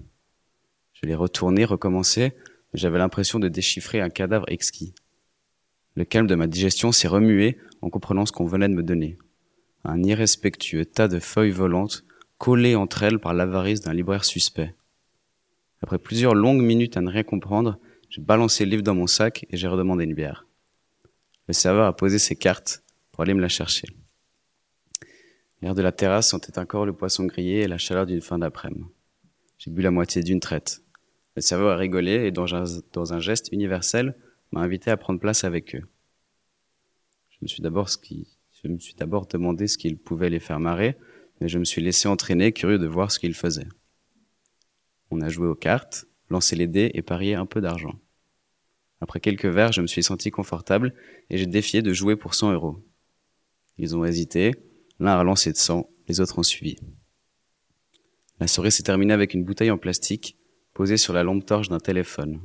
Je 0.92 1.06
l'ai 1.06 1.14
retourné, 1.14 1.64
recommencé, 1.64 2.32
mais 2.72 2.80
j'avais 2.80 2.98
l'impression 2.98 3.38
de 3.38 3.48
déchiffrer 3.48 4.00
un 4.00 4.10
cadavre 4.10 4.46
exquis. 4.48 4.94
Le 5.96 6.04
calme 6.04 6.26
de 6.26 6.34
ma 6.34 6.46
digestion 6.46 6.92
s'est 6.92 7.08
remué 7.08 7.58
en 7.82 7.90
comprenant 7.90 8.26
ce 8.26 8.32
qu'on 8.32 8.46
venait 8.46 8.68
de 8.68 8.74
me 8.74 8.82
donner. 8.82 9.18
Un 9.84 10.02
irrespectueux 10.02 10.84
tas 10.84 11.08
de 11.08 11.18
feuilles 11.18 11.50
volantes 11.50 12.03
collées 12.38 12.74
entre 12.74 13.02
elles 13.02 13.18
par 13.18 13.34
l'avarice 13.34 13.80
d'un 13.80 13.92
libraire 13.92 14.24
suspect. 14.24 14.74
Après 15.82 15.98
plusieurs 15.98 16.34
longues 16.34 16.62
minutes 16.62 16.96
à 16.96 17.00
ne 17.00 17.10
rien 17.10 17.22
comprendre, 17.22 17.78
j'ai 18.08 18.22
balancé 18.22 18.64
le 18.64 18.70
livre 18.70 18.82
dans 18.82 18.94
mon 18.94 19.06
sac 19.06 19.46
et 19.50 19.56
j'ai 19.56 19.68
redemandé 19.68 20.04
une 20.04 20.14
bière. 20.14 20.46
Le 21.48 21.52
serveur 21.52 21.86
a 21.86 21.94
posé 21.94 22.18
ses 22.18 22.36
cartes 22.36 22.82
pour 23.12 23.22
aller 23.22 23.34
me 23.34 23.40
la 23.40 23.48
chercher. 23.48 23.88
L'air 25.60 25.74
de 25.74 25.82
la 25.82 25.92
terrasse 25.92 26.28
sentait 26.28 26.58
encore 26.58 26.86
le 26.86 26.92
poisson 26.92 27.24
grillé 27.24 27.60
et 27.60 27.68
la 27.68 27.78
chaleur 27.78 28.06
d'une 28.06 28.20
fin 28.20 28.38
d'après-midi. 28.38 28.84
J'ai 29.58 29.70
bu 29.70 29.82
la 29.82 29.90
moitié 29.90 30.22
d'une 30.22 30.40
traite. 30.40 30.82
Le 31.36 31.42
serveur 31.42 31.72
a 31.72 31.76
rigolé 31.76 32.26
et 32.26 32.30
dans 32.30 32.54
un, 32.54 33.20
geste 33.20 33.48
universel 33.50 34.14
m'a 34.52 34.60
invité 34.60 34.90
à 34.90 34.96
prendre 34.96 35.18
place 35.18 35.44
avec 35.44 35.74
eux. 35.74 35.82
Je 37.30 37.38
me 37.42 37.48
suis 37.48 38.94
d'abord 38.94 39.26
demandé 39.26 39.66
ce 39.66 39.78
qu'il 39.78 39.98
pouvait 39.98 40.30
les 40.30 40.40
faire 40.40 40.60
marrer, 40.60 40.96
mais 41.40 41.48
je 41.48 41.58
me 41.58 41.64
suis 41.64 41.82
laissé 41.82 42.08
entraîner, 42.08 42.52
curieux 42.52 42.78
de 42.78 42.86
voir 42.86 43.10
ce 43.10 43.18
qu'ils 43.18 43.34
faisaient. 43.34 43.68
On 45.10 45.20
a 45.20 45.28
joué 45.28 45.46
aux 45.46 45.54
cartes, 45.54 46.06
lancé 46.30 46.56
les 46.56 46.66
dés 46.66 46.90
et 46.94 47.02
parié 47.02 47.34
un 47.34 47.46
peu 47.46 47.60
d'argent. 47.60 47.94
Après 49.00 49.20
quelques 49.20 49.46
verres, 49.46 49.72
je 49.72 49.82
me 49.82 49.86
suis 49.86 50.02
senti 50.02 50.30
confortable 50.30 50.94
et 51.30 51.36
j'ai 51.36 51.46
défié 51.46 51.82
de 51.82 51.92
jouer 51.92 52.16
pour 52.16 52.34
100 52.34 52.52
euros. 52.52 52.78
Ils 53.76 53.96
ont 53.96 54.04
hésité, 54.04 54.52
l'un 54.98 55.18
a 55.18 55.24
lancé 55.24 55.52
de 55.52 55.56
100, 55.56 55.88
les 56.08 56.20
autres 56.20 56.38
ont 56.38 56.44
suivi. 56.44 56.76
La 58.40 58.46
soirée 58.46 58.70
s'est 58.70 58.82
terminée 58.82 59.12
avec 59.12 59.34
une 59.34 59.44
bouteille 59.44 59.70
en 59.70 59.78
plastique 59.78 60.38
posée 60.72 60.96
sur 60.96 61.12
la 61.12 61.22
lampe 61.22 61.46
torche 61.46 61.68
d'un 61.68 61.78
téléphone. 61.78 62.40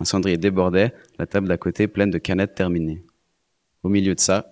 Un 0.00 0.04
cendrier 0.04 0.38
débordait, 0.38 0.92
la 1.18 1.26
table 1.26 1.48
d'à 1.48 1.56
côté 1.56 1.86
pleine 1.86 2.10
de 2.10 2.18
canettes 2.18 2.54
terminées. 2.54 3.04
Au 3.82 3.88
milieu 3.88 4.14
de 4.14 4.20
ça, 4.20 4.51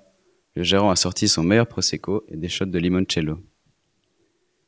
le 0.57 0.63
gérant 0.63 0.91
a 0.91 0.97
sorti 0.97 1.29
son 1.29 1.43
meilleur 1.43 1.67
prosecco 1.67 2.25
et 2.29 2.37
des 2.37 2.49
shots 2.49 2.67
de 2.67 2.79
limoncello. 2.79 3.39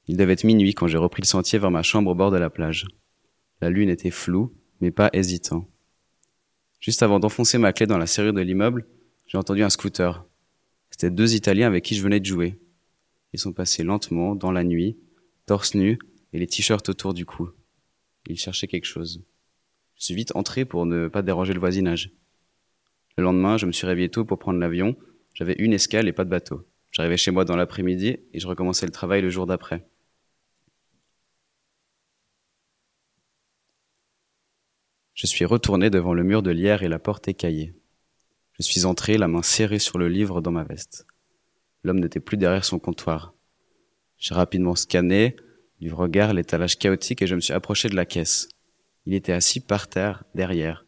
Il 0.08 0.16
devait 0.16 0.32
être 0.32 0.44
minuit 0.44 0.74
quand 0.74 0.86
j'ai 0.86 0.98
repris 0.98 1.22
le 1.22 1.26
sentier 1.26 1.58
vers 1.58 1.70
ma 1.70 1.82
chambre 1.82 2.10
au 2.10 2.14
bord 2.14 2.30
de 2.30 2.36
la 2.36 2.50
plage. 2.50 2.86
La 3.60 3.70
lune 3.70 3.88
était 3.88 4.10
floue, 4.10 4.52
mais 4.80 4.90
pas 4.90 5.10
hésitant. 5.12 5.68
Juste 6.80 7.02
avant 7.02 7.20
d'enfoncer 7.20 7.58
ma 7.58 7.72
clé 7.72 7.86
dans 7.86 7.98
la 7.98 8.06
serrure 8.06 8.32
de 8.32 8.40
l'immeuble, 8.40 8.86
j'ai 9.26 9.38
entendu 9.38 9.62
un 9.62 9.70
scooter. 9.70 10.24
C'était 10.90 11.10
deux 11.10 11.34
Italiens 11.34 11.68
avec 11.68 11.84
qui 11.84 11.94
je 11.94 12.02
venais 12.02 12.20
de 12.20 12.26
jouer. 12.26 12.58
Ils 13.32 13.38
sont 13.38 13.52
passés 13.52 13.84
lentement, 13.84 14.34
dans 14.34 14.50
la 14.50 14.64
nuit, 14.64 14.98
torse 15.46 15.74
nu 15.74 15.98
et 16.32 16.38
les 16.38 16.46
t-shirts 16.46 16.88
autour 16.88 17.14
du 17.14 17.24
cou. 17.24 17.50
Ils 18.26 18.38
cherchaient 18.38 18.66
quelque 18.66 18.86
chose. 18.86 19.22
Je 19.96 20.04
suis 20.04 20.14
vite 20.14 20.34
entré 20.34 20.64
pour 20.64 20.84
ne 20.84 21.08
pas 21.08 21.22
déranger 21.22 21.54
le 21.54 21.60
voisinage. 21.60 22.10
Le 23.16 23.24
lendemain, 23.24 23.56
je 23.56 23.66
me 23.66 23.72
suis 23.72 23.86
réveillé 23.86 24.08
tôt 24.08 24.24
pour 24.24 24.38
prendre 24.38 24.58
l'avion. 24.58 24.96
J'avais 25.34 25.54
une 25.54 25.72
escale 25.72 26.08
et 26.08 26.12
pas 26.12 26.24
de 26.24 26.30
bateau. 26.30 26.66
J'arrivais 26.90 27.16
chez 27.16 27.30
moi 27.30 27.44
dans 27.44 27.56
l'après-midi 27.56 28.18
et 28.32 28.38
je 28.38 28.46
recommençais 28.46 28.86
le 28.86 28.92
travail 28.92 29.22
le 29.22 29.30
jour 29.30 29.46
d'après. 29.46 29.86
Je 35.14 35.26
suis 35.26 35.44
retourné 35.44 35.88
devant 35.88 36.14
le 36.14 36.22
mur 36.22 36.42
de 36.42 36.50
lierre 36.50 36.82
et 36.82 36.88
la 36.88 36.98
porte 36.98 37.28
écaillée. 37.28 37.74
Je 38.52 38.62
suis 38.62 38.84
entré, 38.84 39.16
la 39.16 39.28
main 39.28 39.42
serrée 39.42 39.78
sur 39.78 39.98
le 39.98 40.08
livre 40.08 40.40
dans 40.40 40.50
ma 40.50 40.64
veste. 40.64 41.06
L'homme 41.84 42.00
n'était 42.00 42.20
plus 42.20 42.36
derrière 42.36 42.64
son 42.64 42.78
comptoir. 42.78 43.34
J'ai 44.18 44.34
rapidement 44.34 44.74
scanné 44.74 45.36
du 45.80 45.92
regard 45.92 46.32
l'étalage 46.32 46.78
chaotique 46.78 47.22
et 47.22 47.26
je 47.26 47.34
me 47.34 47.40
suis 47.40 47.54
approché 47.54 47.88
de 47.88 47.96
la 47.96 48.06
caisse. 48.06 48.48
Il 49.06 49.14
était 49.14 49.32
assis 49.32 49.60
par 49.60 49.88
terre, 49.88 50.24
derrière. 50.34 50.86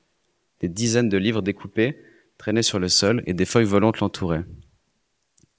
Des 0.60 0.68
dizaines 0.68 1.08
de 1.08 1.16
livres 1.16 1.42
découpés 1.42 1.98
traînaient 2.38 2.62
sur 2.62 2.78
le 2.78 2.88
sol 2.88 3.22
et 3.26 3.34
des 3.34 3.44
feuilles 3.44 3.64
volantes 3.64 4.00
l'entouraient. 4.00 4.44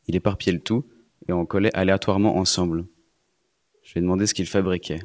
Il 0.08 0.16
éparpillait 0.16 0.54
le 0.54 0.62
tout 0.62 0.86
et 1.28 1.32
en 1.32 1.46
collait 1.46 1.76
aléatoirement 1.76 2.38
ensemble. 2.38 2.86
Je 3.84 3.94
lui 3.94 4.00
ai 4.00 4.02
demandé 4.02 4.28
ce 4.28 4.34
qu'il 4.34 4.48
fabriquait. 4.48 5.00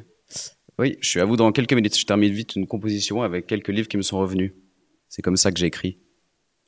Oui, 0.79 0.97
je 1.01 1.09
suis 1.09 1.19
à 1.19 1.25
vous 1.25 1.35
dans 1.35 1.51
quelques 1.51 1.73
minutes. 1.73 1.97
Je 1.97 2.05
termine 2.05 2.31
vite 2.31 2.55
une 2.55 2.67
composition 2.67 3.21
avec 3.21 3.47
quelques 3.47 3.69
livres 3.69 3.87
qui 3.87 3.97
me 3.97 4.01
sont 4.01 4.19
revenus. 4.19 4.53
C'est 5.09 5.21
comme 5.21 5.37
ça 5.37 5.51
que 5.51 5.59
j'ai 5.59 5.67
écrit. 5.67 5.99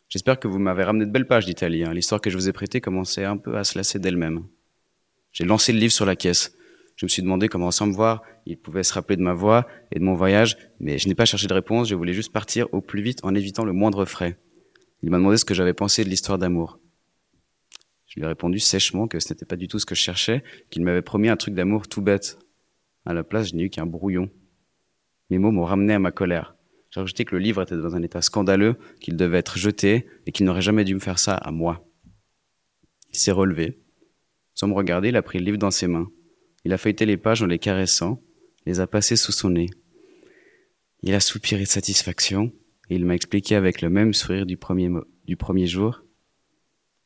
J'espère 0.10 0.40
que 0.40 0.48
vous 0.48 0.60
m'avez 0.60 0.84
ramené 0.84 1.06
de 1.06 1.12
belles 1.12 1.28
pages 1.28 1.46
d'Italie. 1.46 1.84
Hein. 1.84 1.94
L'histoire 1.94 2.22
que 2.22 2.30
je 2.30 2.38
vous 2.38 2.48
ai 2.48 2.54
prêtée 2.54 2.82
commençait 2.82 3.24
un 3.24 3.38
peu 3.38 3.58
à 3.58 3.64
se 3.64 3.78
lasser 3.78 4.00
d'elle-même. 4.00 4.46
J'ai 5.32 5.46
lancé 5.46 5.74
le 5.74 5.80
livre 5.80 5.94
sur 5.94 6.06
la 6.06 6.16
caisse. 6.16 6.56
Je 6.96 7.06
me 7.06 7.10
suis 7.10 7.24
demandé 7.24 7.48
comment, 7.48 7.72
sans 7.72 7.88
me 7.88 7.94
voir, 7.94 8.22
il 8.46 8.58
pouvait 8.58 8.84
se 8.84 8.94
rappeler 8.94 9.16
de 9.16 9.24
ma 9.24 9.34
voix 9.34 9.66
et 9.92 9.98
de 9.98 10.04
mon 10.04 10.14
voyage, 10.14 10.58
mais 10.80 11.00
je 11.00 11.08
n'ai 11.08 11.16
pas 11.16 11.26
cherché 11.26 11.48
de 11.48 11.54
réponse, 11.54 11.90
je 11.90 11.96
voulais 11.96 12.14
juste 12.14 12.32
partir 12.32 12.68
au 12.72 12.82
plus 12.82 13.02
vite 13.02 13.20
en 13.24 13.34
évitant 13.34 13.66
le 13.66 13.74
moindre 13.74 14.06
frais. 14.06 14.38
Il 15.04 15.10
m'a 15.10 15.18
demandé 15.18 15.36
ce 15.36 15.44
que 15.44 15.54
j'avais 15.54 15.74
pensé 15.74 16.06
de 16.06 16.10
l'histoire 16.10 16.38
d'amour. 16.38 16.80
Je 18.08 18.16
lui 18.16 18.24
ai 18.24 18.28
répondu 18.28 18.60
sèchement 18.60 19.08
que 19.08 19.20
ce 19.20 19.34
n'était 19.34 19.46
pas 19.46 19.58
du 19.58 19.68
tout 19.68 19.78
ce 19.78 19.86
que 19.86 19.96
je 19.96 20.02
cherchais, 20.02 20.44
qu'il 20.70 20.82
m'avait 20.84 21.02
promis 21.02 21.28
un 21.28 21.36
truc 21.36 21.54
d'amour 21.54 21.90
tout 21.90 22.02
bête. 22.02 22.40
À 23.06 23.14
la 23.14 23.26
place, 23.26 23.50
je 23.50 23.56
n'ai 23.56 23.64
eu 23.64 23.70
qu'un 23.70 23.86
brouillon. 23.86 24.32
Mes 25.30 25.40
mots 25.40 25.52
m'ont 25.52 25.66
ramené 25.66 25.94
à 25.94 26.00
ma 26.00 26.12
colère. 26.12 26.56
J'ai 26.90 27.02
rajouté 27.02 27.26
que 27.26 27.36
le 27.36 27.42
livre 27.42 27.62
était 27.62 27.76
dans 27.76 27.96
un 27.96 28.02
état 28.02 28.22
scandaleux, 28.22 28.78
qu'il 29.02 29.18
devait 29.18 29.40
être 29.40 29.58
jeté 29.58 30.08
et 30.26 30.32
qu'il 30.32 30.46
n'aurait 30.46 30.62
jamais 30.62 30.86
dû 30.86 30.96
me 30.96 31.00
faire 31.00 31.20
ça 31.20 31.36
à 31.36 31.52
moi. 31.52 31.86
Il 33.12 33.18
s'est 33.18 33.32
relevé. 33.32 33.82
Sans 34.54 34.68
me 34.68 34.74
regarder, 34.74 35.10
il 35.10 35.18
a 35.18 35.22
pris 35.22 35.40
le 35.40 35.46
livre 35.46 35.58
dans 35.58 35.72
ses 35.72 35.88
mains. 35.88 36.10
Il 36.64 36.72
a 36.72 36.78
feuilleté 36.78 37.06
les 37.06 37.18
pages 37.18 37.42
en 37.42 37.48
les 37.48 37.60
caressant, 37.60 38.22
les 38.66 38.80
a 38.80 38.88
passées 38.88 39.18
sous 39.18 39.34
son 39.34 39.50
nez. 39.50 39.70
Il 41.02 41.14
a 41.14 41.20
soupiré 41.20 41.64
de 41.64 41.68
satisfaction 41.68 42.54
et 42.90 42.96
il 42.96 43.06
m'a 43.06 43.16
expliqué 43.16 43.56
avec 43.56 43.82
le 43.82 43.90
même 43.90 44.14
sourire 44.14 44.46
du 44.46 44.58
premier, 44.58 44.90
du 45.26 45.38
premier 45.38 45.68
jour. 45.68 46.04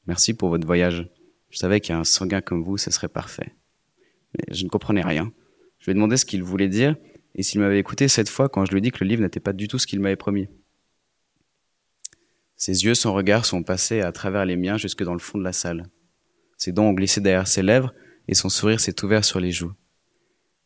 Merci 0.08 0.34
pour 0.34 0.50
votre 0.50 0.66
voyage. 0.66 1.10
Je 1.50 1.58
savais 1.58 1.80
qu'un 1.80 2.04
sanguin 2.04 2.42
comme 2.42 2.64
vous, 2.64 2.78
ce 2.78 2.92
serait 2.92 3.08
parfait. 3.08 3.56
Mais 4.38 4.56
je 4.56 4.64
ne 4.64 4.70
comprenais 4.70 5.02
rien. 5.02 5.32
Je 5.80 5.86
lui 5.86 5.92
ai 5.92 5.94
demandé 5.96 6.18
ce 6.18 6.26
qu'il 6.26 6.44
voulait 6.44 6.68
dire 6.68 6.96
et 7.36 7.44
s'il 7.44 7.62
m'avait 7.62 7.80
écouté 7.80 8.08
cette 8.08 8.30
fois 8.30 8.50
quand 8.50 8.66
je 8.66 8.72
lui 8.72 8.80
ai 8.80 8.82
dit 8.82 8.92
que 8.92 9.04
le 9.04 9.10
livre 9.10 9.22
n'était 9.22 9.40
pas 9.40 9.54
du 9.54 9.68
tout 9.68 9.78
ce 9.78 9.88
qu'il 9.88 10.00
m'avait 10.00 10.16
promis. 10.16 10.48
Ses 12.56 12.86
yeux, 12.86 12.96
son 12.96 13.14
regard 13.14 13.46
sont 13.46 13.62
passés 13.62 14.02
à 14.02 14.12
travers 14.12 14.46
les 14.46 14.56
miens 14.56 14.78
jusque 14.78 15.04
dans 15.04 15.14
le 15.14 15.20
fond 15.20 15.38
de 15.38 15.44
la 15.44 15.54
salle. 15.54 15.90
Ses 16.58 16.72
dents 16.72 16.86
ont 16.86 16.94
glissé 16.94 17.22
derrière 17.22 17.48
ses 17.48 17.62
lèvres 17.62 17.94
et 18.28 18.34
son 18.34 18.50
sourire 18.50 18.80
s'est 18.80 19.04
ouvert 19.06 19.24
sur 19.24 19.40
les 19.40 19.52
joues. 19.52 19.74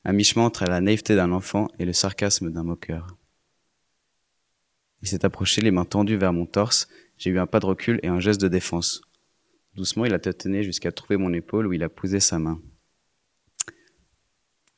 À 0.05 0.13
mi-chemin 0.13 0.45
entre 0.45 0.65
la 0.65 0.79
naïveté 0.79 1.15
d'un 1.15 1.31
enfant 1.31 1.67
et 1.77 1.85
le 1.85 1.93
sarcasme 1.93 2.49
d'un 2.49 2.63
moqueur. 2.63 3.17
Il 5.01 5.07
s'est 5.07 5.25
approché, 5.25 5.61
les 5.61 5.71
mains 5.71 5.85
tendues 5.85 6.17
vers 6.17 6.33
mon 6.33 6.45
torse. 6.45 6.87
J'ai 7.17 7.29
eu 7.29 7.39
un 7.39 7.47
pas 7.47 7.59
de 7.59 7.65
recul 7.65 7.99
et 8.03 8.07
un 8.07 8.19
geste 8.19 8.41
de 8.41 8.47
défense. 8.47 9.01
Doucement, 9.75 10.05
il 10.05 10.13
a 10.13 10.19
tâtonné 10.19 10.63
jusqu'à 10.63 10.91
trouver 10.91 11.17
mon 11.17 11.33
épaule 11.33 11.67
où 11.67 11.73
il 11.73 11.83
a 11.83 11.89
posé 11.89 12.19
sa 12.19 12.39
main. 12.39 12.61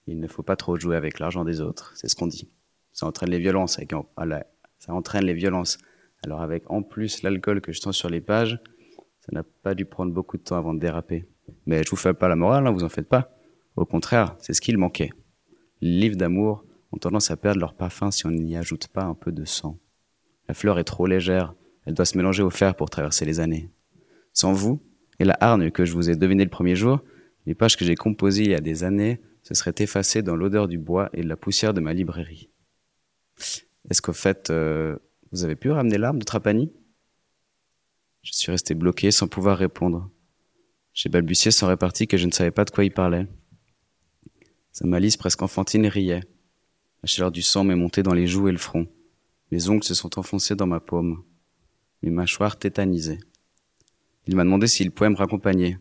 Il 0.08 0.20
ne 0.20 0.28
faut 0.28 0.44
pas 0.44 0.56
trop 0.56 0.78
jouer 0.78 0.96
avec 0.96 1.20
l'argent 1.20 1.46
des 1.46 1.62
autres, 1.62 1.94
c'est 1.96 2.08
ce 2.08 2.16
qu'on 2.16 2.28
dit. 2.28 2.50
Ça 2.92 3.06
entraîne 3.06 3.30
les 3.30 3.40
violences. 3.40 3.80
Ça 4.80 4.94
entraîne 4.94 5.26
les 5.26 5.34
violences. 5.34 5.78
Alors 6.24 6.42
avec 6.42 6.70
en 6.70 6.84
plus 6.84 7.24
l'alcool 7.24 7.62
que 7.62 7.72
je 7.72 7.80
sens 7.82 7.96
sur 7.96 8.10
les 8.10 8.22
pages, 8.22 8.60
ça 9.22 9.32
n'a 9.32 9.44
pas 9.44 9.74
dû 9.74 9.86
prendre 9.86 10.12
beaucoup 10.12 10.38
de 10.38 10.44
temps 10.44 10.58
avant 10.58 10.74
de 10.74 10.80
déraper. 10.80 11.26
Mais 11.66 11.84
je 11.84 11.90
vous 11.90 11.96
fais 11.96 12.14
pas 12.14 12.28
la 12.28 12.36
morale, 12.36 12.68
hein, 12.68 12.72
vous 12.72 12.84
en 12.84 12.90
faites 12.90 13.08
pas. 13.08 13.36
Au 13.76 13.86
contraire, 13.86 14.36
c'est 14.40 14.54
ce 14.54 14.62
qu'il 14.62 14.78
manquait. 14.78 15.10
Les 15.82 16.00
livres 16.00 16.18
d'amour 16.18 16.64
ont 16.92 16.98
tendance 16.98 17.32
à 17.32 17.38
perdre 17.38 17.60
leur 17.60 17.74
parfum 17.74 18.12
si 18.12 18.26
on 18.26 18.32
n'y 18.32 18.56
ajoute 18.56 18.88
pas 18.88 19.04
un 19.04 19.16
peu 19.16 19.32
de 19.32 19.46
sang. 19.46 19.80
La 20.48 20.54
fleur 20.54 20.80
est 20.80 20.84
trop 20.84 21.08
légère, 21.08 21.54
elle 21.86 21.94
doit 21.94 22.06
se 22.06 22.18
mélanger 22.18 22.44
au 22.44 22.50
fer 22.50 22.76
pour 22.76 22.90
traverser 22.90 23.26
les 23.26 23.40
années. 23.40 23.70
Sans 24.34 24.54
vous, 24.54 24.82
et 25.20 25.26
la 25.26 25.38
hargne 25.40 25.72
que 25.72 25.86
je 25.86 25.94
vous 25.94 26.10
ai 26.10 26.16
devinée 26.16 26.44
le 26.44 26.50
premier 26.50 26.76
jour, 26.76 27.02
les 27.46 27.56
pages 27.56 27.78
que 27.78 27.86
j'ai 27.86 27.96
composées 27.96 28.44
il 28.44 28.52
y 28.52 28.56
a 28.56 28.62
des 28.62 28.84
années 28.84 29.22
se 29.44 29.54
seraient 29.54 29.76
effacées 29.80 30.22
dans 30.22 30.36
l'odeur 30.36 30.68
du 30.68 30.78
bois 30.78 31.10
et 31.14 31.22
de 31.22 31.28
la 31.28 31.36
poussière 31.36 31.74
de 31.74 31.82
ma 31.82 31.94
librairie. 31.94 32.50
Est-ce 33.90 34.02
qu'au 34.02 34.14
fait, 34.14 34.50
euh, 34.50 34.98
vous 35.32 35.44
avez 35.44 35.56
pu 35.56 35.70
ramener 35.72 35.98
l'arme 35.98 36.20
de 36.20 36.24
Trapani? 36.24 36.72
Je 38.22 38.32
suis 38.32 38.52
resté 38.52 38.74
bloqué 38.74 39.12
sans 39.12 39.28
pouvoir 39.28 39.58
répondre. 39.58 40.10
J'ai 40.94 41.10
balbutié 41.10 41.52
sans 41.52 41.68
répartie 41.68 42.08
que 42.08 42.18
je 42.18 42.26
ne 42.26 42.32
savais 42.32 42.52
pas 42.52 42.64
de 42.64 42.70
quoi 42.70 42.86
il 42.86 42.92
parlait. 42.92 43.28
Sa 44.72 44.88
malice 44.88 45.18
presque 45.18 45.42
enfantine 45.42 45.88
riait. 45.88 46.22
La 47.02 47.08
chaleur 47.08 47.32
du 47.32 47.42
sang 47.42 47.66
m'est 47.66 47.76
montée 47.76 48.02
dans 48.02 48.14
les 48.14 48.28
joues 48.28 48.48
et 48.48 48.52
le 48.54 48.58
front. 48.58 48.88
Mes 49.54 49.70
ongles 49.70 49.84
se 49.84 49.94
sont 49.94 50.18
enfoncés 50.18 50.56
dans 50.56 50.66
ma 50.66 50.80
paume. 50.80 51.24
Mes 52.02 52.10
mâchoires 52.10 52.58
tétanisées. 52.58 53.20
Il 54.26 54.36
m'a 54.36 54.44
demandé 54.44 54.66
s'il 54.66 54.90
pouvait 54.90 55.12
me 55.12 55.16
raccompagner. 55.16 55.78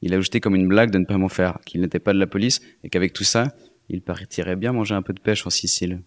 Il 0.00 0.12
a 0.12 0.16
ajouté 0.16 0.40
comme 0.40 0.56
une 0.56 0.66
blague 0.66 0.90
de 0.90 0.98
ne 0.98 1.04
pas 1.04 1.16
m'en 1.16 1.28
faire, 1.28 1.60
qu'il 1.64 1.80
n'était 1.80 2.00
pas 2.00 2.12
de 2.12 2.18
la 2.18 2.26
police 2.26 2.60
et 2.82 2.90
qu'avec 2.90 3.12
tout 3.12 3.22
ça, 3.22 3.54
il 3.88 4.02
partirait 4.02 4.56
bien 4.56 4.72
manger 4.72 4.96
un 4.96 5.02
peu 5.02 5.12
de 5.12 5.20
pêche 5.20 5.46
en 5.46 5.50
Sicile. 5.50 6.02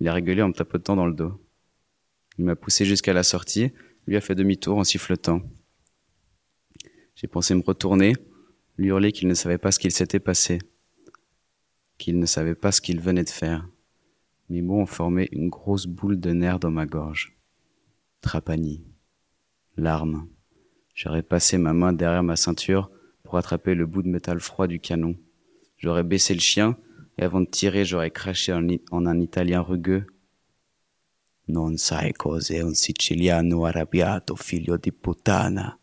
Il 0.00 0.08
a 0.08 0.14
rigolé 0.14 0.40
en 0.40 0.48
me 0.48 0.54
tapotant 0.54 0.96
dans 0.96 1.04
le 1.04 1.12
dos. 1.12 1.38
Il 2.38 2.46
m'a 2.46 2.56
poussé 2.56 2.86
jusqu'à 2.86 3.12
la 3.12 3.22
sortie, 3.22 3.72
lui 4.06 4.16
a 4.16 4.22
fait 4.22 4.34
demi-tour 4.34 4.78
en 4.78 4.84
sifflotant. 4.84 5.42
J'ai 7.14 7.28
pensé 7.28 7.54
me 7.54 7.62
retourner, 7.62 8.14
lui 8.78 8.86
hurler 8.86 9.12
qu'il 9.12 9.28
ne 9.28 9.34
savait 9.34 9.58
pas 9.58 9.70
ce 9.70 9.78
qu'il 9.78 9.92
s'était 9.92 10.18
passé, 10.18 10.60
qu'il 11.98 12.18
ne 12.18 12.24
savait 12.24 12.54
pas 12.54 12.72
ce 12.72 12.80
qu'il 12.80 13.02
venait 13.02 13.24
de 13.24 13.28
faire. 13.28 13.68
Mes 14.48 14.62
mots 14.62 14.80
ont 14.80 14.86
formé 14.86 15.28
une 15.32 15.48
grosse 15.48 15.86
boule 15.86 16.20
de 16.20 16.30
nerfs 16.30 16.60
dans 16.60 16.70
ma 16.70 16.86
gorge. 16.86 17.36
Trapani. 18.20 18.84
Larmes. 19.76 20.28
J'aurais 20.94 21.22
passé 21.22 21.58
ma 21.58 21.72
main 21.72 21.92
derrière 21.92 22.22
ma 22.22 22.36
ceinture 22.36 22.90
pour 23.22 23.36
attraper 23.36 23.74
le 23.74 23.86
bout 23.86 24.02
de 24.02 24.08
métal 24.08 24.40
froid 24.40 24.66
du 24.66 24.80
canon. 24.80 25.16
J'aurais 25.76 26.04
baissé 26.04 26.32
le 26.32 26.40
chien 26.40 26.76
et 27.18 27.22
avant 27.22 27.40
de 27.40 27.46
tirer, 27.46 27.84
j'aurais 27.84 28.10
craché 28.10 28.52
en, 28.52 29.06
un 29.06 29.20
italien 29.20 29.60
rugueux. 29.60 30.06
Non 31.48 31.76
sai 31.76 32.12
cose 32.12 32.50
un 32.50 32.74
siciliano 32.74 33.66
arrabbiato, 33.66 34.34
figlio 34.34 34.76
di 34.78 34.90
puttana. 34.90 35.78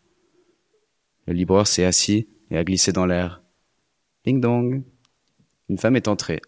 Le 1.26 1.32
libraire 1.32 1.66
s'est 1.66 1.86
assis 1.86 2.28
et 2.50 2.58
a 2.58 2.64
glissé 2.64 2.92
dans 2.92 3.06
l'air. 3.06 3.42
Ding 4.24 4.40
dong. 4.40 4.84
Une 5.70 5.78
femme 5.78 5.96
est 5.96 6.08
entrée. 6.08 6.42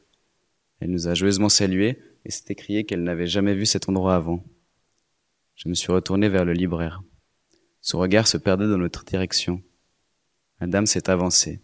Elle 0.81 0.91
nous 0.91 1.09
a 1.09 1.14
joyeusement 1.14 1.49
salués 1.49 1.99
et 2.24 2.31
s'est 2.31 2.53
écrié 2.53 2.85
qu'elle 2.85 3.03
n'avait 3.03 3.27
jamais 3.27 3.55
vu 3.55 3.66
cet 3.66 3.89
endroit 3.89 4.14
avant. 4.14 4.45
Je 5.55 5.68
me 5.68 5.74
suis 5.74 5.93
retourné 5.93 6.29
vers 6.29 6.45
le 6.45 6.53
libraire. 6.53 7.03
Son 7.81 7.99
regard 7.99 8.27
se 8.27 8.37
perdait 8.37 8.68
dans 8.68 8.79
notre 8.79 9.05
direction. 9.05 9.62
La 10.61 10.66
dame 10.66 10.87
s'est 10.87 11.09
avancée. 11.09 11.61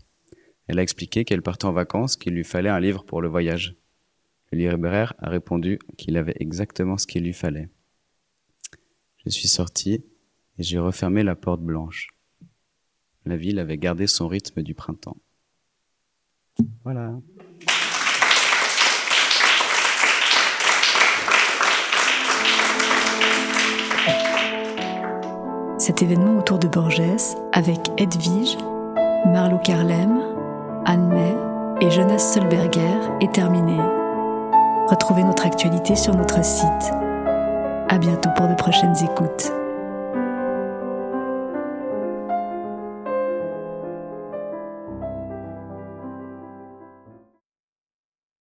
Elle 0.66 0.78
a 0.78 0.82
expliqué 0.82 1.24
qu'elle 1.24 1.42
partait 1.42 1.66
en 1.66 1.72
vacances, 1.72 2.16
qu'il 2.16 2.34
lui 2.34 2.44
fallait 2.44 2.68
un 2.68 2.80
livre 2.80 3.04
pour 3.04 3.20
le 3.20 3.28
voyage. 3.28 3.76
Le 4.50 4.58
libraire 4.58 5.14
a 5.18 5.28
répondu 5.28 5.78
qu'il 5.98 6.16
avait 6.16 6.36
exactement 6.38 6.96
ce 6.96 7.06
qu'il 7.06 7.24
lui 7.24 7.32
fallait. 7.32 7.68
Je 9.24 9.30
suis 9.30 9.48
sorti 9.48 10.04
et 10.58 10.62
j'ai 10.62 10.78
refermé 10.78 11.22
la 11.22 11.36
porte 11.36 11.62
blanche. 11.62 12.08
La 13.24 13.36
ville 13.36 13.58
avait 13.58 13.78
gardé 13.78 14.06
son 14.06 14.28
rythme 14.28 14.62
du 14.62 14.74
printemps. 14.74 15.16
Voilà. 16.84 17.20
Cet 25.83 26.01
événement 26.01 26.39
autour 26.39 26.61
de 26.61 26.68
Borges, 26.68 27.03
avec 27.53 27.91
Edwige, 27.99 28.57
Marlo 29.26 29.59
Carlem, 29.59 30.20
Anne 30.85 31.09
May 31.09 31.35
et 31.80 31.91
Jonas 31.91 32.20
Solberger, 32.20 33.01
est 33.20 33.33
terminé. 33.33 33.76
Retrouvez 34.87 35.24
notre 35.24 35.45
actualité 35.45 35.97
sur 35.97 36.14
notre 36.14 36.45
site. 36.45 36.93
À 37.89 37.99
bientôt 37.99 38.28
pour 38.37 38.47
de 38.47 38.55
prochaines 38.55 38.95
écoutes. 39.03 39.53